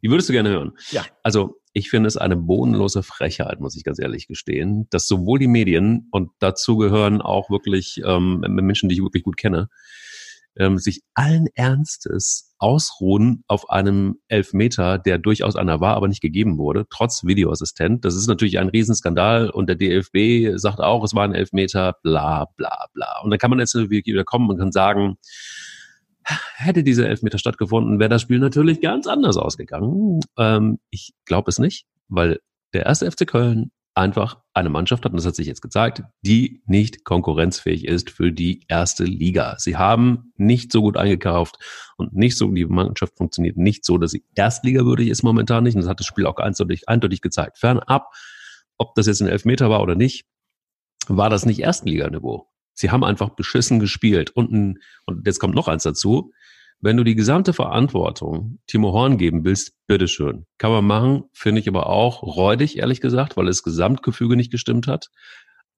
Die 0.03 0.11
würdest 0.11 0.29
du 0.29 0.33
gerne 0.33 0.51
hören. 0.51 0.73
Ja. 0.91 1.03
Also 1.23 1.61
ich 1.73 1.91
finde 1.91 2.07
es 2.07 2.17
eine 2.17 2.37
bodenlose 2.37 3.03
Frechheit, 3.03 3.61
muss 3.61 3.77
ich 3.77 3.85
ganz 3.85 3.99
ehrlich 3.99 4.29
gestehen, 4.29 4.87
dass 4.91 5.09
sowohl 5.09 5.39
die 5.41 5.49
Medien 5.49 6.09
und 6.13 6.31
dazu 6.39 6.77
gehören 6.77 7.21
auch 7.21 7.51
wirklich 7.51 8.01
ähm, 8.05 8.45
Menschen, 8.47 8.89
die 8.89 8.95
ich 8.97 9.03
wirklich 9.03 9.25
gut 9.25 9.37
kenne, 9.37 9.69
ähm, 10.57 10.79
sich 10.79 11.03
allen 11.15 11.47
Ernstes 11.55 12.55
ausruhen 12.59 13.45
auf 13.47 13.71
einem 13.71 14.17
Elfmeter, 14.29 14.99
der 14.99 15.19
durchaus 15.19 15.57
einer 15.57 15.81
war, 15.81 15.97
aber 15.97 16.09
nicht 16.09 16.21
gegeben 16.21 16.59
wurde, 16.59 16.87
trotz 16.91 17.25
Videoassistent. 17.25 18.05
Das 18.05 18.15
ist 18.15 18.27
natürlich 18.27 18.59
ein 18.59 18.69
Riesenskandal 18.69 19.51
und 19.51 19.69
der 19.69 19.77
DFB 19.77 20.57
sagt 20.59 20.81
auch, 20.81 21.05
es 21.05 21.15
war 21.15 21.25
ein 21.25 21.35
Elfmeter, 21.35 21.97
bla 22.03 22.47
bla 22.57 22.87
bla. 22.95 23.21
Und 23.23 23.31
dann 23.31 23.39
kann 23.39 23.51
man 23.51 23.59
jetzt 23.59 23.75
wieder 23.75 24.25
kommen 24.25 24.49
und 24.49 24.59
kann 24.59 24.73
sagen, 24.73 25.17
hätte 26.57 26.83
dieser 26.83 27.09
Elfmeter 27.09 27.39
stattgefunden, 27.39 27.99
wäre 27.99 28.09
das 28.09 28.23
Spiel 28.23 28.39
natürlich 28.39 28.81
ganz 28.81 29.07
anders 29.07 29.37
ausgegangen. 29.37 30.21
Ähm, 30.39 30.79
ich 30.91 31.13
glaube 31.27 31.51
es 31.51 31.59
nicht, 31.59 31.87
weil 32.09 32.41
der 32.73 32.87
erste 32.87 33.11
FC 33.11 33.27
Köln 33.27 33.71
einfach 33.95 34.39
eine 34.55 34.71
Mannschaft 34.71 35.05
hat, 35.05 35.13
und 35.13 35.17
das 35.17 35.27
hat 35.27 35.37
sich 35.37 35.47
jetzt 35.47 35.63
gezeigt, 35.63 36.03
die 36.23 36.63
nicht 36.67 37.05
konkurrenzfähig 37.05 37.85
ist 37.87 38.11
für 38.11 38.33
die 38.33 38.65
erste 38.69 39.05
Liga. 39.05 39.57
Sie 39.59 39.77
haben 39.77 40.33
nicht 40.37 40.73
so 40.73 40.83
gut 40.83 40.97
eingekauft 40.97 41.57
und 41.97 42.15
nicht 42.15 42.37
so, 42.37 42.51
die 42.51 42.65
Mannschaft 42.65 43.17
funktioniert 43.17 43.57
nicht 43.57 43.85
so, 43.85 43.99
dass 43.99 44.11
sie 44.11 44.25
erstligawürdig 44.35 45.09
ist 45.09 45.23
momentan 45.23 45.65
nicht. 45.65 45.75
Und 45.75 45.83
das 45.83 45.89
hat 45.89 46.01
das 46.01 46.07
Spiel 46.07 46.27
auch 46.27 46.37
eindeutig, 46.37 46.89
eindeutig 46.89 47.21
gezeigt. 47.21 47.59
Fernab, 47.59 48.13
ob 48.79 48.95
das 48.95 49.07
jetzt 49.07 49.23
ein 49.23 49.29
Elfmeter 49.29 49.71
war 49.71 49.83
oder 49.83 49.95
nicht, 49.95 50.27
war 51.07 51.31
das 51.31 51.47
nicht 51.47 51.61
Erstliganiveau. 51.61 52.49
Sie 52.75 52.91
haben 52.91 53.05
einfach 53.05 53.31
beschissen 53.31 53.79
gespielt. 53.79 54.31
Und, 54.31 54.53
ein, 54.53 54.79
und 55.07 55.27
jetzt 55.27 55.39
kommt 55.39 55.55
noch 55.55 55.69
eins 55.69 55.85
dazu. 55.85 56.33
Wenn 56.85 56.99
du 56.99 57.03
die 57.03 57.15
gesamte 57.15 57.55
Verantwortung 57.55 58.59
Timo 58.67 58.93
Horn 58.93 59.17
geben 59.17 59.43
willst, 59.43 59.73
bitteschön. 59.87 60.45
Kann 60.59 60.71
man 60.71 60.85
machen, 60.85 61.25
finde 61.33 61.63
ich 61.63 61.67
aber 61.67 61.89
auch 61.89 62.23
räudig, 62.23 62.77
ehrlich 62.77 63.01
gesagt, 63.01 63.39
weil 63.39 63.47
das 63.47 63.63
Gesamtgefüge 63.63 64.37
nicht 64.37 64.53
gestimmt 64.53 64.87
hat. 64.87 65.09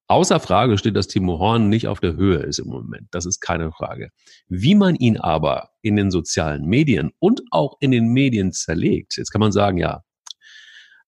Außer 0.08 0.40
Frage 0.40 0.76
steht, 0.78 0.96
dass 0.96 1.06
Timo 1.06 1.38
Horn 1.38 1.68
nicht 1.68 1.86
auf 1.86 2.00
der 2.00 2.16
Höhe 2.16 2.38
ist 2.38 2.58
im 2.58 2.66
Moment. 2.66 3.06
Das 3.12 3.24
ist 3.24 3.38
keine 3.38 3.70
Frage. 3.70 4.10
Wie 4.48 4.74
man 4.74 4.96
ihn 4.96 5.16
aber 5.16 5.70
in 5.80 5.94
den 5.94 6.10
sozialen 6.10 6.64
Medien 6.64 7.12
und 7.20 7.40
auch 7.52 7.76
in 7.78 7.92
den 7.92 8.08
Medien 8.08 8.50
zerlegt, 8.50 9.16
jetzt 9.16 9.30
kann 9.30 9.40
man 9.40 9.52
sagen, 9.52 9.78
ja, 9.78 10.02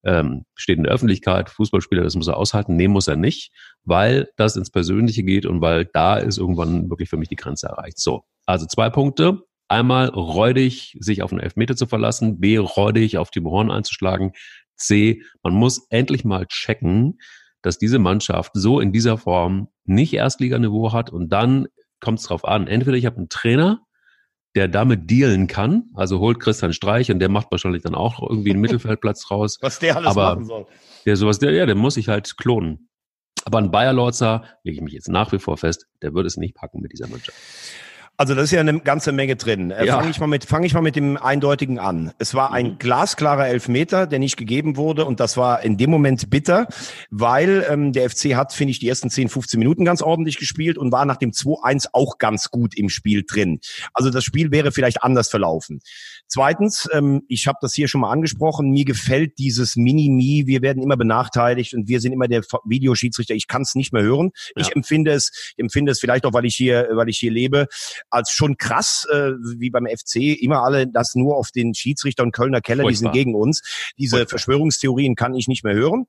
ähm, 0.05 0.45
steht 0.55 0.79
in 0.79 0.85
der 0.85 0.93
Öffentlichkeit, 0.93 1.51
Fußballspieler, 1.51 2.05
das 2.05 2.15
muss 2.15 2.29
er 2.29 2.37
aushalten. 2.37 2.77
Nee, 2.77 2.87
muss 2.87 3.09
er 3.09 3.17
nicht, 3.17 3.51
weil 3.83 4.29
das 4.37 4.55
ins 4.55 4.71
Persönliche 4.71 5.25
geht 5.25 5.45
und 5.45 5.61
weil 5.61 5.87
da 5.87 6.19
ist 6.19 6.39
irgendwann 6.39 6.89
wirklich 6.89 7.09
für 7.09 7.17
mich 7.17 7.29
die 7.29 7.35
Grenze 7.35 7.67
erreicht. 7.67 7.99
So, 7.99 8.23
also 8.47 8.65
zwei 8.67 8.91
Punkte. 8.91 9.43
Einmal 9.69 10.09
räudig, 10.09 10.97
sich 11.01 11.23
auf 11.23 11.31
einen 11.33 11.41
Elfmeter 11.41 11.77
zu 11.77 11.87
verlassen. 11.87 12.41
B, 12.41 12.57
räudig, 12.57 13.19
auf 13.19 13.31
Timo 13.31 13.51
Horn 13.51 13.71
einzuschlagen. 13.71 14.33
C, 14.77 15.23
man 15.43 15.53
muss 15.55 15.87
endlich 15.91 16.25
mal 16.25 16.47
checken, 16.47 17.19
dass 17.63 17.79
diese 17.79 17.99
Mannschaft 17.99 18.53
so 18.55 18.81
in 18.81 18.93
dieser 18.93 19.19
Form 19.19 19.69
nicht 19.85 20.15
Erstliganiveau 20.15 20.93
hat 20.93 21.11
und 21.11 21.31
dann 21.31 21.67
kommt 22.01 22.21
es 22.21 22.27
drauf 22.27 22.45
an. 22.45 22.67
Entweder 22.69 22.97
ich 22.97 23.05
habe 23.07 23.17
einen 23.17 23.29
Trainer, 23.29 23.81
der 24.55 24.69
damit 24.69 25.11
dealen 25.11 25.47
kann, 25.49 25.91
also 25.95 26.21
holt 26.21 26.41
Christian 26.41 26.73
Streich 26.73 27.11
und 27.11 27.19
der 27.19 27.29
macht 27.29 27.51
wahrscheinlich 27.51 27.83
dann 27.83 27.95
auch 27.95 28.23
irgendwie 28.23 28.51
einen 28.53 28.61
Mittelfeldplatz 28.63 29.31
raus. 29.31 29.59
Was 29.61 29.79
der 29.81 29.97
alles 29.97 30.11
Aber- 30.11 30.35
machen 30.37 30.45
soll. 30.47 30.67
Der 31.05 31.17
sowas, 31.17 31.39
der, 31.39 31.53
ja, 31.53 31.67
der 31.67 31.75
muss 31.75 31.95
sich 31.95 32.09
halt 32.09 32.37
klonen. 32.37 32.89
Aber 33.45 33.59
ein 33.59 33.71
Bayer 33.71 33.93
Lorzer, 33.93 34.45
lege 34.63 34.77
ich 34.77 34.83
mich 34.83 34.93
jetzt 34.93 35.09
nach 35.09 35.33
wie 35.33 35.39
vor 35.39 35.57
fest, 35.57 35.87
der 36.03 36.13
wird 36.15 36.27
es 36.27 36.37
nicht 36.37 36.55
packen 36.55 36.81
mit 36.81 36.93
dieser 36.93 37.07
Mannschaft. 37.09 37.39
Also 38.21 38.35
das 38.35 38.47
ist 38.47 38.51
ja 38.51 38.59
eine 38.61 38.81
ganze 38.81 39.13
Menge 39.13 39.37
drin. 39.37 39.71
Äh, 39.71 39.87
Ja. 39.87 39.97
Fange 39.99 40.11
ich 40.11 40.19
mal 40.19 40.27
mit, 40.27 40.45
fange 40.45 40.67
ich 40.67 40.75
mal 40.75 40.81
mit 40.81 40.97
dem 40.97 41.17
Eindeutigen 41.17 41.79
an. 41.79 42.11
Es 42.19 42.35
war 42.35 42.53
ein 42.53 42.73
Mhm. 42.73 42.79
glasklarer 42.81 43.47
Elfmeter, 43.47 44.09
der 44.09 44.19
nicht 44.19 44.37
gegeben 44.37 44.77
wurde, 44.77 45.05
und 45.05 45.21
das 45.21 45.37
war 45.37 45.63
in 45.63 45.77
dem 45.77 45.89
Moment 45.89 46.29
bitter, 46.29 46.67
weil 47.11 47.65
ähm, 47.71 47.93
der 47.93 48.11
FC 48.11 48.35
hat, 48.35 48.53
finde 48.53 48.73
ich, 48.73 48.81
die 48.81 48.89
ersten 48.89 49.09
10, 49.09 49.29
15 49.29 49.61
Minuten 49.61 49.85
ganz 49.85 50.03
ordentlich 50.03 50.37
gespielt 50.37 50.79
und 50.79 50.91
war 50.91 51.05
nach 51.05 51.17
dem 51.17 51.31
2-1 51.31 51.87
auch 51.93 52.19
ganz 52.19 52.51
gut 52.51 52.77
im 52.77 52.89
Spiel 52.89 53.23
drin. 53.25 53.61
Also 53.95 54.11
das 54.11 54.25
Spiel 54.25 54.51
wäre 54.51 54.73
vielleicht 54.73 55.01
anders 55.05 55.29
verlaufen. 55.29 55.81
Zweitens, 56.29 56.89
ähm, 56.93 57.23
ich 57.29 57.47
habe 57.47 57.59
das 57.63 57.75
hier 57.75 57.89
schon 57.89 58.03
mal 58.03 58.13
angesprochen, 58.13 58.71
mir 58.71 58.85
gefällt 58.85 59.39
dieses 59.39 59.77
Mini-Mi, 59.77 60.47
wir 60.47 60.61
werden 60.61 60.83
immer 60.83 60.97
benachteiligt 60.97 61.73
und 61.75 61.89
wir 61.89 62.01
sind 62.01 62.13
immer 62.13 62.29
der 62.29 62.43
Videoschiedsrichter. 62.65 63.35
Ich 63.35 63.49
kann 63.49 63.63
es 63.63 63.75
nicht 63.75 63.95
mehr 63.95 64.03
hören. 64.03 64.31
Ja. 64.55 64.63
Ich 64.63 64.77
empfinde 64.77 65.13
es, 65.13 65.55
ich 65.57 65.63
empfinde 65.63 65.91
es 65.91 66.01
vielleicht 66.01 66.27
auch, 66.27 66.35
weil 66.35 66.45
ich 66.45 66.55
hier, 66.55 66.89
weil 66.93 67.09
ich 67.09 67.19
hier 67.19 67.33
lebe, 67.33 67.67
als 68.11 68.31
schon 68.31 68.59
krass, 68.59 69.07
äh, 69.11 69.33
wie 69.57 69.71
beim 69.71 69.87
FC, 69.87 70.17
immer 70.41 70.63
alle 70.63 70.87
das 70.87 71.15
nur 71.15 71.37
auf 71.37 71.51
den 71.51 71.75
Schiedsrichter 71.75 72.23
und 72.23 72.33
Kölner 72.33 72.61
Keller, 72.61 72.83
Furchtbar. 72.83 72.91
die 72.91 72.97
sind 72.97 73.13
gegen 73.13 73.35
uns. 73.35 73.63
Diese 73.99 74.17
Furchtbar. 74.17 74.31
Verschwörungstheorien 74.31 75.15
kann 75.15 75.35
ich 75.35 75.49
nicht 75.49 75.65
mehr 75.65 75.75
hören. 75.75 76.07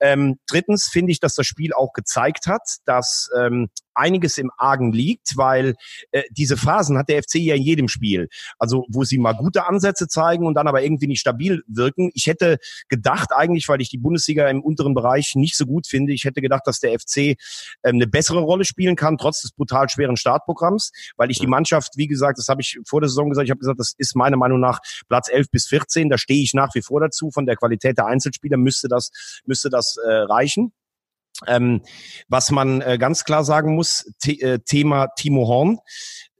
Ähm, 0.00 0.38
drittens 0.46 0.88
finde 0.88 1.10
ich, 1.10 1.18
dass 1.18 1.34
das 1.34 1.46
Spiel 1.46 1.72
auch 1.72 1.92
gezeigt 1.92 2.46
hat, 2.46 2.62
dass 2.84 3.28
ähm, 3.36 3.68
einiges 3.98 4.38
im 4.38 4.50
Argen 4.56 4.92
liegt, 4.92 5.36
weil 5.36 5.74
äh, 6.12 6.22
diese 6.30 6.56
Phasen 6.56 6.98
hat 6.98 7.08
der 7.08 7.22
FC 7.22 7.36
ja 7.36 7.54
in 7.54 7.62
jedem 7.62 7.88
Spiel. 7.88 8.28
Also 8.58 8.86
wo 8.88 9.04
sie 9.04 9.18
mal 9.18 9.32
gute 9.32 9.66
Ansätze 9.66 10.08
zeigen 10.08 10.46
und 10.46 10.54
dann 10.54 10.68
aber 10.68 10.82
irgendwie 10.82 11.06
nicht 11.06 11.20
stabil 11.20 11.62
wirken. 11.66 12.10
Ich 12.14 12.26
hätte 12.26 12.58
gedacht 12.88 13.30
eigentlich, 13.34 13.68
weil 13.68 13.80
ich 13.80 13.90
die 13.90 13.98
Bundesliga 13.98 14.48
im 14.48 14.62
unteren 14.62 14.94
Bereich 14.94 15.34
nicht 15.34 15.56
so 15.56 15.66
gut 15.66 15.86
finde, 15.86 16.12
ich 16.12 16.24
hätte 16.24 16.40
gedacht, 16.40 16.62
dass 16.66 16.80
der 16.80 16.98
FC 16.98 17.18
ähm, 17.18 17.36
eine 17.84 18.06
bessere 18.06 18.40
Rolle 18.40 18.64
spielen 18.64 18.96
kann, 18.96 19.18
trotz 19.18 19.42
des 19.42 19.52
brutal 19.52 19.88
schweren 19.88 20.16
Startprogramms, 20.16 20.92
weil 21.16 21.30
ich 21.30 21.38
die 21.38 21.46
Mannschaft, 21.46 21.96
wie 21.96 22.06
gesagt, 22.06 22.38
das 22.38 22.48
habe 22.48 22.60
ich 22.60 22.78
vor 22.86 23.00
der 23.00 23.08
Saison 23.08 23.28
gesagt, 23.28 23.46
ich 23.46 23.50
habe 23.50 23.60
gesagt, 23.60 23.80
das 23.80 23.94
ist 23.96 24.16
meiner 24.16 24.36
Meinung 24.36 24.60
nach 24.60 24.80
Platz 25.08 25.28
11 25.30 25.50
bis 25.50 25.66
14, 25.66 26.08
da 26.08 26.18
stehe 26.18 26.42
ich 26.42 26.54
nach 26.54 26.74
wie 26.74 26.82
vor 26.82 27.00
dazu. 27.00 27.30
Von 27.30 27.46
der 27.46 27.56
Qualität 27.56 27.98
der 27.98 28.06
Einzelspieler 28.06 28.56
müsste 28.56 28.88
das, 28.88 29.10
müsste 29.44 29.70
das 29.70 29.96
äh, 30.04 30.10
reichen. 30.10 30.72
Ähm, 31.46 31.82
was 32.28 32.50
man 32.50 32.80
äh, 32.80 32.98
ganz 32.98 33.24
klar 33.24 33.44
sagen 33.44 33.74
muss, 33.74 34.10
äh, 34.26 34.58
Thema 34.64 35.08
Timo 35.16 35.46
Horn. 35.46 35.78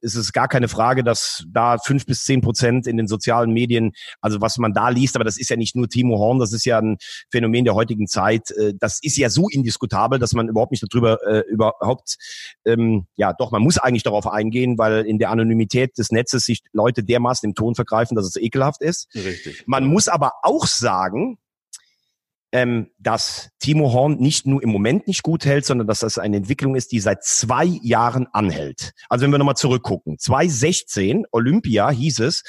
Es 0.01 0.15
ist 0.15 0.33
gar 0.33 0.47
keine 0.47 0.69
Frage, 0.69 1.03
dass 1.03 1.45
da 1.49 1.77
fünf 1.79 2.07
bis 2.07 2.23
zehn 2.23 2.41
Prozent 2.41 2.87
in 2.87 2.97
den 2.97 3.09
sozialen 3.09 3.51
Medien, 3.53 3.93
also 4.21 4.41
was 4.41 4.57
man 4.59 4.73
da 4.73 4.91
liest, 4.91 5.17
aber 5.17 5.25
das 5.25 5.37
ist 5.37 5.51
ja 5.51 5.57
nicht 5.57 5.75
nur 5.75 5.89
Timo 5.89 6.19
Horn, 6.19 6.39
das 6.39 6.53
ist 6.53 6.65
ja 6.65 6.79
ein 6.79 6.99
Phänomen 7.33 7.65
der 7.65 7.75
heutigen 7.75 8.07
Zeit. 8.07 8.51
Äh, 8.53 8.75
das 8.79 9.01
ist 9.03 9.17
ja 9.17 9.29
so 9.29 9.49
indiskutabel, 9.49 10.19
dass 10.19 10.35
man 10.35 10.49
überhaupt 10.49 10.71
nicht 10.71 10.85
darüber 10.89 11.19
äh, 11.27 11.43
überhaupt, 11.49 12.17
ähm, 12.65 13.07
ja 13.17 13.33
doch, 13.33 13.51
man 13.51 13.63
muss 13.63 13.79
eigentlich 13.79 14.05
darauf 14.05 14.27
eingehen, 14.27 14.79
weil 14.79 15.05
in 15.05 15.19
der 15.19 15.31
Anonymität 15.31 15.99
des 15.99 16.11
Netzes 16.13 16.45
sich 16.45 16.63
Leute 16.73 17.03
dermaßen 17.03 17.49
im 17.49 17.55
Ton 17.55 17.75
vergreifen, 17.75 18.15
dass 18.17 18.27
es 18.27 18.37
ekelhaft 18.37 18.83
ist. 18.83 19.09
Richtig. 19.15 19.65
Man 19.67 19.85
muss 19.85 20.07
aber 20.09 20.33
auch 20.43 20.67
sagen, 20.67 21.39
ähm, 22.53 22.89
dass 22.99 23.51
Timo 23.59 23.93
Horn 23.93 24.17
nicht 24.17 24.47
nur 24.47 24.63
im 24.63 24.71
Moment 24.71 25.07
nicht 25.07 25.23
gut 25.23 25.45
hält, 25.45 25.67
sondern 25.67 25.87
dass 25.87 26.01
das 26.01 26.19
eine 26.19 26.39
Entwicklung 26.39 26.77
ist, 26.77 26.93
die 26.93 27.01
seit 27.01 27.23
zwei 27.25 27.65
Jahren 27.65 28.27
anhält. 28.33 28.93
Also 29.09 29.25
wenn 29.25 29.31
wir 29.31 29.39
nochmal 29.39 29.57
zurückgucken, 29.57 30.19
2016 30.19 31.27
Olympia 31.31 31.91
hieß 31.91 32.21
es, 32.21 32.43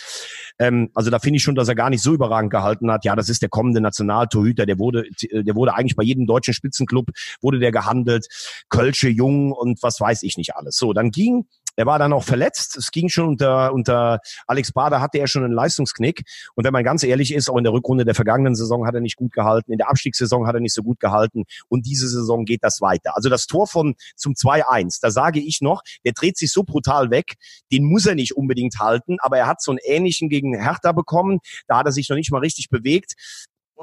ähm, 0.59 0.89
also 0.93 1.09
da 1.09 1.19
finde 1.19 1.37
ich 1.37 1.43
schon, 1.43 1.55
dass 1.55 1.67
er 1.67 1.75
gar 1.75 1.89
nicht 1.89 2.01
so 2.01 2.13
überragend 2.13 2.51
gehalten 2.51 2.91
hat. 2.91 3.03
Ja, 3.03 3.15
das 3.15 3.29
ist 3.29 3.41
der 3.41 3.49
kommende 3.49 3.81
Nationaltorhüter, 3.81 4.65
der 4.65 4.79
wurde, 4.79 5.05
der 5.31 5.55
wurde 5.55 5.73
eigentlich 5.73 5.95
bei 5.95 6.03
jedem 6.03 6.25
deutschen 6.25 6.53
Spitzenclub 6.53 7.07
wurde 7.41 7.59
der 7.59 7.71
gehandelt, 7.71 8.27
Kölsche 8.69 9.09
Jung 9.09 9.51
und 9.51 9.83
was 9.83 9.99
weiß 9.99 10.23
ich 10.23 10.37
nicht 10.37 10.55
alles. 10.55 10.77
So, 10.77 10.93
dann 10.93 11.11
ging 11.11 11.45
er 11.79 11.85
war 11.85 11.97
dann 11.97 12.11
auch 12.11 12.25
verletzt. 12.25 12.75
Es 12.75 12.91
ging 12.91 13.07
schon 13.07 13.25
unter, 13.25 13.71
unter 13.71 14.19
Alex 14.47 14.73
Bader 14.73 14.99
hatte 14.99 15.17
er 15.17 15.27
schon 15.27 15.45
einen 15.45 15.53
Leistungsknick. 15.53 16.23
Und 16.55 16.65
wenn 16.65 16.73
man 16.73 16.83
ganz 16.83 17.03
ehrlich 17.03 17.33
ist, 17.33 17.49
auch 17.49 17.55
in 17.55 17.63
der 17.63 17.71
Rückrunde 17.71 18.03
der 18.03 18.15
vergangenen 18.15 18.53
Saison 18.53 18.85
hat 18.85 18.95
er 18.95 18.99
nicht 18.99 19.15
gut 19.15 19.31
gehalten. 19.31 19.71
In 19.71 19.77
der 19.77 19.89
Abstiegssaison 19.89 20.45
hat 20.45 20.55
er 20.55 20.59
nicht 20.59 20.73
so 20.73 20.83
gut 20.83 20.99
gehalten. 20.99 21.45
Und 21.69 21.85
diese 21.85 22.09
Saison 22.09 22.43
geht 22.43 22.65
das 22.65 22.81
weiter. 22.81 23.15
Also 23.15 23.29
das 23.29 23.47
Tor 23.47 23.65
von 23.65 23.95
zum 24.17 24.33
2-1, 24.33 24.99
da 25.01 25.09
sage 25.09 25.39
ich 25.39 25.61
noch, 25.61 25.81
der 26.03 26.11
dreht 26.11 26.37
sich 26.37 26.51
so 26.51 26.63
brutal 26.63 27.11
weg. 27.11 27.35
Den 27.71 27.85
muss 27.85 28.05
er 28.05 28.15
nicht 28.15 28.35
unbedingt 28.35 28.77
halten. 28.79 29.15
Aber 29.21 29.37
er 29.37 29.47
hat 29.47 29.61
so 29.61 29.71
einen 29.71 29.79
ähnlichen 29.85 30.27
gegen 30.27 30.61
Hertha 30.61 30.91
bekommen. 30.91 31.39
Da 31.69 31.77
hat 31.77 31.85
er 31.85 31.93
sich 31.93 32.09
noch 32.09 32.17
nicht 32.17 32.29
mal 32.29 32.39
richtig 32.39 32.67
bewegt 32.69 33.13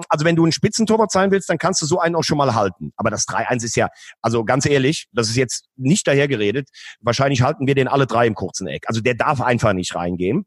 also 0.08 0.24
wenn 0.24 0.36
du 0.36 0.44
ein 0.44 0.52
Spitzentorwart 0.52 1.10
sein 1.10 1.30
willst, 1.30 1.48
dann 1.48 1.58
kannst 1.58 1.80
du 1.82 1.86
so 1.86 1.98
einen 1.98 2.14
auch 2.14 2.24
schon 2.24 2.38
mal 2.38 2.54
halten. 2.54 2.92
Aber 2.96 3.10
das 3.10 3.26
3-1 3.26 3.64
ist 3.64 3.76
ja, 3.76 3.88
also 4.22 4.44
ganz 4.44 4.66
ehrlich, 4.66 5.06
das 5.12 5.28
ist 5.28 5.36
jetzt 5.36 5.66
nicht 5.76 6.06
dahergeredet. 6.06 6.68
Wahrscheinlich 7.00 7.42
halten 7.42 7.66
wir 7.66 7.74
den 7.74 7.88
alle 7.88 8.06
drei 8.06 8.26
im 8.26 8.34
kurzen 8.34 8.66
Eck. 8.66 8.84
Also 8.86 9.00
der 9.00 9.14
darf 9.14 9.40
einfach 9.40 9.72
nicht 9.72 9.94
reingehen. 9.94 10.46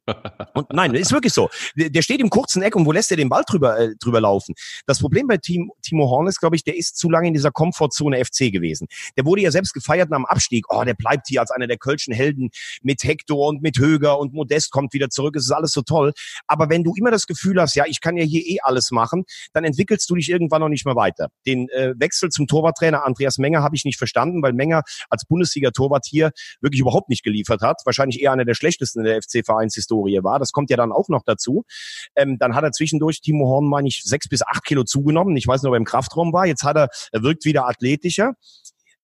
Und 0.54 0.68
nein, 0.72 0.94
ist 0.94 1.12
wirklich 1.12 1.34
so. 1.34 1.50
Der 1.76 2.02
steht 2.02 2.20
im 2.20 2.30
kurzen 2.30 2.62
Eck 2.62 2.76
und 2.76 2.86
wo 2.86 2.92
lässt 2.92 3.12
er 3.12 3.18
den 3.18 3.30
Ball 3.30 3.44
drüber, 3.48 3.80
äh, 3.80 3.96
drüber 4.00 4.22
laufen? 4.22 4.56
Das 4.86 5.00
Problem 5.00 5.28
bei 5.28 5.38
Team, 5.38 5.72
Timo 5.82 6.10
Horn 6.10 6.28
ist, 6.28 6.40
glaube 6.40 6.56
ich, 6.56 6.64
der 6.64 6.78
ist 6.78 6.98
zu 6.98 7.10
lange 7.10 7.28
in 7.28 7.34
dieser 7.34 7.52
Komfortzone 7.52 8.24
FC 8.24 8.52
gewesen. 8.52 8.88
Der 9.18 9.26
wurde 9.26 9.42
ja 9.42 9.52
selbst 9.52 9.74
gefeiert 9.74 10.10
nach 10.10 10.18
dem 10.18 10.26
Abstieg. 10.26 10.66
Oh, 10.70 10.84
der 10.84 10.94
bleibt 10.94 11.28
hier 11.28 11.42
als 11.42 11.52
einer 11.52 11.68
der 11.68 11.78
Kölschen 11.78 12.14
Helden 12.14 12.50
mit 12.82 13.04
Hector 13.04 13.48
und 13.48 13.62
mit 13.62 13.78
Höger 13.78 14.20
und 14.20 14.34
Modest 14.34 14.72
kommt 14.72 14.94
wieder 14.94 15.10
zurück. 15.10 15.36
Es 15.36 15.46
ist 15.46 15.52
alles 15.52 15.72
so 15.72 15.82
toll. 15.82 16.14
Aber 16.48 16.70
wenn 16.70 16.84
du 16.84 16.94
immer 16.96 17.12
das 17.12 17.28
Gefühl 17.28 17.60
hast, 17.62 17.76
ja, 17.76 17.86
ich 17.88 18.02
kann 18.02 18.18
ja 18.18 18.24
hier 18.24 18.46
eh 18.46 18.60
alles 18.62 18.92
machen, 18.92 19.26
dann 19.54 19.64
entwickelst 19.64 20.10
du 20.10 20.16
dich 20.16 20.30
irgendwann 20.30 20.62
noch 20.62 20.70
nicht 20.70 20.86
mehr 20.86 20.96
weiter. 20.96 21.30
Den 21.46 21.70
äh, 21.70 21.94
Wechsel 21.98 22.30
zum 22.30 22.48
Torwarttrainer 22.48 23.06
Andreas 23.06 23.38
Menger 23.38 23.64
habe 23.64 23.76
ich 23.76 23.86
nicht 23.86 23.98
verstanden, 23.98 24.42
weil 24.42 24.54
Menger 24.54 24.84
als 25.10 25.26
Bundesliga-Torwart 25.26 26.06
hier 26.06 26.32
wirklich 26.62 26.82
überhaupt 26.82 27.10
nicht 27.10 27.24
geliefert 27.24 27.62
hat. 27.62 27.82
Wahrscheinlich 27.86 28.22
eher 28.22 28.32
einer 28.32 28.46
der 28.46 28.56
schlechtesten 28.56 29.00
in 29.00 29.06
der 29.06 29.22
FC-Vereinshistorie 29.22 30.20
war. 30.24 30.40
Das 30.40 30.52
kommt 30.52 30.70
ja 30.70 30.78
dann 30.78 30.92
auch 30.92 31.10
noch 31.10 31.24
dazu. 31.24 31.64
Ähm, 32.16 32.38
dann 32.40 32.56
hat 32.56 32.64
er 32.64 32.72
zwischendurch 32.72 33.22
Timo 33.22 33.48
Horn, 33.48 33.68
meine 33.68 33.88
ich, 33.88 34.04
sechs 34.04 34.28
bis 34.28 34.42
acht 34.42 34.64
Kilo 34.66 34.84
zugenommen. 34.84 35.36
Ich 35.38 35.48
weiß 35.48 35.62
nicht, 35.62 35.70
ob 35.70 35.76
er 35.76 35.78
im 35.78 35.86
Kraftraum 35.86 36.34
war. 36.34 36.46
Jetzt 36.46 36.64
hat 36.64 36.78
er, 36.78 36.90
er 37.12 37.24
wirkt 37.24 37.46
wieder 37.46 37.68
athletischer 37.68 38.34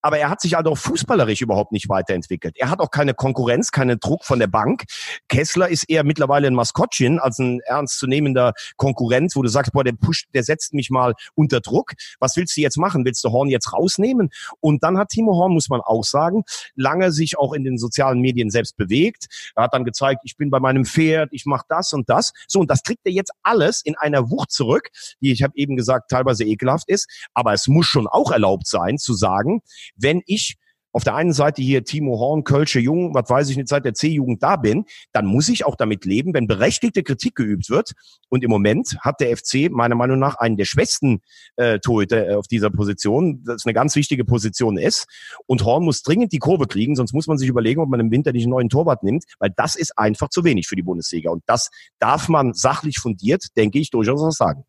aber 0.06 0.20
er 0.20 0.30
hat 0.30 0.39
sich 0.39 0.54
halt 0.54 0.68
auch 0.68 0.78
fußballerisch 0.78 1.41
überhaupt 1.41 1.72
nicht 1.72 1.89
weiterentwickelt. 1.89 2.56
Er 2.60 2.70
hat 2.70 2.80
auch 2.80 2.91
keine 2.91 3.15
Konkurrenz, 3.15 3.72
keinen 3.72 4.00
Druck 4.00 4.24
von 4.24 4.38
der 4.38 4.46
Bank. 4.46 4.84
Kessler 5.30 5.68
ist 5.68 5.89
eher 5.89 6.04
mittlerweile 6.04 6.46
ein 6.46 6.54
Maskottchen 6.54 7.18
als 7.18 7.39
ein 7.39 7.60
ernstzunehmender 7.62 8.54
Konkurrent, 8.78 9.36
wo 9.36 9.41
du 9.41 9.50
sagst, 9.50 9.72
boah, 9.74 9.84
der 9.84 9.94
pusht, 9.94 10.28
der 10.36 10.44
setzt 10.44 10.76
mich 10.76 10.91
mal 10.91 11.15
unter 11.34 11.60
Druck. 11.60 11.94
Was 12.20 12.38
willst 12.38 12.56
du 12.56 12.62
jetzt 12.62 12.78
machen? 12.78 13.04
Willst 13.04 13.24
du 13.24 13.32
Horn 13.32 13.50
jetzt 13.50 13.74
rausnehmen? 13.74 14.30
Und 14.60 14.84
dann 14.84 15.00
hat 15.00 15.10
Timo 15.10 15.34
Horn, 15.34 15.54
muss 15.54 15.70
man 15.70 15.82
auch 15.82 16.04
sagen, 16.04 16.44
lange 16.76 17.12
sich 17.12 17.39
auch 17.39 17.54
in 17.54 17.63
den 17.63 17.80
sozialen 17.80 18.20
Medien 18.20 18.52
selbst 18.52 18.78
bewegt. 18.78 19.26
Er 19.56 19.63
hat 19.63 19.74
dann 19.74 19.86
gezeigt, 19.86 20.22
ich 20.24 20.38
bin 20.38 20.52
bei 20.52 20.60
meinem 20.60 20.86
Pferd, 20.86 21.30
ich 21.32 21.48
mache 21.48 21.65
das 21.68 21.94
und 21.94 22.12
das. 22.12 22.32
So, 22.48 22.60
und 22.60 22.70
das 22.70 22.84
kriegt 22.84 23.02
er 23.06 23.12
jetzt 23.12 23.32
alles 23.41 23.82
in 23.82 23.96
einer 23.98 24.30
Wucht 24.30 24.52
zurück, 24.52 24.89
die, 25.20 25.32
ich 25.32 25.41
habe 25.41 25.54
eben 25.56 25.76
gesagt, 25.76 26.12
teilweise 26.12 26.44
ekelhaft 26.44 26.88
ist. 26.89 27.10
Aber 27.34 27.54
es 27.54 27.68
muss 27.68 27.88
schon 27.88 28.06
auch 28.06 28.30
erlaubt 28.30 28.68
sein, 28.68 29.00
zu 29.00 29.15
sagen, 29.15 29.63
wenn 29.96 30.22
ich 30.26 30.58
auf 30.96 31.04
der 31.04 31.16
einen 31.16 31.34
Seite 31.34 31.62
hier 31.62 31.84
Timo 31.84 32.20
Horn, 32.20 32.46
Kölsche 32.46 32.80
Jung, 32.80 33.14
was 33.14 33.30
weiß 33.30 33.50
ich 33.50 33.58
nicht, 33.58 33.68
seit 33.68 33.84
der 33.84 33.94
C-Jugend 33.94 34.42
da 34.42 34.56
bin, 34.56 34.86
dann 35.12 35.26
muss 35.26 35.50
ich 35.50 35.66
auch 35.66 35.76
damit 35.76 36.06
leben, 36.06 36.34
wenn 36.34 36.48
berechtigte 36.48 37.04
Kritik 37.04 37.36
geübt 37.36 37.70
wird. 37.70 37.92
Und 38.30 38.46
im 38.46 38.50
Moment 38.50 38.96
hat 39.02 39.20
der 39.20 39.36
FC 39.36 39.70
meiner 39.70 39.96
Meinung 39.96 40.20
nach 40.20 40.36
einen 40.36 40.56
der 40.56 40.64
schwächsten 40.64 41.20
äh, 41.58 41.80
Torhüter 41.80 42.30
äh, 42.30 42.36
auf 42.36 42.48
dieser 42.48 42.70
Position, 42.70 43.44
das 43.44 43.66
eine 43.66 43.74
ganz 43.74 43.98
wichtige 43.98 44.24
Position 44.24 44.78
ist. 44.78 45.06
Und 45.48 45.66
Horn 45.66 45.84
muss 45.84 46.02
dringend 46.02 46.32
die 46.32 46.40
Kurve 46.40 46.66
kriegen, 46.66 46.96
sonst 46.96 47.12
muss 47.12 47.28
man 47.28 47.38
sich 47.38 47.50
überlegen, 47.50 47.82
ob 47.82 47.90
man 47.90 48.00
im 48.00 48.10
Winter 48.10 48.32
nicht 48.32 48.44
einen 48.44 48.52
neuen 48.52 48.70
Torwart 48.70 49.04
nimmt, 49.04 49.26
weil 49.40 49.52
das 49.54 49.76
ist 49.76 50.00
einfach 50.00 50.30
zu 50.30 50.46
wenig 50.46 50.66
für 50.66 50.78
die 50.78 50.84
Bundesliga. 50.84 51.30
Und 51.30 51.44
das 51.46 51.72
darf 52.00 52.30
man 52.30 52.54
sachlich 52.54 53.00
fundiert, 53.00 53.48
denke 53.58 53.80
ich, 53.80 53.90
durchaus 53.90 54.22
auch 54.22 54.32
sagen. 54.32 54.64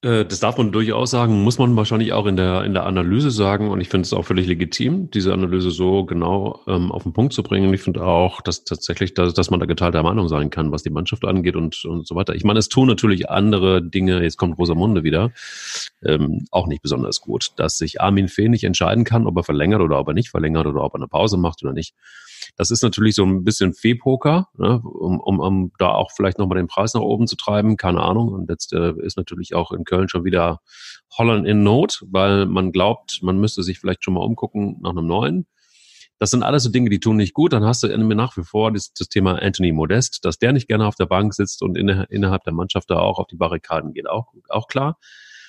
Äh, 0.00 0.24
das 0.24 0.38
darf 0.38 0.56
man 0.58 0.70
durchaus 0.70 1.10
sagen, 1.10 1.42
muss 1.42 1.58
man 1.58 1.74
wahrscheinlich 1.74 2.12
auch 2.12 2.26
in 2.26 2.36
der, 2.36 2.62
in 2.64 2.72
der 2.72 2.86
Analyse 2.86 3.30
sagen. 3.32 3.68
Und 3.70 3.80
ich 3.80 3.88
finde 3.88 4.04
es 4.04 4.12
auch 4.12 4.24
völlig 4.24 4.46
legitim, 4.46 5.10
diese 5.10 5.32
Analyse 5.32 5.70
so 5.72 6.04
genau 6.04 6.60
ähm, 6.68 6.92
auf 6.92 7.02
den 7.02 7.12
Punkt 7.12 7.32
zu 7.32 7.42
bringen. 7.42 7.74
Ich 7.74 7.82
finde 7.82 8.04
auch, 8.04 8.40
dass 8.40 8.62
tatsächlich, 8.62 9.14
dass, 9.14 9.34
dass 9.34 9.50
man 9.50 9.58
da 9.58 9.66
geteilter 9.66 10.02
Meinung 10.04 10.28
sein 10.28 10.50
kann, 10.50 10.70
was 10.70 10.84
die 10.84 10.90
Mannschaft 10.90 11.24
angeht 11.24 11.56
und, 11.56 11.84
und 11.84 12.06
so 12.06 12.14
weiter. 12.14 12.34
Ich 12.36 12.44
meine, 12.44 12.60
es 12.60 12.68
tun 12.68 12.86
natürlich 12.86 13.28
andere 13.28 13.82
Dinge, 13.82 14.22
jetzt 14.22 14.36
kommt 14.36 14.56
Rosamunde 14.56 15.02
wieder, 15.02 15.32
ähm, 16.04 16.46
auch 16.52 16.68
nicht 16.68 16.82
besonders 16.82 17.20
gut. 17.20 17.50
Dass 17.56 17.78
sich 17.78 18.00
Armin 18.00 18.28
Fee 18.28 18.48
nicht 18.48 18.64
entscheiden 18.64 19.02
kann, 19.04 19.26
ob 19.26 19.36
er 19.36 19.42
verlängert 19.42 19.80
oder 19.80 19.98
ob 19.98 20.06
er 20.08 20.14
nicht 20.14 20.30
verlängert 20.30 20.66
oder 20.66 20.84
ob 20.84 20.94
er 20.94 21.00
eine 21.00 21.08
Pause 21.08 21.38
macht 21.38 21.64
oder 21.64 21.72
nicht. 21.72 21.94
Das 22.58 22.72
ist 22.72 22.82
natürlich 22.82 23.14
so 23.14 23.24
ein 23.24 23.44
bisschen 23.44 23.72
Fee-Poker, 23.72 24.48
ne, 24.58 24.82
um, 24.82 25.20
um, 25.20 25.38
um 25.38 25.72
da 25.78 25.92
auch 25.92 26.10
vielleicht 26.10 26.38
nochmal 26.38 26.58
den 26.58 26.66
Preis 26.66 26.92
nach 26.92 27.00
oben 27.00 27.28
zu 27.28 27.36
treiben, 27.36 27.76
keine 27.76 28.02
Ahnung. 28.02 28.32
Und 28.32 28.50
jetzt 28.50 28.72
äh, 28.72 28.94
ist 28.98 29.16
natürlich 29.16 29.54
auch 29.54 29.70
in 29.70 29.84
Köln 29.84 30.08
schon 30.08 30.24
wieder 30.24 30.60
Holland 31.16 31.46
in 31.46 31.62
Not, 31.62 32.04
weil 32.08 32.46
man 32.46 32.72
glaubt, 32.72 33.20
man 33.22 33.38
müsste 33.38 33.62
sich 33.62 33.78
vielleicht 33.78 34.04
schon 34.04 34.14
mal 34.14 34.24
umgucken 34.24 34.76
nach 34.82 34.90
einem 34.90 35.06
neuen. 35.06 35.46
Das 36.18 36.30
sind 36.30 36.42
alles 36.42 36.64
so 36.64 36.70
Dinge, 36.70 36.90
die 36.90 36.98
tun 36.98 37.16
nicht 37.16 37.32
gut. 37.32 37.52
Dann 37.52 37.64
hast 37.64 37.84
du 37.84 37.96
nach 37.96 38.36
wie 38.36 38.42
vor 38.42 38.72
das, 38.72 38.92
das 38.92 39.08
Thema 39.08 39.40
Anthony 39.40 39.70
Modest, 39.70 40.24
dass 40.24 40.38
der 40.40 40.52
nicht 40.52 40.66
gerne 40.66 40.88
auf 40.88 40.96
der 40.96 41.06
Bank 41.06 41.34
sitzt 41.34 41.62
und 41.62 41.78
inne, 41.78 42.06
innerhalb 42.10 42.42
der 42.42 42.54
Mannschaft 42.54 42.90
da 42.90 42.98
auch 42.98 43.20
auf 43.20 43.28
die 43.28 43.36
Barrikaden 43.36 43.92
geht, 43.92 44.08
auch, 44.08 44.32
auch 44.48 44.66
klar. 44.66 44.98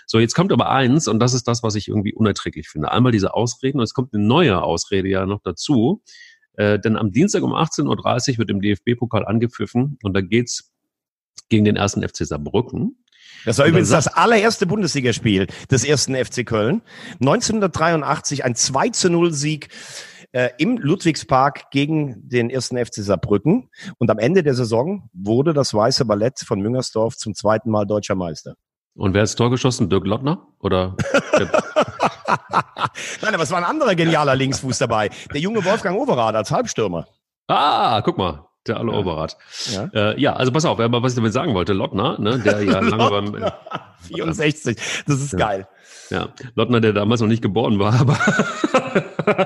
So, 0.05 0.19
jetzt 0.19 0.35
kommt 0.35 0.51
aber 0.51 0.69
eins, 0.69 1.07
und 1.07 1.19
das 1.19 1.33
ist 1.33 1.47
das, 1.47 1.63
was 1.63 1.73
ich 1.73 1.87
irgendwie 1.87 2.13
unerträglich 2.13 2.67
finde. 2.67 2.91
Einmal 2.91 3.11
diese 3.11 3.33
Ausreden, 3.33 3.79
und 3.79 3.83
es 3.83 3.93
kommt 3.93 4.13
eine 4.13 4.23
neue 4.23 4.61
Ausrede 4.61 5.07
ja 5.07 5.25
noch 5.25 5.41
dazu, 5.43 6.03
äh, 6.59 6.77
denn 6.77 6.97
am 6.97 7.11
Dienstag 7.13 7.41
um 7.41 7.53
18.30 7.53 8.33
Uhr 8.33 8.37
wird 8.39 8.49
im 8.49 8.61
DFB-Pokal 8.61 9.25
angepfiffen 9.25 9.97
und 10.03 10.13
da 10.13 10.19
geht's 10.19 10.73
gegen 11.47 11.63
den 11.63 11.77
ersten 11.77 12.07
FC 12.07 12.25
Saarbrücken. 12.27 12.97
Das 13.45 13.57
war 13.59 13.65
übrigens 13.65 13.89
das 13.89 14.07
allererste 14.07 14.65
Bundesligaspiel 14.65 15.47
des 15.71 15.85
ersten 15.85 16.15
FC 16.15 16.45
Köln. 16.45 16.81
1983 17.21 18.43
ein 18.43 18.55
2 18.55 18.89
zu 18.89 19.09
0 19.09 19.31
Sieg 19.33 19.69
äh, 20.33 20.49
im 20.57 20.77
Ludwigspark 20.77 21.71
gegen 21.71 22.27
den 22.27 22.49
ersten 22.49 22.77
FC 22.77 22.95
Saarbrücken. 22.95 23.69
Und 23.97 24.11
am 24.11 24.19
Ende 24.19 24.43
der 24.43 24.53
Saison 24.53 25.09
wurde 25.13 25.53
das 25.53 25.73
Weiße 25.73 26.03
Ballett 26.03 26.39
von 26.39 26.59
Müngersdorf 26.59 27.15
zum 27.15 27.35
zweiten 27.35 27.71
Mal 27.71 27.85
deutscher 27.85 28.15
Meister. 28.15 28.55
Und 28.99 29.13
wer 29.13 29.21
hat 29.21 29.29
das 29.29 29.35
Tor 29.35 29.49
geschossen? 29.49 29.89
Dirk 29.89 30.05
Lottner? 30.05 30.45
Oder? 30.59 30.97
Nein, 33.21 33.33
aber 33.33 33.43
es 33.43 33.51
war 33.51 33.59
ein 33.59 33.63
anderer 33.63 33.95
genialer 33.95 34.35
Linksfuß 34.35 34.77
dabei. 34.77 35.09
Der 35.33 35.39
junge 35.39 35.63
Wolfgang 35.63 35.97
Overath 35.97 36.35
als 36.35 36.51
Halbstürmer. 36.51 37.07
Ah, 37.47 38.01
guck 38.01 38.17
mal. 38.17 38.45
Der 38.67 38.75
alle 38.75 38.91
ja. 38.91 38.97
Overath. 38.97 39.37
Ja. 39.71 39.89
Äh, 39.93 40.19
ja, 40.19 40.33
also 40.33 40.51
pass 40.51 40.65
auf, 40.65 40.81
aber 40.81 41.01
was 41.01 41.13
ich 41.13 41.15
damit 41.15 41.31
sagen 41.31 41.53
wollte, 41.53 41.71
Lottner, 41.71 42.19
ne, 42.19 42.39
der 42.39 42.61
ja 42.61 42.81
lange 42.81 43.09
beim. 43.09 43.35
Äh, 43.35 43.51
64, 44.01 44.77
das 45.07 45.21
ist 45.21 45.31
ja. 45.31 45.39
geil. 45.39 45.67
Ja, 46.09 46.33
Lottner, 46.55 46.81
der 46.81 46.91
damals 46.91 47.21
noch 47.21 47.27
nicht 47.29 47.41
geboren 47.41 47.79
war, 47.79 48.01
aber 48.01 48.17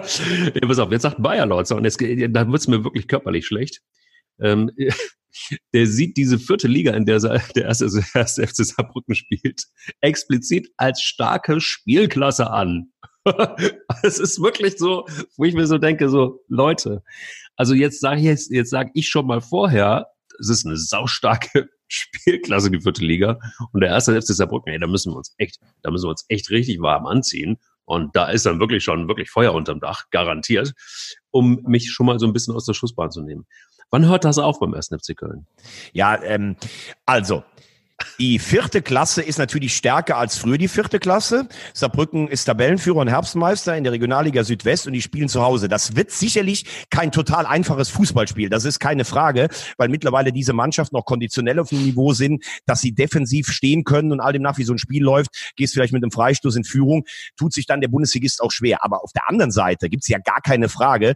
ja, 0.55 0.67
pass 0.67 0.79
auf, 0.79 0.91
jetzt 0.91 1.03
sagt 1.03 1.21
Bayer 1.21 1.45
Lotzer 1.45 1.75
und 1.75 1.83
jetzt, 1.85 2.01
da 2.01 2.47
wird's 2.51 2.67
mir 2.67 2.83
wirklich 2.83 3.07
körperlich 3.07 3.45
schlecht. 3.45 3.81
Ähm, 4.39 4.71
der 5.73 5.87
sieht 5.87 6.17
diese 6.17 6.39
vierte 6.39 6.67
Liga, 6.67 6.93
in 6.93 7.05
der 7.05 7.19
der 7.19 7.65
erste, 7.65 7.85
erste 8.13 8.47
FC 8.47 8.65
Saarbrücken 8.65 9.15
spielt, 9.15 9.63
explizit 10.01 10.69
als 10.77 11.01
starke 11.01 11.59
Spielklasse 11.59 12.49
an. 12.49 12.91
es 14.03 14.19
ist 14.19 14.41
wirklich 14.41 14.77
so, 14.77 15.05
wo 15.37 15.45
ich 15.45 15.53
mir 15.53 15.65
so 15.65 15.77
denke, 15.77 16.09
so 16.09 16.41
Leute, 16.49 17.03
also 17.55 17.73
jetzt 17.73 18.01
sage 18.01 18.19
ich 18.19 18.25
jetzt, 18.25 18.51
jetzt 18.51 18.69
sage 18.69 18.91
ich 18.93 19.07
schon 19.07 19.27
mal 19.27 19.41
vorher, 19.41 20.07
es 20.39 20.49
ist 20.49 20.65
eine 20.65 20.77
saustarke 20.77 21.69
Spielklasse 21.87 22.71
die 22.71 22.81
vierte 22.81 23.05
Liga. 23.05 23.39
Und 23.71 23.81
der 23.81 23.89
erste 23.89 24.19
FC 24.19 24.27
Saarbrücken, 24.29 24.73
ey, 24.73 24.79
da 24.79 24.87
müssen 24.87 25.13
wir 25.13 25.17
uns 25.17 25.33
echt, 25.37 25.59
da 25.83 25.91
müssen 25.91 26.05
wir 26.05 26.11
uns 26.11 26.25
echt 26.27 26.49
richtig 26.49 26.81
warm 26.81 27.05
anziehen. 27.05 27.57
Und 27.85 28.15
da 28.15 28.29
ist 28.29 28.45
dann 28.45 28.59
wirklich 28.59 28.83
schon 28.83 29.07
wirklich 29.07 29.29
Feuer 29.29 29.53
unterm 29.53 29.79
Dach 29.79 30.05
garantiert, 30.09 30.73
um 31.33 31.63
mich 31.63 31.91
schon 31.91 32.05
mal 32.05 32.19
so 32.19 32.27
ein 32.27 32.31
bisschen 32.31 32.55
aus 32.55 32.65
der 32.65 32.73
Schussbahn 32.73 33.11
zu 33.11 33.21
nehmen. 33.21 33.45
Wann 33.89 34.05
hört 34.07 34.23
das 34.23 34.37
auf 34.37 34.59
beim 34.59 34.73
1. 34.73 34.89
FC 34.89 35.17
Köln? 35.17 35.47
Ja, 35.91 36.21
ähm, 36.23 36.55
also 37.05 37.43
die 38.19 38.39
vierte 38.39 38.81
Klasse 38.81 39.21
ist 39.21 39.37
natürlich 39.37 39.75
stärker 39.75 40.17
als 40.17 40.37
früher 40.37 40.57
die 40.57 40.67
vierte 40.67 40.99
Klasse. 40.99 41.47
Saarbrücken 41.73 42.27
ist 42.27 42.45
Tabellenführer 42.45 42.97
und 42.97 43.07
Herbstmeister 43.07 43.75
in 43.75 43.83
der 43.83 43.93
Regionalliga 43.93 44.43
Südwest 44.43 44.87
und 44.87 44.93
die 44.93 45.01
spielen 45.01 45.29
zu 45.29 45.41
Hause. 45.41 45.67
Das 45.67 45.95
wird 45.95 46.11
sicherlich 46.11 46.65
kein 46.89 47.11
total 47.11 47.45
einfaches 47.45 47.89
Fußballspiel. 47.89 48.49
Das 48.49 48.65
ist 48.65 48.79
keine 48.79 49.05
Frage, 49.05 49.49
weil 49.77 49.89
mittlerweile 49.89 50.31
diese 50.31 50.53
Mannschaften 50.53 50.95
noch 50.95 51.05
konditionell 51.05 51.59
auf 51.59 51.69
dem 51.69 51.83
Niveau 51.83 52.13
sind, 52.13 52.43
dass 52.65 52.81
sie 52.81 52.93
defensiv 52.93 53.47
stehen 53.47 53.83
können 53.83 54.11
und 54.11 54.19
all 54.19 54.33
dem 54.33 54.41
nach, 54.41 54.57
wie 54.57 54.63
so 54.63 54.73
ein 54.73 54.79
Spiel 54.79 55.03
läuft, 55.03 55.53
gehst 55.55 55.73
vielleicht 55.73 55.93
mit 55.93 56.03
einem 56.03 56.11
Freistoß 56.11 56.55
in 56.55 56.63
Führung, 56.63 57.05
tut 57.37 57.53
sich 57.53 57.65
dann 57.65 57.81
der 57.81 57.87
Bundesligist 57.87 58.41
auch 58.41 58.51
schwer. 58.51 58.83
Aber 58.83 59.03
auf 59.03 59.11
der 59.13 59.29
anderen 59.29 59.51
Seite 59.51 59.89
gibt's 59.89 60.07
ja 60.07 60.19
gar 60.19 60.41
keine 60.41 60.69
Frage, 60.69 61.15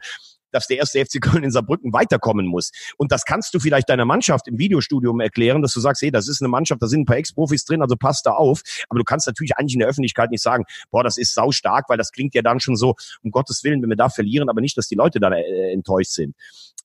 dass 0.52 0.68
der 0.68 0.78
erste 0.78 1.04
FC 1.04 1.22
Köln 1.22 1.44
in 1.44 1.52
Saarbrücken 1.52 1.94
weiterkommen 1.94 2.46
muss. 2.46 2.72
Und 2.98 3.12
das 3.12 3.26
kannst 3.26 3.54
du 3.54 3.60
vielleicht 3.60 3.90
deiner 3.90 4.06
Mannschaft 4.06 4.48
im 4.48 4.58
Videostudium 4.58 5.20
erklären, 5.20 5.62
dass 5.62 5.74
du 5.74 5.80
sagst, 5.80 6.02
hey, 6.02 6.12
das 6.12 6.28
ist 6.28 6.42
eine 6.42 6.50
Mannschaft, 6.50 6.82
da 6.82 6.88
sind 6.88 7.02
ein 7.02 7.06
paar 7.06 7.18
Ex-Profis 7.18 7.66
drin, 7.66 7.82
also 7.82 7.96
passt 7.96 8.26
da 8.26 8.32
auf. 8.32 8.62
Aber 8.90 9.00
du 9.00 9.04
kannst 9.04 9.28
natürlich 9.28 9.58
eigentlich 9.58 9.74
in 9.74 9.80
der 9.80 9.90
Öffentlichkeit 9.90 10.32
nicht 10.32 10.44
sagen, 10.44 10.66
boah, 10.92 11.04
das 11.04 11.18
ist 11.18 11.34
sau 11.34 11.52
stark, 11.52 11.90
weil 11.90 11.98
das 11.98 12.12
klingt 12.12 12.36
ja 12.36 12.42
dann 12.42 12.60
schon 12.60 12.76
so, 12.76 12.96
um 13.22 13.32
Gottes 13.32 13.64
Willen, 13.64 13.82
wenn 13.82 13.90
wir 13.90 13.98
da 13.98 14.10
verlieren, 14.10 14.50
aber 14.50 14.62
nicht, 14.62 14.78
dass 14.78 14.88
die 14.88 14.96
Leute 14.96 15.20
da 15.20 15.32
äh, 15.32 15.74
enttäuscht 15.74 16.12
sind. 16.12 16.36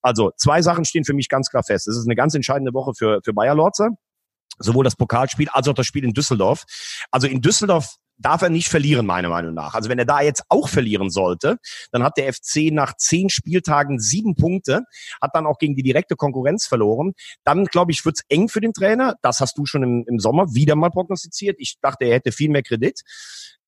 Also 0.02 0.32
zwei 0.36 0.62
Sachen 0.62 0.84
stehen 0.84 1.04
für 1.04 1.14
mich 1.14 1.28
ganz 1.28 1.48
klar 1.48 1.62
fest. 1.62 1.86
Es 1.86 1.96
ist 1.96 2.06
eine 2.06 2.16
ganz 2.16 2.34
entscheidende 2.34 2.74
Woche 2.74 2.92
für, 2.94 3.20
für 3.24 3.32
Bayer 3.32 3.54
Lorzer 3.54 3.90
sowohl 4.58 4.84
das 4.84 4.96
Pokalspiel 4.96 5.48
als 5.50 5.68
auch 5.68 5.74
das 5.74 5.86
Spiel 5.86 6.04
in 6.04 6.12
Düsseldorf. 6.12 6.64
Also 7.10 7.26
in 7.26 7.40
Düsseldorf 7.40 7.96
darf 8.22 8.42
er 8.42 8.50
nicht 8.50 8.68
verlieren, 8.68 9.06
meiner 9.06 9.28
Meinung 9.28 9.54
nach. 9.54 9.74
Also 9.74 9.88
wenn 9.88 9.98
er 9.98 10.04
da 10.04 10.20
jetzt 10.20 10.44
auch 10.48 10.68
verlieren 10.68 11.10
sollte, 11.10 11.58
dann 11.90 12.02
hat 12.02 12.16
der 12.16 12.32
FC 12.32 12.72
nach 12.72 12.96
zehn 12.96 13.28
Spieltagen 13.28 13.98
sieben 13.98 14.34
Punkte, 14.34 14.82
hat 15.20 15.30
dann 15.34 15.46
auch 15.46 15.58
gegen 15.58 15.74
die 15.74 15.82
direkte 15.82 16.16
Konkurrenz 16.16 16.66
verloren. 16.66 17.12
Dann, 17.44 17.66
glaube 17.66 17.92
ich, 17.92 18.04
wird's 18.04 18.22
eng 18.28 18.48
für 18.48 18.60
den 18.60 18.72
Trainer. 18.72 19.16
Das 19.22 19.40
hast 19.40 19.58
du 19.58 19.66
schon 19.66 19.82
im, 19.82 20.04
im 20.06 20.18
Sommer 20.18 20.54
wieder 20.54 20.76
mal 20.76 20.90
prognostiziert. 20.90 21.56
Ich 21.58 21.78
dachte, 21.80 22.04
er 22.04 22.14
hätte 22.14 22.32
viel 22.32 22.50
mehr 22.50 22.62
Kredit. 22.62 23.02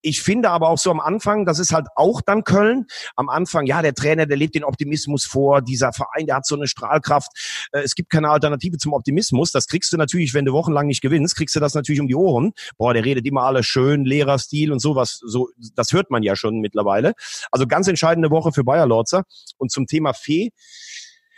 Ich 0.06 0.20
finde 0.22 0.50
aber 0.50 0.68
auch 0.68 0.76
so 0.76 0.90
am 0.90 1.00
Anfang, 1.00 1.46
das 1.46 1.58
ist 1.58 1.72
halt 1.72 1.86
auch 1.96 2.20
dann 2.20 2.44
Köln. 2.44 2.84
Am 3.16 3.30
Anfang, 3.30 3.64
ja, 3.64 3.80
der 3.80 3.94
Trainer, 3.94 4.26
der 4.26 4.36
lebt 4.36 4.54
den 4.54 4.62
Optimismus 4.62 5.24
vor. 5.24 5.62
Dieser 5.62 5.94
Verein, 5.94 6.26
der 6.26 6.36
hat 6.36 6.46
so 6.46 6.56
eine 6.56 6.66
Strahlkraft. 6.66 7.30
Äh, 7.72 7.80
es 7.80 7.94
gibt 7.94 8.10
keine 8.10 8.28
Alternative 8.28 8.76
zum 8.76 8.92
Optimismus. 8.92 9.50
Das 9.50 9.66
kriegst 9.66 9.94
du 9.94 9.96
natürlich, 9.96 10.34
wenn 10.34 10.44
du 10.44 10.52
wochenlang 10.52 10.88
nicht 10.88 11.00
gewinnst, 11.00 11.36
kriegst 11.36 11.56
du 11.56 11.60
das 11.60 11.72
natürlich 11.72 12.02
um 12.02 12.06
die 12.06 12.14
Ohren. 12.14 12.52
Boah, 12.76 12.92
der 12.92 13.02
redet 13.02 13.26
immer 13.26 13.44
alles 13.44 13.64
schön, 13.64 14.04
Lehrerstil 14.04 14.72
und 14.72 14.78
sowas. 14.78 15.20
So, 15.24 15.48
das 15.74 15.92
hört 15.92 16.10
man 16.10 16.22
ja 16.22 16.36
schon 16.36 16.60
mittlerweile. 16.60 17.14
Also 17.50 17.66
ganz 17.66 17.88
entscheidende 17.88 18.30
Woche 18.30 18.52
für 18.52 18.62
Bayer 18.62 18.86
Lorzer. 18.86 19.24
Und 19.56 19.70
zum 19.70 19.86
Thema 19.86 20.12
Fee 20.12 20.50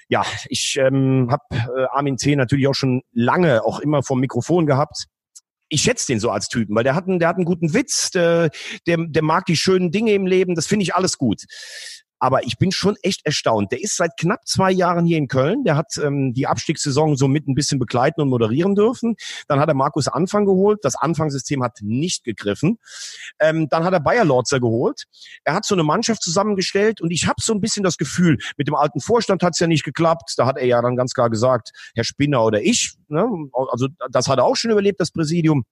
ja, 0.08 0.24
ich 0.48 0.76
ähm, 0.78 1.28
habe 1.32 1.42
äh, 1.52 1.86
Armin 1.90 2.16
C. 2.16 2.36
natürlich 2.36 2.68
auch 2.68 2.74
schon 2.74 3.02
lange 3.12 3.64
auch 3.64 3.80
immer 3.80 4.04
vom 4.04 4.20
Mikrofon 4.20 4.64
gehabt 4.64 5.06
ich 5.68 5.82
schätze 5.82 6.06
den 6.06 6.20
so 6.20 6.30
als 6.30 6.48
Typen, 6.48 6.74
weil 6.74 6.84
der 6.84 6.94
hat 6.94 7.06
einen, 7.06 7.18
der 7.18 7.28
hat 7.28 7.36
einen 7.36 7.44
guten 7.44 7.74
Witz, 7.74 8.10
der, 8.10 8.50
der, 8.86 8.98
der 8.98 9.22
mag 9.22 9.46
die 9.46 9.56
schönen 9.56 9.90
Dinge 9.90 10.12
im 10.12 10.26
Leben, 10.26 10.54
das 10.54 10.66
finde 10.66 10.84
ich 10.84 10.94
alles 10.94 11.18
gut. 11.18 11.42
Aber 12.18 12.44
ich 12.44 12.58
bin 12.58 12.72
schon 12.72 12.96
echt 13.02 13.26
erstaunt. 13.26 13.72
Der 13.72 13.82
ist 13.82 13.96
seit 13.96 14.16
knapp 14.16 14.46
zwei 14.46 14.70
Jahren 14.70 15.04
hier 15.04 15.18
in 15.18 15.28
Köln. 15.28 15.64
Der 15.64 15.76
hat 15.76 15.98
ähm, 16.02 16.32
die 16.32 16.46
Abstiegssaison 16.46 17.16
so 17.16 17.28
mit 17.28 17.46
ein 17.46 17.54
bisschen 17.54 17.78
begleiten 17.78 18.20
und 18.20 18.28
moderieren 18.28 18.74
dürfen. 18.74 19.16
Dann 19.48 19.60
hat 19.60 19.68
er 19.68 19.74
Markus 19.74 20.08
Anfang 20.08 20.46
geholt. 20.46 20.80
Das 20.82 20.96
Anfangssystem 20.96 21.62
hat 21.62 21.78
nicht 21.82 22.24
gegriffen. 22.24 22.78
Ähm, 23.38 23.68
dann 23.68 23.84
hat 23.84 23.92
er 23.92 24.00
Bayer 24.00 24.24
Lorzer 24.24 24.60
geholt. 24.60 25.04
Er 25.44 25.54
hat 25.54 25.64
so 25.64 25.74
eine 25.74 25.84
Mannschaft 25.84 26.22
zusammengestellt 26.22 27.00
und 27.00 27.10
ich 27.10 27.26
habe 27.26 27.40
so 27.40 27.52
ein 27.52 27.60
bisschen 27.60 27.82
das 27.82 27.98
Gefühl, 27.98 28.38
mit 28.56 28.66
dem 28.66 28.74
alten 28.74 29.00
Vorstand 29.00 29.42
hat 29.42 29.52
es 29.54 29.58
ja 29.58 29.66
nicht 29.66 29.84
geklappt. 29.84 30.34
Da 30.36 30.46
hat 30.46 30.56
er 30.56 30.66
ja 30.66 30.80
dann 30.80 30.96
ganz 30.96 31.12
klar 31.12 31.30
gesagt, 31.30 31.70
Herr 31.94 32.04
Spinner 32.04 32.44
oder 32.44 32.62
ich. 32.62 32.94
Ne? 33.08 33.26
Also 33.70 33.88
das 34.10 34.28
hat 34.28 34.38
er 34.38 34.44
auch 34.44 34.56
schon 34.56 34.70
überlebt, 34.70 35.00
das 35.00 35.10
Präsidium. 35.10 35.64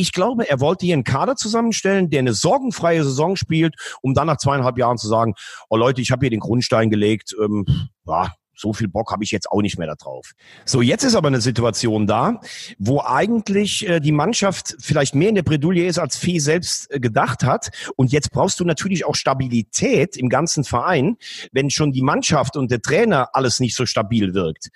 Ich 0.00 0.12
glaube, 0.12 0.48
er 0.48 0.60
wollte 0.60 0.86
hier 0.86 0.94
einen 0.94 1.02
Kader 1.02 1.34
zusammenstellen, 1.34 2.08
der 2.08 2.20
eine 2.20 2.32
sorgenfreie 2.32 3.02
Saison 3.02 3.34
spielt, 3.34 3.74
um 4.00 4.14
dann 4.14 4.28
nach 4.28 4.36
zweieinhalb 4.36 4.78
Jahren 4.78 4.96
zu 4.96 5.08
sagen, 5.08 5.34
oh 5.68 5.76
Leute, 5.76 6.00
ich 6.00 6.12
habe 6.12 6.20
hier 6.20 6.30
den 6.30 6.38
Grundstein 6.38 6.88
gelegt, 6.88 7.34
ähm, 7.42 7.66
ja, 8.06 8.32
so 8.54 8.72
viel 8.72 8.86
Bock 8.86 9.10
habe 9.10 9.24
ich 9.24 9.32
jetzt 9.32 9.50
auch 9.50 9.60
nicht 9.60 9.76
mehr 9.76 9.92
darauf. 9.92 10.32
So, 10.64 10.82
jetzt 10.82 11.02
ist 11.02 11.16
aber 11.16 11.26
eine 11.26 11.40
Situation 11.40 12.06
da, 12.06 12.40
wo 12.78 13.00
eigentlich 13.00 13.88
äh, 13.88 13.98
die 13.98 14.12
Mannschaft 14.12 14.76
vielleicht 14.80 15.16
mehr 15.16 15.30
in 15.30 15.34
der 15.34 15.42
Bredouille 15.42 15.86
ist, 15.86 15.98
als 15.98 16.16
Fee 16.16 16.38
selbst 16.38 16.88
äh, 16.92 17.00
gedacht 17.00 17.42
hat. 17.42 17.70
Und 17.96 18.12
jetzt 18.12 18.30
brauchst 18.30 18.60
du 18.60 18.64
natürlich 18.64 19.04
auch 19.04 19.16
Stabilität 19.16 20.16
im 20.16 20.28
ganzen 20.28 20.62
Verein, 20.62 21.16
wenn 21.50 21.70
schon 21.70 21.90
die 21.90 22.02
Mannschaft 22.02 22.56
und 22.56 22.70
der 22.70 22.82
Trainer 22.82 23.30
alles 23.32 23.58
nicht 23.58 23.74
so 23.74 23.84
stabil 23.84 24.32
wirkt. 24.32 24.68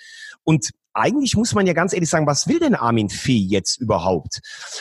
Und 0.43 0.71
eigentlich 0.95 1.37
muss 1.37 1.55
man 1.55 1.67
ja 1.67 1.73
ganz 1.73 1.93
ehrlich 1.93 2.09
sagen, 2.09 2.27
was 2.27 2.49
will 2.49 2.59
denn 2.59 2.75
Armin 2.75 3.09
Fee 3.09 3.39
jetzt 3.39 3.81
überhaupt? 3.81 4.41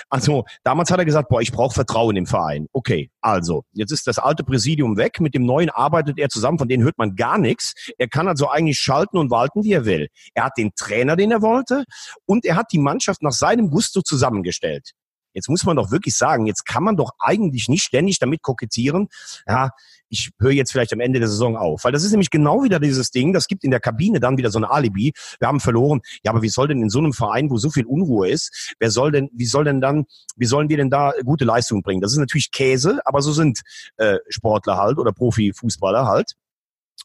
Also 0.10 0.46
damals 0.64 0.92
hat 0.92 1.00
er 1.00 1.06
gesagt, 1.06 1.30
boah, 1.30 1.42
ich 1.42 1.52
brauche 1.52 1.74
Vertrauen 1.74 2.16
im 2.16 2.26
Verein. 2.26 2.68
Okay, 2.74 3.10
also 3.22 3.64
jetzt 3.74 3.92
ist 3.92 4.08
das 4.08 4.20
alte 4.20 4.44
Präsidium 4.44 4.98
weg, 4.98 5.20
mit 5.20 5.34
dem 5.34 5.46
neuen 5.46 5.70
arbeitet 5.70 6.20
er 6.20 6.30
zusammen, 6.30 6.58
von 6.58 6.68
denen 6.68 6.84
hört 6.84 6.98
man 6.98 7.16
gar 7.16 7.38
nichts. 7.38 7.74
Er 7.98 8.08
kann 8.08 8.28
also 8.28 8.50
eigentlich 8.50 8.80
schalten 8.80 9.18
und 9.18 9.32
walten, 9.32 9.64
wie 9.64 9.74
er 9.74 9.86
will. 9.86 10.08
Er 10.34 10.46
hat 10.46 10.58
den 10.58 10.72
Trainer, 10.76 11.16
den 11.16 11.32
er 11.32 11.42
wollte, 11.42 11.86
und 12.26 12.46
er 12.46 12.56
hat 12.56 12.68
die 12.72 12.80
Mannschaft 12.80 13.22
nach 13.22 13.32
seinem 13.32 13.70
Gusto 13.70 14.02
zusammengestellt. 14.02 14.92
Jetzt 15.34 15.50
muss 15.50 15.64
man 15.64 15.78
doch 15.78 15.92
wirklich 15.92 16.16
sagen, 16.16 16.46
jetzt 16.46 16.66
kann 16.66 16.84
man 16.84 16.98
doch 16.98 17.12
eigentlich 17.20 17.70
nicht 17.70 17.84
ständig 17.84 18.20
damit 18.20 18.42
kokettieren, 18.42 19.08
ja, 19.48 19.72
ich 20.12 20.32
höre 20.40 20.52
jetzt 20.52 20.72
vielleicht 20.72 20.94
am 20.94 21.00
Ende 21.00 21.20
der 21.20 21.30
Saison 21.30 21.56
auf. 21.56 21.86
Weil 21.86 21.94
das 21.94 22.04
ist 22.04 22.12
nämlich 22.12 22.30
genau 22.30 22.64
wieder 22.64 22.80
dieses 22.80 23.12
Ding, 23.12 23.34
das 23.34 23.48
gibt 23.48 23.64
in 23.64 23.72
der 23.72 23.80
Kabine 23.80 24.20
dann 24.20 24.38
wieder 24.38 24.52
so 24.52 24.60
ein 24.60 24.66
Alibi. 24.66 25.14
Wir 25.40 25.48
haben 25.48 25.60
verloren. 25.60 26.02
Ja, 26.24 26.32
aber 26.32 26.42
wie 26.42 26.50
soll 26.50 26.68
denn 26.68 26.82
in 26.82 26.90
so 26.90 27.00
einem 27.00 27.14
Verein, 27.14 27.50
wo 27.50 27.58
so 27.58 27.70
viel 27.70 27.86
Unruhe 27.86 28.30
ist, 28.30 28.76
wer 28.80 28.92
soll 28.92 29.12
denn, 29.12 29.30
wie 29.34 29.46
soll 29.46 29.64
denn 29.64 29.80
dann, 29.82 30.06
wie 30.36 30.46
sollen 30.46 30.70
wir 30.70 30.78
denn 30.78 30.90
da 30.90 31.14
gute 31.24 31.46
Leistungen 31.46 31.82
bringen? 31.82 32.02
Das 32.02 32.12
ist 32.12 32.18
natürlich 32.18 32.52
Käse, 32.52 33.00
aber 33.06 33.22
so 33.22 33.32
sind 33.32 33.62
äh, 33.98 34.18
Sportler 34.30 34.78
halt 34.78 34.98
oder 34.98 35.14
Profifußballer 35.14 36.06
halt. 36.06 36.34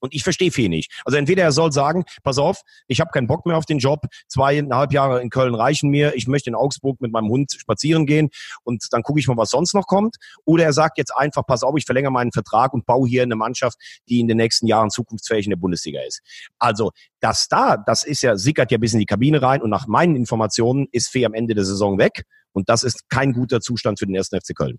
Und 0.00 0.14
ich 0.14 0.22
verstehe 0.22 0.50
viel 0.50 0.68
nicht. 0.68 0.92
Also 1.04 1.16
entweder 1.18 1.42
er 1.42 1.52
soll 1.52 1.72
sagen, 1.72 2.04
pass 2.22 2.38
auf, 2.38 2.60
ich 2.86 3.00
habe 3.00 3.10
keinen 3.10 3.26
Bock 3.26 3.46
mehr 3.46 3.56
auf 3.56 3.66
den 3.66 3.78
Job, 3.78 4.06
zweieinhalb 4.28 4.92
Jahre 4.92 5.20
in 5.20 5.30
Köln 5.30 5.54
reichen 5.54 5.90
mir, 5.90 6.14
ich 6.14 6.26
möchte 6.26 6.50
in 6.50 6.54
Augsburg 6.54 7.00
mit 7.00 7.12
meinem 7.12 7.28
Hund 7.28 7.52
spazieren 7.52 8.06
gehen 8.06 8.30
und 8.62 8.86
dann 8.90 9.02
gucke 9.02 9.20
ich 9.20 9.28
mal, 9.28 9.36
was 9.36 9.50
sonst 9.50 9.74
noch 9.74 9.86
kommt. 9.86 10.16
Oder 10.44 10.64
er 10.64 10.72
sagt 10.72 10.98
jetzt 10.98 11.14
einfach, 11.14 11.44
pass 11.46 11.62
auf, 11.62 11.74
ich 11.76 11.84
verlängere 11.84 12.12
meinen 12.12 12.32
Vertrag 12.32 12.72
und 12.72 12.86
baue 12.86 13.08
hier 13.08 13.22
eine 13.22 13.36
Mannschaft, 13.36 13.78
die 14.08 14.20
in 14.20 14.28
den 14.28 14.36
nächsten 14.36 14.66
Jahren 14.66 14.90
zukunftsfähig 14.90 15.46
in 15.46 15.50
der 15.50 15.56
Bundesliga 15.56 16.00
ist. 16.02 16.20
Also 16.58 16.92
das 17.20 17.48
da, 17.48 17.76
das 17.76 18.04
ist 18.04 18.22
ja, 18.22 18.36
sickert 18.36 18.70
ja 18.70 18.78
bis 18.78 18.92
in 18.92 19.00
die 19.00 19.06
Kabine 19.06 19.42
rein 19.42 19.62
und 19.62 19.70
nach 19.70 19.86
meinen 19.86 20.16
Informationen 20.16 20.86
ist 20.92 21.08
Fee 21.08 21.24
am 21.24 21.34
Ende 21.34 21.54
der 21.54 21.64
Saison 21.64 21.98
weg 21.98 22.24
und 22.52 22.68
das 22.68 22.82
ist 22.82 23.08
kein 23.08 23.32
guter 23.32 23.60
Zustand 23.60 23.98
für 23.98 24.06
den 24.06 24.14
ersten 24.14 24.40
FC 24.40 24.54
Köln. 24.54 24.78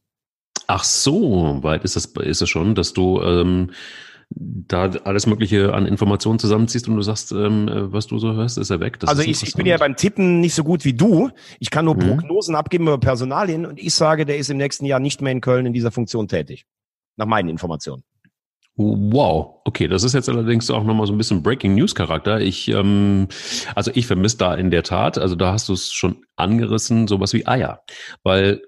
Ach 0.68 0.84
so, 0.84 1.64
weit 1.64 1.84
ist 1.84 1.96
das, 1.96 2.06
ist 2.06 2.42
es 2.42 2.50
schon, 2.50 2.76
dass 2.76 2.94
du 2.94 3.22
ähm, 3.22 3.72
da 4.30 4.90
alles 5.06 5.26
Mögliche 5.26 5.74
an 5.74 5.86
Informationen 5.86 6.40
zusammenziehst 6.40 6.88
und 6.88 6.96
du 6.96 7.02
sagst, 7.02 7.32
ähm, 7.32 7.70
was 7.92 8.08
du 8.08 8.20
so 8.20 8.34
hörst, 8.34 8.58
ist 8.58 8.70
er 8.70 8.80
weg. 8.80 9.00
Das 9.00 9.10
also 9.10 9.22
ich, 9.22 9.42
ich 9.42 9.54
bin 9.54 9.66
ja 9.66 9.78
beim 9.78 9.96
Tippen 9.96 10.42
nicht 10.42 10.54
so 10.54 10.64
gut 10.64 10.84
wie 10.84 10.94
du. 10.94 11.30
Ich 11.60 11.70
kann 11.70 11.86
nur 11.86 11.96
mhm. 11.96 12.00
Prognosen 12.00 12.56
abgeben 12.56 12.86
über 12.86 12.98
Personalien 12.98 13.66
und 13.66 13.80
ich 13.80 13.94
sage, 13.94 14.26
der 14.26 14.38
ist 14.38 14.50
im 14.50 14.58
nächsten 14.58 14.86
Jahr 14.86 15.00
nicht 15.00 15.22
mehr 15.22 15.32
in 15.32 15.42
Köln 15.42 15.66
in 15.66 15.74
dieser 15.74 15.92
Funktion 15.92 16.28
tätig. 16.28 16.66
Nach 17.16 17.26
meinen 17.26 17.50
Informationen. 17.50 18.04
Wow, 18.76 19.62
okay, 19.66 19.88
das 19.88 20.04
ist 20.04 20.14
jetzt 20.14 20.30
allerdings 20.30 20.70
auch 20.70 20.84
nochmal 20.84 21.08
so 21.08 21.14
ein 21.14 21.18
bisschen 21.18 21.42
Breaking 21.42 21.74
News 21.74 21.96
Charakter. 21.96 22.40
Ich, 22.42 22.68
ähm, 22.68 23.28
also 23.74 23.92
ich 23.96 24.06
vermisse 24.06 24.38
da 24.38 24.54
in 24.54 24.70
der 24.70 24.84
Tat, 24.84 25.18
also 25.18 25.36
da 25.36 25.54
hast 25.54 25.70
du 25.70 25.74
es 25.74 25.92
schon 25.92 26.24
angerissen, 26.36 27.08
sowas 27.08 27.34
wie 27.34 27.48
Eier, 27.48 27.82
weil 28.24 28.62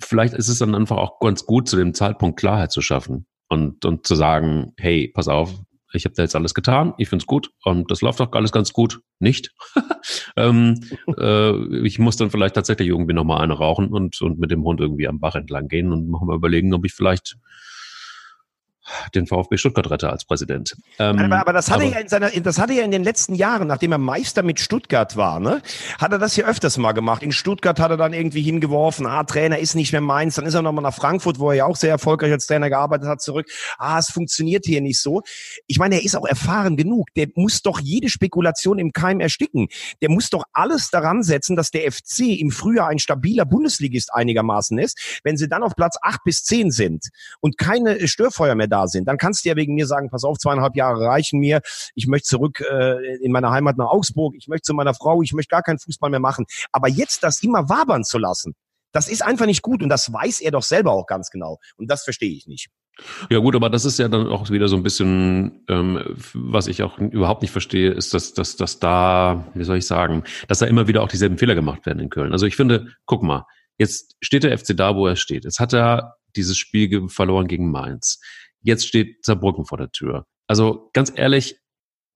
vielleicht 0.00 0.32
ist 0.32 0.48
es 0.48 0.58
dann 0.58 0.74
einfach 0.74 0.96
auch 0.96 1.18
ganz 1.20 1.44
gut, 1.44 1.68
zu 1.68 1.76
dem 1.76 1.92
Zeitpunkt 1.92 2.38
Klarheit 2.38 2.72
zu 2.72 2.80
schaffen 2.80 3.26
und 3.52 3.84
und 3.84 4.06
zu 4.06 4.14
sagen, 4.14 4.72
hey, 4.78 5.08
pass 5.14 5.28
auf, 5.28 5.54
ich 5.92 6.04
habe 6.04 6.14
da 6.14 6.22
jetzt 6.22 6.34
alles 6.34 6.54
getan, 6.54 6.94
ich 6.98 7.08
find's 7.08 7.26
gut 7.26 7.50
und 7.64 7.90
das 7.90 8.00
läuft 8.00 8.20
auch 8.20 8.32
alles 8.32 8.52
ganz 8.52 8.72
gut. 8.72 9.00
Nicht. 9.18 9.52
ähm, 10.36 10.80
äh, 11.18 11.84
ich 11.84 11.98
muss 11.98 12.16
dann 12.16 12.30
vielleicht 12.30 12.54
tatsächlich 12.54 12.88
irgendwie 12.88 13.12
nochmal 13.14 13.42
eine 13.42 13.54
rauchen 13.54 13.88
und, 13.88 14.20
und 14.20 14.38
mit 14.38 14.50
dem 14.50 14.64
Hund 14.64 14.80
irgendwie 14.80 15.06
am 15.06 15.20
Bach 15.20 15.34
entlang 15.34 15.68
gehen 15.68 15.92
und 15.92 16.08
mal 16.08 16.34
überlegen, 16.34 16.74
ob 16.74 16.84
ich 16.84 16.94
vielleicht 16.94 17.36
den 19.14 19.26
VfB 19.26 19.56
Stuttgart 19.56 19.90
rette 19.90 20.10
als 20.10 20.24
Präsident. 20.24 20.76
Ähm, 20.98 21.18
aber, 21.18 21.40
aber, 21.40 21.52
das 21.52 21.70
hatte 21.70 21.84
aber, 21.84 21.94
er 21.94 22.00
in 22.00 22.08
seiner, 22.08 22.30
das 22.30 22.58
hatte 22.58 22.74
er 22.74 22.84
in 22.84 22.90
den 22.90 23.04
letzten 23.04 23.34
Jahren, 23.34 23.68
nachdem 23.68 23.92
er 23.92 23.98
Meister 23.98 24.42
mit 24.42 24.60
Stuttgart 24.60 25.16
war, 25.16 25.40
ne, 25.40 25.62
hat 25.98 26.12
er 26.12 26.18
das 26.18 26.34
hier 26.34 26.46
öfters 26.46 26.78
mal 26.78 26.92
gemacht. 26.92 27.22
In 27.22 27.32
Stuttgart 27.32 27.78
hat 27.80 27.90
er 27.90 27.96
dann 27.96 28.12
irgendwie 28.12 28.42
hingeworfen, 28.42 29.06
ah, 29.06 29.24
Trainer 29.24 29.58
ist 29.58 29.74
nicht 29.74 29.92
mehr 29.92 30.00
meins, 30.00 30.34
dann 30.36 30.46
ist 30.46 30.54
er 30.54 30.62
nochmal 30.62 30.82
nach 30.82 30.94
Frankfurt, 30.94 31.38
wo 31.38 31.50
er 31.50 31.56
ja 31.56 31.64
auch 31.66 31.76
sehr 31.76 31.90
erfolgreich 31.90 32.32
als 32.32 32.46
Trainer 32.46 32.68
gearbeitet 32.70 33.08
hat, 33.08 33.20
zurück. 33.20 33.46
Ah, 33.78 33.98
es 33.98 34.10
funktioniert 34.10 34.64
hier 34.66 34.80
nicht 34.80 35.00
so. 35.00 35.22
Ich 35.66 35.78
meine, 35.78 35.96
er 35.96 36.04
ist 36.04 36.16
auch 36.16 36.26
erfahren 36.26 36.76
genug. 36.76 37.08
Der 37.16 37.28
muss 37.34 37.62
doch 37.62 37.80
jede 37.80 38.08
Spekulation 38.08 38.78
im 38.78 38.92
Keim 38.92 39.20
ersticken. 39.20 39.68
Der 40.00 40.10
muss 40.10 40.30
doch 40.30 40.44
alles 40.52 40.90
daran 40.90 41.22
setzen, 41.22 41.56
dass 41.56 41.70
der 41.70 41.90
FC 41.90 42.38
im 42.38 42.50
Frühjahr 42.50 42.88
ein 42.88 42.98
stabiler 42.98 43.44
Bundesligist 43.44 44.12
einigermaßen 44.14 44.78
ist. 44.78 45.20
Wenn 45.24 45.36
sie 45.36 45.48
dann 45.48 45.62
auf 45.62 45.74
Platz 45.76 45.96
acht 46.02 46.24
bis 46.24 46.44
zehn 46.44 46.70
sind 46.70 47.08
und 47.40 47.58
keine 47.58 48.06
Störfeuer 48.08 48.54
mehr 48.54 48.68
da 48.68 48.81
sind, 48.88 49.06
dann 49.06 49.18
kannst 49.18 49.44
du 49.44 49.48
ja 49.48 49.56
wegen 49.56 49.74
mir 49.74 49.86
sagen, 49.86 50.10
pass 50.10 50.24
auf, 50.24 50.38
zweieinhalb 50.38 50.76
Jahre 50.76 51.04
reichen 51.04 51.40
mir, 51.40 51.60
ich 51.94 52.06
möchte 52.06 52.28
zurück 52.28 52.62
äh, 52.70 53.16
in 53.16 53.32
meine 53.32 53.50
Heimat 53.50 53.76
nach 53.76 53.88
Augsburg, 53.88 54.34
ich 54.36 54.48
möchte 54.48 54.66
zu 54.66 54.74
meiner 54.74 54.94
Frau, 54.94 55.22
ich 55.22 55.32
möchte 55.32 55.50
gar 55.50 55.62
keinen 55.62 55.78
Fußball 55.78 56.10
mehr 56.10 56.20
machen. 56.20 56.46
Aber 56.72 56.88
jetzt 56.88 57.22
das 57.22 57.42
immer 57.42 57.68
wabern 57.68 58.04
zu 58.04 58.18
lassen, 58.18 58.54
das 58.92 59.08
ist 59.08 59.22
einfach 59.22 59.46
nicht 59.46 59.62
gut 59.62 59.82
und 59.82 59.88
das 59.88 60.12
weiß 60.12 60.40
er 60.40 60.50
doch 60.50 60.62
selber 60.62 60.92
auch 60.92 61.06
ganz 61.06 61.30
genau. 61.30 61.58
Und 61.76 61.90
das 61.90 62.04
verstehe 62.04 62.30
ich 62.30 62.46
nicht. 62.46 62.68
Ja 63.30 63.38
gut, 63.38 63.56
aber 63.56 63.70
das 63.70 63.86
ist 63.86 63.98
ja 63.98 64.08
dann 64.08 64.28
auch 64.28 64.50
wieder 64.50 64.68
so 64.68 64.76
ein 64.76 64.82
bisschen, 64.82 65.64
ähm, 65.68 66.14
was 66.34 66.66
ich 66.66 66.82
auch 66.82 66.98
überhaupt 66.98 67.40
nicht 67.40 67.50
verstehe, 67.50 67.90
ist, 67.90 68.12
dass, 68.12 68.34
dass, 68.34 68.56
dass 68.56 68.80
da, 68.80 69.50
wie 69.54 69.64
soll 69.64 69.78
ich 69.78 69.86
sagen, 69.86 70.24
dass 70.46 70.58
da 70.58 70.66
immer 70.66 70.88
wieder 70.88 71.02
auch 71.02 71.08
dieselben 71.08 71.38
Fehler 71.38 71.54
gemacht 71.54 71.86
werden 71.86 72.00
in 72.00 72.10
Köln. 72.10 72.32
Also 72.32 72.44
ich 72.44 72.54
finde, 72.54 72.88
guck 73.06 73.22
mal, 73.22 73.46
jetzt 73.78 74.16
steht 74.20 74.44
der 74.44 74.56
FC 74.56 74.76
da, 74.76 74.94
wo 74.94 75.06
er 75.06 75.16
steht. 75.16 75.44
Jetzt 75.44 75.58
hat 75.58 75.72
er 75.72 76.16
dieses 76.36 76.58
Spiel 76.58 77.08
verloren 77.08 77.48
gegen 77.48 77.70
Mainz. 77.70 78.20
Jetzt 78.62 78.86
steht 78.86 79.24
Saarbrücken 79.24 79.64
vor 79.64 79.78
der 79.78 79.90
Tür. 79.90 80.26
Also 80.46 80.90
ganz 80.92 81.12
ehrlich, 81.14 81.56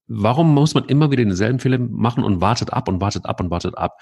warum 0.07 0.55
muss 0.55 0.75
man 0.75 0.85
immer 0.87 1.11
wieder 1.11 1.25
denselben 1.25 1.59
Fehler 1.59 1.79
machen 1.79 2.25
und 2.25 2.41
wartet 2.41 2.73
ab 2.73 2.89
und 2.89 3.01
wartet 3.01 3.27
ab 3.27 3.41
und 3.41 3.51
wartet 3.51 3.77
ab? 3.77 3.99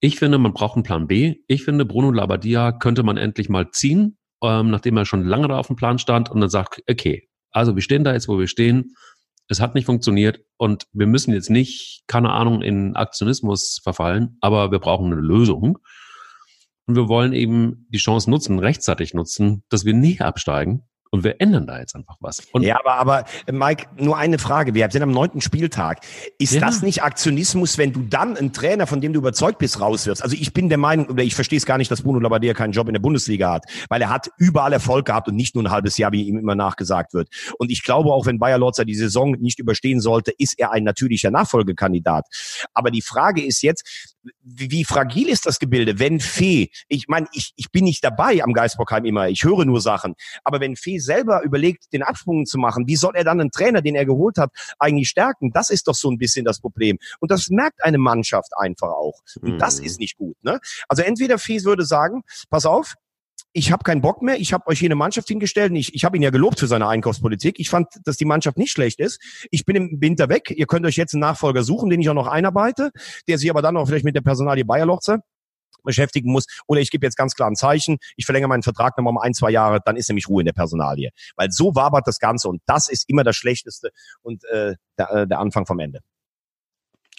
Ich 0.00 0.18
finde, 0.18 0.38
man 0.38 0.54
braucht 0.54 0.76
einen 0.76 0.82
Plan 0.82 1.06
B. 1.06 1.36
Ich 1.46 1.64
finde, 1.64 1.84
Bruno 1.84 2.10
Labbadia 2.10 2.72
könnte 2.72 3.02
man 3.02 3.18
endlich 3.18 3.50
mal 3.50 3.70
ziehen, 3.70 4.18
ähm, 4.42 4.70
nachdem 4.70 4.96
er 4.96 5.04
schon 5.04 5.24
lange 5.24 5.48
da 5.48 5.58
auf 5.58 5.66
dem 5.66 5.76
Plan 5.76 5.98
stand 5.98 6.30
und 6.30 6.40
dann 6.40 6.48
sagt, 6.48 6.82
okay, 6.88 7.28
also 7.50 7.74
wir 7.74 7.82
stehen 7.82 8.04
da 8.04 8.12
jetzt, 8.14 8.28
wo 8.28 8.38
wir 8.38 8.46
stehen. 8.46 8.94
Es 9.48 9.60
hat 9.60 9.74
nicht 9.74 9.84
funktioniert 9.84 10.40
und 10.56 10.86
wir 10.92 11.06
müssen 11.06 11.34
jetzt 11.34 11.50
nicht, 11.50 12.04
keine 12.06 12.30
Ahnung, 12.30 12.62
in 12.62 12.96
Aktionismus 12.96 13.80
verfallen, 13.82 14.38
aber 14.40 14.70
wir 14.70 14.78
brauchen 14.78 15.12
eine 15.12 15.20
Lösung. 15.20 15.78
Und 16.86 16.96
wir 16.96 17.08
wollen 17.08 17.32
eben 17.32 17.86
die 17.90 17.98
Chance 17.98 18.30
nutzen, 18.30 18.58
rechtzeitig 18.58 19.12
nutzen, 19.12 19.64
dass 19.68 19.84
wir 19.84 19.92
nicht 19.92 20.22
absteigen 20.22 20.88
und 21.10 21.24
wir 21.24 21.40
ändern 21.40 21.66
da 21.66 21.80
jetzt 21.80 21.96
einfach 21.96 22.16
was. 22.20 22.40
Und 22.52 22.62
ja, 22.62 22.78
aber, 22.78 22.94
aber 22.94 23.24
Mike, 23.50 23.88
nur 23.96 24.16
eine 24.16 24.38
Frage. 24.38 24.74
Wir 24.74 24.88
sind 24.90 25.02
am 25.02 25.10
neunten 25.10 25.40
Spieltag. 25.40 26.00
Ist 26.38 26.54
ja. 26.54 26.60
das 26.60 26.82
nicht 26.82 27.02
Aktionismus, 27.02 27.78
wenn 27.78 27.92
du 27.92 28.02
dann 28.02 28.36
einen 28.36 28.52
Trainer, 28.52 28.86
von 28.86 29.00
dem 29.00 29.12
du 29.12 29.18
überzeugt 29.18 29.58
bist, 29.58 29.80
rauswirfst? 29.80 30.22
Also 30.22 30.36
ich 30.38 30.52
bin 30.52 30.68
der 30.68 30.78
Meinung, 30.78 31.06
oder 31.06 31.24
ich 31.24 31.34
verstehe 31.34 31.56
es 31.56 31.66
gar 31.66 31.78
nicht, 31.78 31.90
dass 31.90 32.02
Bruno 32.02 32.20
Labbadia 32.20 32.54
keinen 32.54 32.72
Job 32.72 32.86
in 32.86 32.94
der 32.94 33.00
Bundesliga 33.00 33.52
hat, 33.52 33.64
weil 33.88 34.00
er 34.00 34.08
hat 34.08 34.30
überall 34.38 34.72
Erfolg 34.72 35.06
gehabt 35.06 35.26
und 35.26 35.34
nicht 35.34 35.56
nur 35.56 35.64
ein 35.64 35.70
halbes 35.70 35.98
Jahr, 35.98 36.12
wie 36.12 36.22
ihm 36.22 36.38
immer 36.38 36.54
nachgesagt 36.54 37.12
wird. 37.12 37.28
Und 37.58 37.72
ich 37.72 37.82
glaube 37.82 38.12
auch, 38.12 38.26
wenn 38.26 38.38
Bayer 38.38 38.58
Lotzer 38.58 38.84
die 38.84 38.94
Saison 38.94 39.32
nicht 39.32 39.58
überstehen 39.58 40.00
sollte, 40.00 40.32
ist 40.38 40.58
er 40.60 40.70
ein 40.70 40.84
natürlicher 40.84 41.32
Nachfolgekandidat. 41.32 42.26
Aber 42.72 42.92
die 42.92 43.02
Frage 43.02 43.44
ist 43.44 43.62
jetzt, 43.62 44.16
wie, 44.42 44.84
fragil 44.84 45.28
ist 45.28 45.46
das 45.46 45.58
Gebilde, 45.58 45.98
wenn 45.98 46.20
Fee, 46.20 46.70
ich 46.88 47.08
meine, 47.08 47.26
ich, 47.32 47.52
ich 47.56 47.70
bin 47.70 47.84
nicht 47.84 48.04
dabei 48.04 48.42
am 48.42 48.52
Geisbockheim 48.52 49.04
immer, 49.04 49.28
ich 49.28 49.44
höre 49.44 49.64
nur 49.64 49.80
Sachen, 49.80 50.14
aber 50.44 50.60
wenn 50.60 50.76
Fee 50.76 50.98
selber 50.98 51.42
überlegt, 51.42 51.92
den 51.92 52.02
Absprung 52.02 52.46
zu 52.46 52.58
machen, 52.58 52.86
wie 52.86 52.96
soll 52.96 53.16
er 53.16 53.24
dann 53.24 53.40
einen 53.40 53.50
Trainer, 53.50 53.82
den 53.82 53.94
er 53.94 54.04
geholt 54.04 54.38
hat, 54.38 54.50
eigentlich 54.78 55.08
stärken? 55.08 55.52
Das 55.52 55.70
ist 55.70 55.88
doch 55.88 55.94
so 55.94 56.10
ein 56.10 56.18
bisschen 56.18 56.44
das 56.44 56.60
Problem. 56.60 56.98
Und 57.20 57.30
das 57.30 57.48
merkt 57.48 57.82
eine 57.84 57.98
Mannschaft 57.98 58.52
einfach 58.56 58.88
auch. 58.88 59.20
Und 59.40 59.54
mhm. 59.54 59.58
das 59.58 59.78
ist 59.78 59.98
nicht 59.98 60.16
gut. 60.16 60.36
Ne? 60.42 60.60
Also 60.88 61.02
entweder 61.02 61.38
Fee 61.38 61.62
würde 61.64 61.84
sagen, 61.84 62.22
pass 62.48 62.66
auf, 62.66 62.94
ich 63.52 63.72
habe 63.72 63.82
keinen 63.82 64.00
Bock 64.00 64.22
mehr, 64.22 64.38
ich 64.38 64.52
habe 64.52 64.66
euch 64.68 64.78
hier 64.78 64.86
eine 64.86 64.94
Mannschaft 64.94 65.28
hingestellt. 65.28 65.72
Ich, 65.74 65.94
ich 65.94 66.04
habe 66.04 66.16
ihn 66.16 66.22
ja 66.22 66.30
gelobt 66.30 66.60
für 66.60 66.66
seine 66.66 66.86
Einkaufspolitik. 66.86 67.58
Ich 67.58 67.68
fand, 67.68 67.88
dass 68.04 68.16
die 68.16 68.24
Mannschaft 68.24 68.58
nicht 68.58 68.70
schlecht 68.70 69.00
ist. 69.00 69.20
Ich 69.50 69.64
bin 69.64 69.76
im 69.76 70.00
Winter 70.00 70.28
weg. 70.28 70.50
Ihr 70.50 70.66
könnt 70.66 70.86
euch 70.86 70.96
jetzt 70.96 71.14
einen 71.14 71.20
Nachfolger 71.20 71.64
suchen, 71.64 71.90
den 71.90 72.00
ich 72.00 72.08
auch 72.08 72.14
noch 72.14 72.28
einarbeite, 72.28 72.90
der 73.28 73.38
sich 73.38 73.50
aber 73.50 73.62
dann 73.62 73.76
auch 73.76 73.86
vielleicht 73.86 74.04
mit 74.04 74.14
der 74.14 74.20
Personalie 74.20 74.64
Bayerlochze 74.64 75.18
beschäftigen 75.82 76.30
muss. 76.30 76.46
Oder 76.66 76.80
ich 76.80 76.90
gebe 76.90 77.06
jetzt 77.06 77.16
ganz 77.16 77.34
klar 77.34 77.50
ein 77.50 77.56
Zeichen, 77.56 77.98
ich 78.16 78.26
verlängere 78.26 78.48
meinen 78.48 78.62
Vertrag 78.62 78.96
nochmal 78.96 79.12
um 79.12 79.18
ein, 79.18 79.34
zwei 79.34 79.50
Jahre, 79.50 79.80
dann 79.84 79.96
ist 79.96 80.08
nämlich 80.08 80.28
Ruhe 80.28 80.42
in 80.42 80.46
der 80.46 80.52
Personalie. 80.52 81.10
Weil 81.36 81.50
so 81.50 81.74
wabert 81.74 82.06
das 82.06 82.18
Ganze 82.18 82.48
und 82.48 82.62
das 82.66 82.88
ist 82.88 83.08
immer 83.08 83.24
das 83.24 83.36
Schlechteste 83.36 83.90
und 84.20 84.44
äh, 84.44 84.74
der, 84.98 85.10
äh, 85.10 85.26
der 85.26 85.38
Anfang 85.38 85.66
vom 85.66 85.78
Ende. 85.80 86.00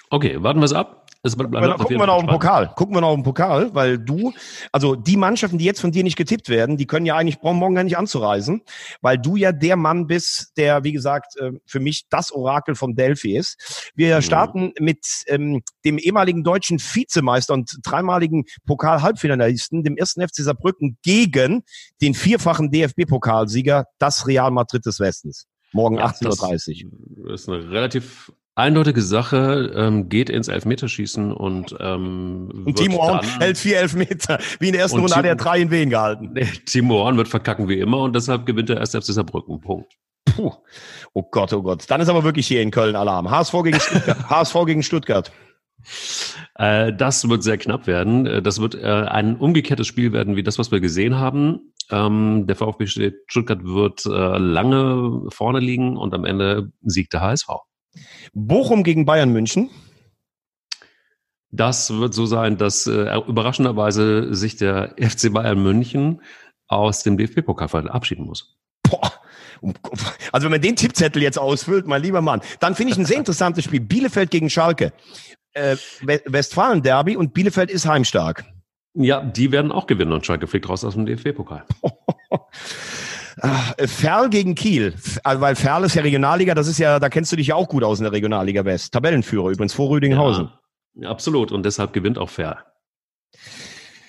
Okay, 0.09 0.43
warten 0.43 0.59
wir 0.59 0.65
es 0.65 0.73
ab. 0.73 1.00
Es 1.23 1.35
bleibt 1.35 1.53
gucken, 1.53 1.77
gucken 1.77 1.99
wir 1.99 2.07
noch 2.07 2.15
auf 2.15 2.21
den 2.21 2.29
Pokal. 2.29 2.73
Gucken 2.75 2.95
wir 2.95 3.01
noch 3.01 3.09
auf 3.09 3.15
den 3.15 3.23
Pokal, 3.23 3.75
weil 3.75 3.99
du, 3.99 4.33
also 4.71 4.95
die 4.95 5.17
Mannschaften, 5.17 5.59
die 5.59 5.65
jetzt 5.65 5.79
von 5.79 5.91
dir 5.91 6.03
nicht 6.03 6.15
getippt 6.15 6.49
werden, 6.49 6.77
die 6.77 6.87
können 6.87 7.05
ja 7.05 7.15
eigentlich 7.15 7.39
brauchen 7.39 7.57
morgen 7.57 7.75
gar 7.75 7.83
nicht 7.83 7.97
anzureisen, 7.97 8.63
weil 9.01 9.19
du 9.19 9.35
ja 9.35 9.51
der 9.51 9.75
Mann 9.75 10.07
bist, 10.07 10.53
der, 10.57 10.83
wie 10.83 10.91
gesagt, 10.91 11.37
äh, 11.37 11.51
für 11.67 11.79
mich 11.79 12.07
das 12.09 12.31
Orakel 12.31 12.73
von 12.73 12.95
Delphi 12.95 13.37
ist. 13.37 13.91
Wir 13.93 14.15
mhm. 14.15 14.21
starten 14.23 14.73
mit 14.79 15.05
ähm, 15.27 15.61
dem 15.85 15.99
ehemaligen 15.99 16.43
deutschen 16.43 16.79
Vizemeister 16.79 17.53
und 17.53 17.77
dreimaligen 17.83 18.45
Pokal-Halbfinalisten, 18.65 19.83
dem 19.83 19.97
ersten 19.97 20.27
FC 20.27 20.37
Saarbrücken, 20.37 20.97
gegen 21.03 21.61
den 22.01 22.15
vierfachen 22.15 22.71
DFB-Pokalsieger, 22.71 23.85
das 23.99 24.25
Real 24.25 24.49
Madrid 24.49 24.87
des 24.87 24.99
Westens. 24.99 25.45
Morgen 25.71 25.99
ja, 25.99 26.07
18.30 26.07 26.85
Uhr. 26.85 27.29
Das 27.29 27.41
ist 27.41 27.49
eine 27.49 27.69
relativ 27.69 28.31
eindeutige 28.55 29.01
Sache, 29.01 29.71
ähm, 29.75 30.09
geht 30.09 30.29
ins 30.29 30.47
Elfmeterschießen 30.47 31.31
und 31.33 31.75
ähm, 31.79 32.63
und 32.65 32.75
Timo 32.75 33.01
Horn 33.01 33.25
hält 33.39 33.57
vier 33.57 33.79
Elfmeter, 33.79 34.39
wie 34.59 34.67
in 34.67 34.73
der 34.73 34.81
ersten 34.81 34.99
Runde 34.99 35.15
hat 35.15 35.25
er 35.25 35.35
drei 35.35 35.59
in 35.61 35.71
Wehen 35.71 35.89
gehalten. 35.89 36.33
Timo 36.65 36.95
Horn 36.95 37.17
wird 37.17 37.27
verkacken 37.27 37.69
wie 37.69 37.79
immer 37.79 37.99
und 37.99 38.15
deshalb 38.15 38.45
gewinnt 38.45 38.69
er 38.69 38.77
erst 38.77 38.95
FC 38.95 39.05
Saarbrücken. 39.05 39.61
Punkt. 39.61 39.93
Puh. 40.25 40.51
Oh 41.13 41.23
Gott, 41.23 41.53
oh 41.53 41.61
Gott. 41.61 41.89
Dann 41.89 42.01
ist 42.01 42.09
aber 42.09 42.23
wirklich 42.23 42.47
hier 42.47 42.61
in 42.61 42.71
Köln 42.71 42.95
Alarm. 42.95 43.29
HSV 43.29 43.53
gegen 43.63 43.79
Stuttgart. 43.79 44.17
HSV 44.29 44.55
gegen 44.65 44.83
Stuttgart. 44.83 45.31
Äh, 46.55 46.93
das 46.93 47.27
wird 47.27 47.43
sehr 47.43 47.57
knapp 47.57 47.87
werden. 47.87 48.25
Äh, 48.25 48.41
das 48.41 48.61
wird 48.61 48.75
äh, 48.75 48.85
ein 48.85 49.37
umgekehrtes 49.37 49.87
Spiel 49.87 50.13
werden, 50.13 50.35
wie 50.35 50.43
das, 50.43 50.59
was 50.59 50.71
wir 50.71 50.79
gesehen 50.79 51.17
haben. 51.17 51.73
Ähm, 51.89 52.45
der 52.47 52.55
VfB 52.55 52.85
Stuttgart 52.87 53.63
wird 53.63 54.05
äh, 54.05 54.37
lange 54.37 55.23
vorne 55.29 55.59
liegen 55.59 55.97
und 55.97 56.13
am 56.13 56.25
Ende 56.25 56.71
siegt 56.81 57.13
der 57.13 57.21
HSV. 57.21 57.49
Bochum 58.33 58.83
gegen 58.83 59.05
Bayern 59.05 59.31
München. 59.31 59.69
Das 61.51 61.91
wird 61.91 62.13
so 62.13 62.25
sein, 62.25 62.57
dass 62.57 62.87
äh, 62.87 63.17
überraschenderweise 63.27 64.33
sich 64.33 64.55
der 64.55 64.95
FC 64.99 65.33
Bayern 65.33 65.61
München 65.61 66.21
aus 66.67 67.03
dem 67.03 67.17
DFB-Pokal 67.17 67.67
verabschieden 67.67 68.25
muss. 68.25 68.57
Boah. 68.83 69.11
Also 70.31 70.45
wenn 70.45 70.51
man 70.51 70.61
den 70.61 70.75
Tippzettel 70.75 71.21
jetzt 71.21 71.37
ausfüllt, 71.37 71.85
mein 71.85 72.01
lieber 72.01 72.21
Mann, 72.21 72.41
dann 72.59 72.73
finde 72.73 72.93
ich 72.93 72.97
ein 72.97 73.05
sehr 73.05 73.17
interessantes 73.19 73.65
Spiel. 73.65 73.81
Bielefeld 73.81 74.31
gegen 74.31 74.49
Schalke. 74.49 74.93
Äh, 75.53 75.75
Westfalen-Derby 76.01 77.17
und 77.17 77.33
Bielefeld 77.33 77.69
ist 77.69 77.85
heimstark. 77.85 78.45
Ja, 78.93 79.21
die 79.21 79.51
werden 79.51 79.71
auch 79.71 79.87
gewinnen 79.87 80.13
und 80.13 80.25
Schalke 80.25 80.47
fliegt 80.47 80.67
raus 80.67 80.83
aus 80.83 80.95
dem 80.95 81.05
DFB-Pokal. 81.05 81.65
Ach, 83.39 83.73
Ferl 83.85 84.29
gegen 84.29 84.55
Kiel, 84.55 84.93
also, 85.23 85.41
weil 85.41 85.55
Ferl 85.55 85.83
ist 85.85 85.95
ja 85.95 86.01
Regionalliga, 86.01 86.53
das 86.53 86.67
ist 86.67 86.79
ja, 86.79 86.99
da 86.99 87.09
kennst 87.09 87.31
du 87.31 87.35
dich 87.35 87.47
ja 87.47 87.55
auch 87.55 87.69
gut 87.69 87.83
aus 87.83 87.99
in 87.99 88.03
der 88.03 88.11
Regionalliga 88.11 88.65
West. 88.65 88.93
Tabellenführer 88.93 89.49
übrigens 89.49 89.73
vor 89.73 89.89
Rüdinghausen. 89.89 90.51
Ja, 90.95 91.09
absolut 91.09 91.51
und 91.51 91.63
deshalb 91.63 91.93
gewinnt 91.93 92.17
auch 92.17 92.29
Ferl. 92.29 92.57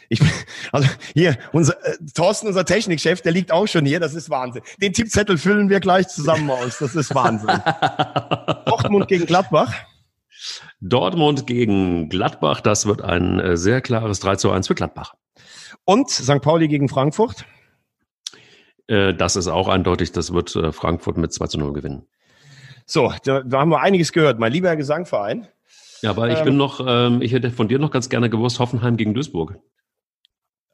Ich, 0.08 0.20
also 0.72 0.88
hier, 1.14 1.38
unser 1.52 1.74
äh, 1.86 1.96
Thorsten, 2.14 2.46
unser 2.46 2.66
Technikchef, 2.66 3.22
der 3.22 3.32
liegt 3.32 3.50
auch 3.50 3.66
schon 3.66 3.86
hier, 3.86 3.98
das 3.98 4.14
ist 4.14 4.28
Wahnsinn. 4.28 4.62
Den 4.78 4.92
Tippzettel 4.92 5.38
füllen 5.38 5.70
wir 5.70 5.80
gleich 5.80 6.08
zusammen 6.08 6.50
aus, 6.50 6.78
das 6.78 6.94
ist 6.94 7.14
Wahnsinn. 7.14 7.48
Dortmund 8.66 9.08
gegen 9.08 9.24
Gladbach. 9.24 9.72
Dortmund 10.80 11.46
gegen 11.46 12.08
Gladbach, 12.08 12.60
das 12.60 12.84
wird 12.84 13.00
ein 13.00 13.40
äh, 13.40 13.56
sehr 13.56 13.80
klares 13.80 14.20
3 14.20 14.36
zu 14.36 14.50
1 14.50 14.66
für 14.66 14.74
Gladbach. 14.74 15.14
Und 15.84 16.10
St. 16.10 16.42
Pauli 16.42 16.68
gegen 16.68 16.88
Frankfurt? 16.88 17.46
Äh, 18.86 19.14
das 19.14 19.36
ist 19.36 19.48
auch 19.48 19.68
eindeutig, 19.68 20.12
das 20.12 20.32
wird 20.32 20.54
äh, 20.56 20.72
Frankfurt 20.72 21.16
mit 21.16 21.32
2 21.32 21.46
zu 21.46 21.58
0 21.58 21.72
gewinnen. 21.72 22.06
So, 22.86 23.12
da, 23.24 23.42
da 23.42 23.60
haben 23.60 23.70
wir 23.70 23.80
einiges 23.80 24.12
gehört. 24.12 24.38
Mein 24.38 24.52
lieber 24.52 24.74
Gesangverein. 24.76 25.48
Ja, 26.02 26.10
aber 26.10 26.30
ich 26.30 26.38
ähm, 26.40 26.44
bin 26.44 26.56
noch, 26.56 26.84
ähm, 26.86 27.22
ich 27.22 27.32
hätte 27.32 27.50
von 27.50 27.68
dir 27.68 27.78
noch 27.78 27.90
ganz 27.90 28.08
gerne 28.08 28.28
gewusst, 28.28 28.58
Hoffenheim 28.58 28.96
gegen 28.96 29.14
Duisburg. 29.14 29.58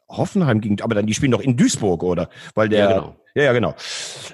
Hoffenheim 0.08 0.60
gegen, 0.60 0.80
aber 0.80 0.94
dann 0.94 1.06
die 1.06 1.12
spielen 1.12 1.32
doch 1.32 1.40
in 1.40 1.56
Duisburg, 1.56 2.02
oder? 2.02 2.30
Weil 2.54 2.70
der, 2.70 2.78
ja, 2.78 2.92
genau. 2.92 3.16
Ja, 3.34 3.44
ja, 3.44 3.52
genau. 3.52 3.74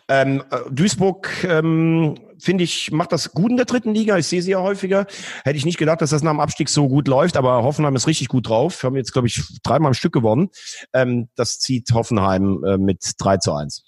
Ähm, 0.09 0.42
äh, 0.51 0.59
Duisburg, 0.70 1.45
ähm, 1.45 2.16
finde 2.38 2.64
ich, 2.64 2.90
macht 2.92 3.12
das 3.12 3.32
gut 3.32 3.51
in 3.51 3.57
der 3.57 3.66
dritten 3.66 3.95
Liga. 3.95 4.16
Ich 4.18 4.26
sehe 4.26 4.42
sie 4.42 4.53
ja 4.53 4.61
häufiger. 4.61 5.07
Hätte 5.45 5.57
ich 5.57 5.64
nicht 5.64 5.78
gedacht, 5.78 6.01
dass 6.01 6.11
das 6.11 6.22
nach 6.22 6.32
dem 6.32 6.40
Abstieg 6.40 6.68
so 6.68 6.88
gut 6.88 7.09
läuft, 7.09 7.36
aber 7.36 7.62
Hoffenheim 7.62 7.97
ist 7.97 8.07
richtig 8.07 8.28
gut 8.28 8.49
drauf. 8.49 8.82
Wir 8.82 8.88
haben 8.88 8.97
jetzt, 8.97 9.12
glaube 9.12 9.28
ich, 9.28 9.42
dreimal 9.62 9.90
im 9.90 9.95
Stück 9.95 10.12
gewonnen. 10.12 10.51
Ähm, 10.92 11.28
das 11.34 11.59
zieht 11.59 11.90
Hoffenheim 11.92 12.62
äh, 12.64 12.78
mit 12.78 13.03
3 13.18 13.38
zu 13.38 13.53
1. 13.55 13.84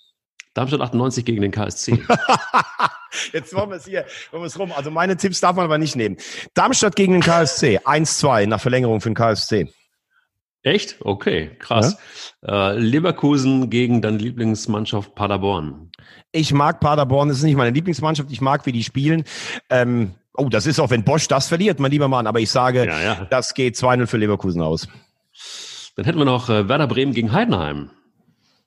Darmstadt 0.55 0.81
98 0.81 1.25
gegen 1.25 1.43
den 1.43 1.51
KSC. 1.51 2.03
Jetzt 3.33 3.55
wollen 3.55 3.71
wir 3.71 3.77
es 3.77 3.85
hier, 3.85 4.07
wollen 4.31 4.43
wir 4.43 4.47
es 4.47 4.59
rum. 4.59 4.73
Also 4.73 4.91
meine 4.91 5.17
Tipps 5.17 5.41
darf 5.41 5.57
man 5.57 5.67
aber 5.67 5.79
nicht 5.79 5.97
nehmen. 5.97 6.17
Darmstadt 6.55 6.97
gegen 6.97 7.13
den 7.13 7.23
KSC. 7.23 7.81
1-2 7.81 8.47
nach 8.47 8.61
Verlängerung 8.61 9.01
für 9.01 9.11
den 9.11 9.15
KSC. 9.15 9.71
Echt? 10.67 10.97
Okay, 11.01 11.53
krass. 11.61 11.97
Ja? 12.43 12.73
Äh, 12.73 12.79
Leverkusen 12.79 13.71
gegen 13.71 14.03
deine 14.03 14.19
Lieblingsmannschaft 14.19 15.15
Paderborn. 15.15 15.93
Ich 16.33 16.53
mag 16.53 16.81
Paderborn, 16.81 17.29
das 17.29 17.39
ist 17.39 17.45
nicht 17.45 17.55
meine 17.55 17.71
Lieblingsmannschaft, 17.71 18.33
ich 18.33 18.41
mag, 18.41 18.67
wie 18.67 18.73
die 18.73 18.83
spielen. 18.83 19.23
Ähm, 19.71 20.15
oh, 20.35 20.49
das 20.49 20.67
ist 20.67 20.81
auch, 20.81 20.91
wenn 20.91 21.05
Bosch 21.05 21.29
das 21.29 21.47
verliert, 21.47 21.79
mein 21.79 21.93
lieber 21.93 22.09
Mann, 22.09 22.27
aber 22.27 22.41
ich 22.41 22.51
sage, 22.51 22.85
ja, 22.85 23.01
ja. 23.01 23.27
das 23.31 23.55
geht 23.55 23.77
2-0 23.77 24.09
für 24.09 24.17
Leverkusen 24.17 24.61
aus. 24.61 24.89
Dann 25.95 26.05
hätten 26.05 26.19
wir 26.19 26.25
noch 26.25 26.51
äh, 26.51 26.69
Werder 26.69 26.89
Bremen 26.89 27.13
gegen 27.13 27.31
Heidenheim. 27.31 27.93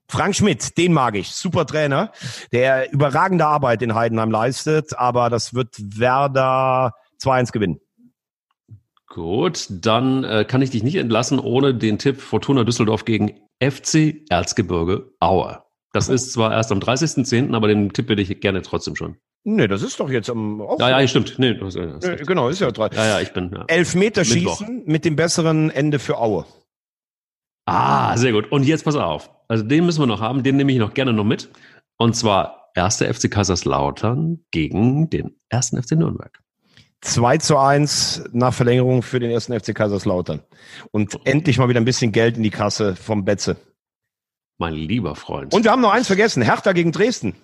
Frank 0.07 0.37
Schmidt, 0.37 0.77
den 0.77 0.93
mag 0.93 1.15
ich. 1.15 1.31
Super 1.31 1.65
Trainer, 1.65 2.13
der 2.53 2.93
überragende 2.93 3.45
Arbeit 3.45 3.81
in 3.81 3.93
Heidenheim 3.93 4.31
leistet, 4.31 4.97
aber 4.97 5.29
das 5.29 5.53
wird 5.53 5.75
Werder 5.77 6.93
2-1 7.21 7.51
gewinnen. 7.51 7.81
Gut, 9.09 9.67
dann 9.69 10.23
äh, 10.23 10.45
kann 10.45 10.61
ich 10.61 10.69
dich 10.69 10.83
nicht 10.83 10.95
entlassen 10.95 11.39
ohne 11.39 11.73
den 11.73 11.97
Tipp 11.97 12.21
Fortuna 12.21 12.63
Düsseldorf 12.63 13.05
gegen 13.05 13.39
FC 13.61 14.21
Erzgebirge 14.29 15.11
Aue. 15.19 15.63
Das 15.93 16.09
ist 16.09 16.31
zwar 16.31 16.53
erst 16.53 16.71
am 16.71 16.79
30.10., 16.79 17.55
aber 17.55 17.67
den 17.67 17.91
Tipp 17.91 18.07
würde 18.07 18.21
ich 18.21 18.39
gerne 18.39 18.61
trotzdem 18.61 18.95
schon. 18.95 19.17
Nee, 19.43 19.67
das 19.67 19.81
ist 19.81 19.99
doch 19.99 20.09
jetzt 20.11 20.29
am. 20.29 20.61
Ja, 20.77 20.99
ja, 20.99 21.07
stimmt. 21.07 21.39
Nee, 21.39 21.55
das, 21.55 21.73
das 21.73 22.05
nee, 22.05 22.17
genau, 22.17 22.49
ist 22.49 22.59
ja 22.59 22.71
drei. 22.71 22.89
Ja, 22.89 23.05
ja, 23.05 23.21
ich 23.21 23.33
bin. 23.33 23.51
Ja. 23.51 23.65
Elfmeter 23.67 24.23
schießen 24.25 24.83
mit 24.85 25.05
dem 25.05 25.15
besseren 25.15 25.71
Ende 25.71 25.97
für 25.97 26.17
Aue. 26.19 26.45
Ah, 27.65 28.15
sehr 28.17 28.31
gut. 28.31 28.51
Und 28.51 28.63
jetzt 28.63 28.83
pass 28.83 28.95
auf. 28.95 29.31
Also 29.47 29.63
den 29.63 29.85
müssen 29.85 30.01
wir 30.01 30.07
noch 30.07 30.21
haben, 30.21 30.43
den 30.43 30.57
nehme 30.57 30.71
ich 30.71 30.77
noch 30.77 30.93
gerne 30.93 31.13
noch 31.13 31.23
mit. 31.23 31.49
Und 31.97 32.15
zwar 32.15 32.71
erster 32.75 33.11
FC 33.11 33.31
Kaiserslautern 33.31 34.43
gegen 34.51 35.09
den 35.09 35.39
ersten 35.49 35.81
FC 35.81 35.93
Nürnberg. 35.93 36.39
2 37.01 37.37
zu 37.37 37.57
1 37.57 38.25
nach 38.33 38.53
Verlängerung 38.53 39.01
für 39.03 39.19
den 39.19 39.31
ersten 39.31 39.57
FC 39.57 39.73
Kaiserslautern. 39.73 40.41
Und 40.91 41.25
endlich 41.25 41.57
mal 41.57 41.69
wieder 41.69 41.79
ein 41.79 41.85
bisschen 41.85 42.11
Geld 42.11 42.37
in 42.37 42.43
die 42.43 42.49
Kasse 42.49 42.95
vom 42.95 43.25
Betze. 43.25 43.57
Mein 44.57 44.73
lieber 44.73 45.15
Freund. 45.15 45.53
Und 45.53 45.63
wir 45.63 45.71
haben 45.71 45.81
noch 45.81 45.93
eins 45.93 46.07
vergessen. 46.07 46.41
Hertha 46.41 46.73
gegen 46.73 46.91
Dresden. 46.91 47.35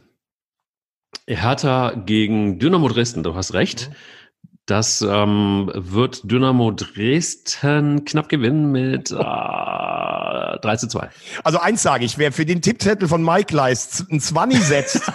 Hertha 1.27 1.93
gegen 2.05 2.59
Dynamo 2.59 2.89
Dresden, 2.89 3.23
du 3.23 3.35
hast 3.35 3.53
recht. 3.53 3.89
Mhm. 3.89 3.95
Das 4.67 5.01
ähm, 5.01 5.71
wird 5.75 6.29
Dynamo 6.29 6.71
Dresden 6.71 8.03
knapp 8.03 8.29
gewinnen 8.29 8.71
mit 8.71 9.11
äh, 9.11 9.15
3 9.15 10.75
zu 10.77 10.87
2. 10.87 11.09
Also 11.43 11.59
eins 11.59 11.83
sage 11.83 12.03
ich, 12.03 12.17
wer 12.17 12.31
für 12.31 12.47
den 12.47 12.63
Tippzettel 12.63 13.07
von 13.07 13.23
Mike 13.23 13.55
Leist 13.55 14.05
ein 14.11 14.19
Zwanni 14.19 14.55
setzt, 14.55 15.11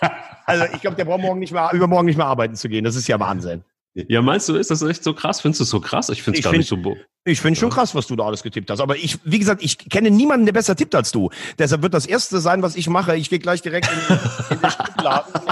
also 0.46 0.64
ich 0.72 0.80
glaube, 0.80 0.96
der 0.96 1.04
braucht 1.04 1.20
morgen 1.20 1.38
nicht 1.38 1.52
mehr, 1.52 1.70
übermorgen 1.74 2.06
nicht 2.06 2.16
mehr 2.16 2.26
arbeiten 2.26 2.56
zu 2.56 2.70
gehen. 2.70 2.82
Das 2.82 2.96
ist 2.96 3.06
ja 3.06 3.20
Wahnsinn. 3.20 3.62
Ja, 3.94 4.22
meinst 4.22 4.48
du, 4.48 4.56
ist 4.56 4.72
das 4.72 4.82
echt 4.82 5.04
so 5.04 5.14
krass? 5.14 5.40
Findest 5.40 5.60
du 5.60 5.64
es 5.64 5.70
so 5.70 5.80
krass? 5.80 6.08
Ich 6.08 6.22
finde 6.22 6.38
es 6.38 6.44
gar 6.44 6.50
find, 6.50 6.68
nicht 6.68 6.68
so. 6.68 6.96
Ich 7.24 7.40
finde 7.40 7.58
schon 7.58 7.70
krass, 7.70 7.94
was 7.94 8.08
du 8.08 8.16
da 8.16 8.24
alles 8.24 8.42
getippt 8.42 8.68
hast. 8.70 8.80
Aber 8.80 8.96
ich, 8.96 9.18
wie 9.24 9.38
gesagt, 9.38 9.62
ich 9.62 9.78
kenne 9.78 10.10
niemanden, 10.10 10.46
der 10.46 10.52
besser 10.52 10.74
tippt 10.74 10.96
als 10.96 11.12
du. 11.12 11.30
Deshalb 11.58 11.82
wird 11.82 11.94
das 11.94 12.04
erste 12.04 12.40
sein, 12.40 12.62
was 12.62 12.74
ich 12.74 12.88
mache. 12.88 13.16
Ich 13.16 13.30
gehe 13.30 13.38
gleich 13.38 13.62
direkt 13.62 13.88
in, 13.88 14.56
in 14.56 14.60
den 14.60 14.70
Stückladen. 14.70 15.32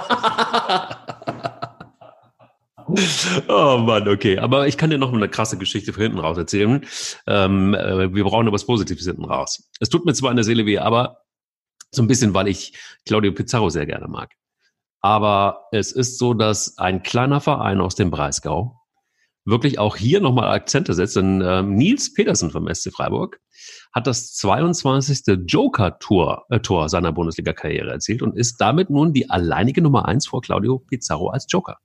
Oh 3.48 3.78
Mann, 3.78 4.06
okay. 4.08 4.38
Aber 4.38 4.66
ich 4.66 4.76
kann 4.76 4.90
dir 4.90 4.98
noch 4.98 5.14
eine 5.14 5.28
krasse 5.28 5.56
Geschichte 5.56 5.92
von 5.94 6.02
hinten 6.02 6.18
raus 6.18 6.36
erzählen. 6.36 6.84
Ähm, 7.26 7.74
äh, 7.74 8.12
wir 8.14 8.24
brauchen 8.24 8.46
aber 8.46 8.54
was 8.54 8.66
Positives 8.66 9.04
hinten 9.04 9.24
raus. 9.24 9.70
Es 9.80 9.88
tut 9.88 10.04
mir 10.04 10.12
zwar 10.12 10.30
in 10.30 10.36
der 10.36 10.44
Seele 10.44 10.66
weh, 10.66 10.78
aber 10.78 11.22
so 11.90 12.02
ein 12.02 12.08
bisschen, 12.08 12.34
weil 12.34 12.48
ich 12.48 12.74
Claudio 13.06 13.32
Pizarro 13.32 13.70
sehr 13.70 13.86
gerne 13.86 14.08
mag. 14.08 14.30
Aber 15.02 15.66
es 15.72 15.92
ist 15.92 16.18
so, 16.18 16.32
dass 16.32 16.78
ein 16.78 17.02
kleiner 17.02 17.40
Verein 17.40 17.80
aus 17.80 17.96
dem 17.96 18.10
Breisgau 18.10 18.80
wirklich 19.44 19.80
auch 19.80 19.96
hier 19.96 20.20
nochmal 20.20 20.54
Akzente 20.54 20.94
setzt. 20.94 21.16
Denn 21.16 21.40
äh, 21.40 21.62
Nils 21.62 22.14
Petersen 22.14 22.50
vom 22.52 22.72
SC 22.72 22.92
Freiburg 22.92 23.40
hat 23.92 24.06
das 24.06 24.34
22. 24.34 25.44
Joker-Tor 25.46 26.46
äh, 26.50 26.60
Tor 26.60 26.88
seiner 26.88 27.12
Bundesliga-Karriere 27.12 27.90
erzielt 27.90 28.22
und 28.22 28.36
ist 28.36 28.60
damit 28.60 28.90
nun 28.90 29.12
die 29.12 29.28
alleinige 29.28 29.82
Nummer 29.82 30.06
eins 30.06 30.28
vor 30.28 30.40
Claudio 30.40 30.78
Pizarro 30.78 31.30
als 31.30 31.46
Joker. 31.48 31.78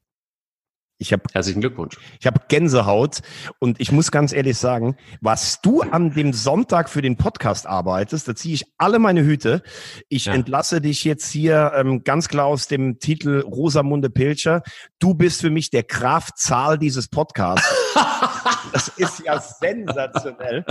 Ich 1.00 1.14
habe 1.14 1.24
herzlichen 1.32 1.62
Glückwunsch. 1.62 1.96
Ich 2.20 2.26
habe 2.26 2.42
Gänsehaut 2.48 3.20
und 3.60 3.80
ich 3.80 3.92
muss 3.92 4.10
ganz 4.10 4.34
ehrlich 4.34 4.58
sagen, 4.58 4.98
was 5.22 5.62
du 5.62 5.82
an 5.82 6.12
dem 6.12 6.34
Sonntag 6.34 6.90
für 6.90 7.04
den 7.04 7.18
Podcast 7.18 7.68
arbeitest, 7.68 8.28
da 8.28 8.36
ziehe 8.36 8.56
ich 8.56 8.66
alle 8.80 8.98
meine 8.98 9.24
Hüte. 9.24 9.62
Ich 10.10 10.26
ja. 10.26 10.34
entlasse 10.34 10.82
dich 10.82 11.04
jetzt 11.04 11.30
hier 11.30 11.72
ähm, 11.76 12.04
ganz 12.04 12.30
klar 12.30 12.48
aus 12.48 12.68
dem 12.68 12.98
Titel 12.98 13.42
Rosamunde 13.42 14.10
Pilcher. 14.10 14.64
Du 14.98 15.14
bist 15.14 15.42
für 15.42 15.52
mich 15.52 15.70
der 15.70 15.84
Graf 15.84 16.32
Zahl 16.34 16.80
dieses 16.80 17.08
Podcasts. 17.10 17.72
das 18.74 18.88
ist 18.88 19.24
ja 19.24 19.40
sensationell. 19.40 20.66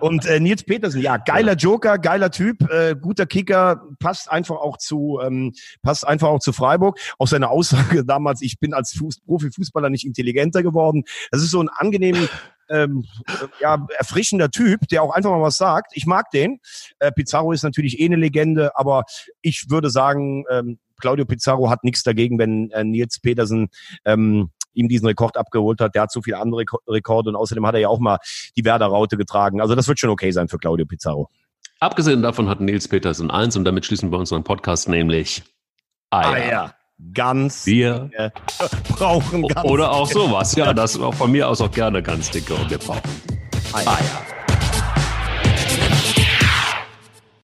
Und 0.00 0.26
äh, 0.26 0.38
Nils 0.38 0.62
Petersen, 0.62 1.00
ja, 1.00 1.16
geiler 1.16 1.54
Joker, 1.54 1.98
geiler 1.98 2.30
Typ, 2.30 2.70
äh, 2.70 2.94
guter 2.94 3.26
Kicker, 3.26 3.82
passt 3.98 4.30
einfach 4.30 4.56
auch 4.56 4.76
zu, 4.76 5.20
ähm, 5.24 5.54
passt 5.82 6.06
einfach 6.06 6.28
auch 6.28 6.38
zu 6.38 6.52
Freiburg. 6.52 6.98
Auch 7.18 7.26
seine 7.26 7.48
Aussage 7.48 8.04
damals, 8.06 8.42
ich 8.42 8.60
bin 8.60 8.72
als 8.72 8.92
Fuß 8.92 9.22
Profi 9.22 9.50
Fußballer 9.56 9.90
nicht 9.90 10.06
intelligenter 10.06 10.62
geworden. 10.62 11.04
Das 11.30 11.42
ist 11.42 11.50
so 11.50 11.60
ein 11.60 11.68
angenehm, 11.68 12.28
ähm, 12.70 13.04
ja, 13.60 13.86
erfrischender 13.98 14.50
Typ, 14.50 14.88
der 14.88 15.02
auch 15.02 15.14
einfach 15.14 15.30
mal 15.30 15.42
was 15.42 15.56
sagt. 15.56 15.92
Ich 15.94 16.06
mag 16.06 16.30
den. 16.30 16.60
Äh, 16.98 17.12
Pizarro 17.12 17.52
ist 17.52 17.62
natürlich 17.62 18.00
eh 18.00 18.06
eine 18.06 18.16
Legende, 18.16 18.76
aber 18.76 19.04
ich 19.42 19.66
würde 19.68 19.90
sagen, 19.90 20.44
ähm, 20.50 20.78
Claudio 21.00 21.26
Pizarro 21.26 21.70
hat 21.70 21.84
nichts 21.84 22.02
dagegen, 22.02 22.38
wenn 22.38 22.70
äh, 22.70 22.84
Nils 22.84 23.20
Petersen 23.20 23.68
ähm, 24.04 24.50
ihm 24.72 24.88
diesen 24.88 25.06
Rekord 25.06 25.36
abgeholt 25.36 25.80
hat. 25.80 25.94
Der 25.94 26.02
hat 26.02 26.12
so 26.12 26.22
viele 26.22 26.38
andere 26.38 26.64
Rekorde 26.88 27.30
und 27.30 27.36
außerdem 27.36 27.66
hat 27.66 27.74
er 27.74 27.80
ja 27.80 27.88
auch 27.88 27.98
mal 27.98 28.18
die 28.56 28.64
Werder-Raute 28.64 29.16
getragen. 29.16 29.60
Also 29.60 29.74
das 29.74 29.88
wird 29.88 29.98
schon 29.98 30.10
okay 30.10 30.30
sein 30.30 30.48
für 30.48 30.58
Claudio 30.58 30.86
Pizarro. 30.86 31.28
Abgesehen 31.80 32.22
davon 32.22 32.48
hat 32.48 32.60
Nils 32.60 32.88
Petersen 32.88 33.30
eins 33.30 33.56
und 33.56 33.64
damit 33.64 33.84
schließen 33.84 34.10
wir 34.10 34.18
unseren 34.18 34.44
Podcast 34.44 34.88
nämlich 34.88 35.42
Eier. 36.10 36.32
Eier 36.32 36.75
ganz 37.12 37.66
wir 37.66 38.10
brauchen 38.88 39.42
ganz 39.48 39.68
oder 39.68 39.92
auch 39.92 40.10
sowas 40.10 40.54
ja 40.54 40.72
das 40.72 40.98
auch 40.98 41.14
von 41.14 41.30
mir 41.30 41.48
aus 41.48 41.60
auch 41.60 41.70
gerne 41.70 42.02
ganz 42.02 42.30
dicke 42.30 42.54
und 42.54 42.70
wir 42.70 42.78
brauchen 42.78 43.02
Eier. 43.72 43.86
Eier. 43.86 44.45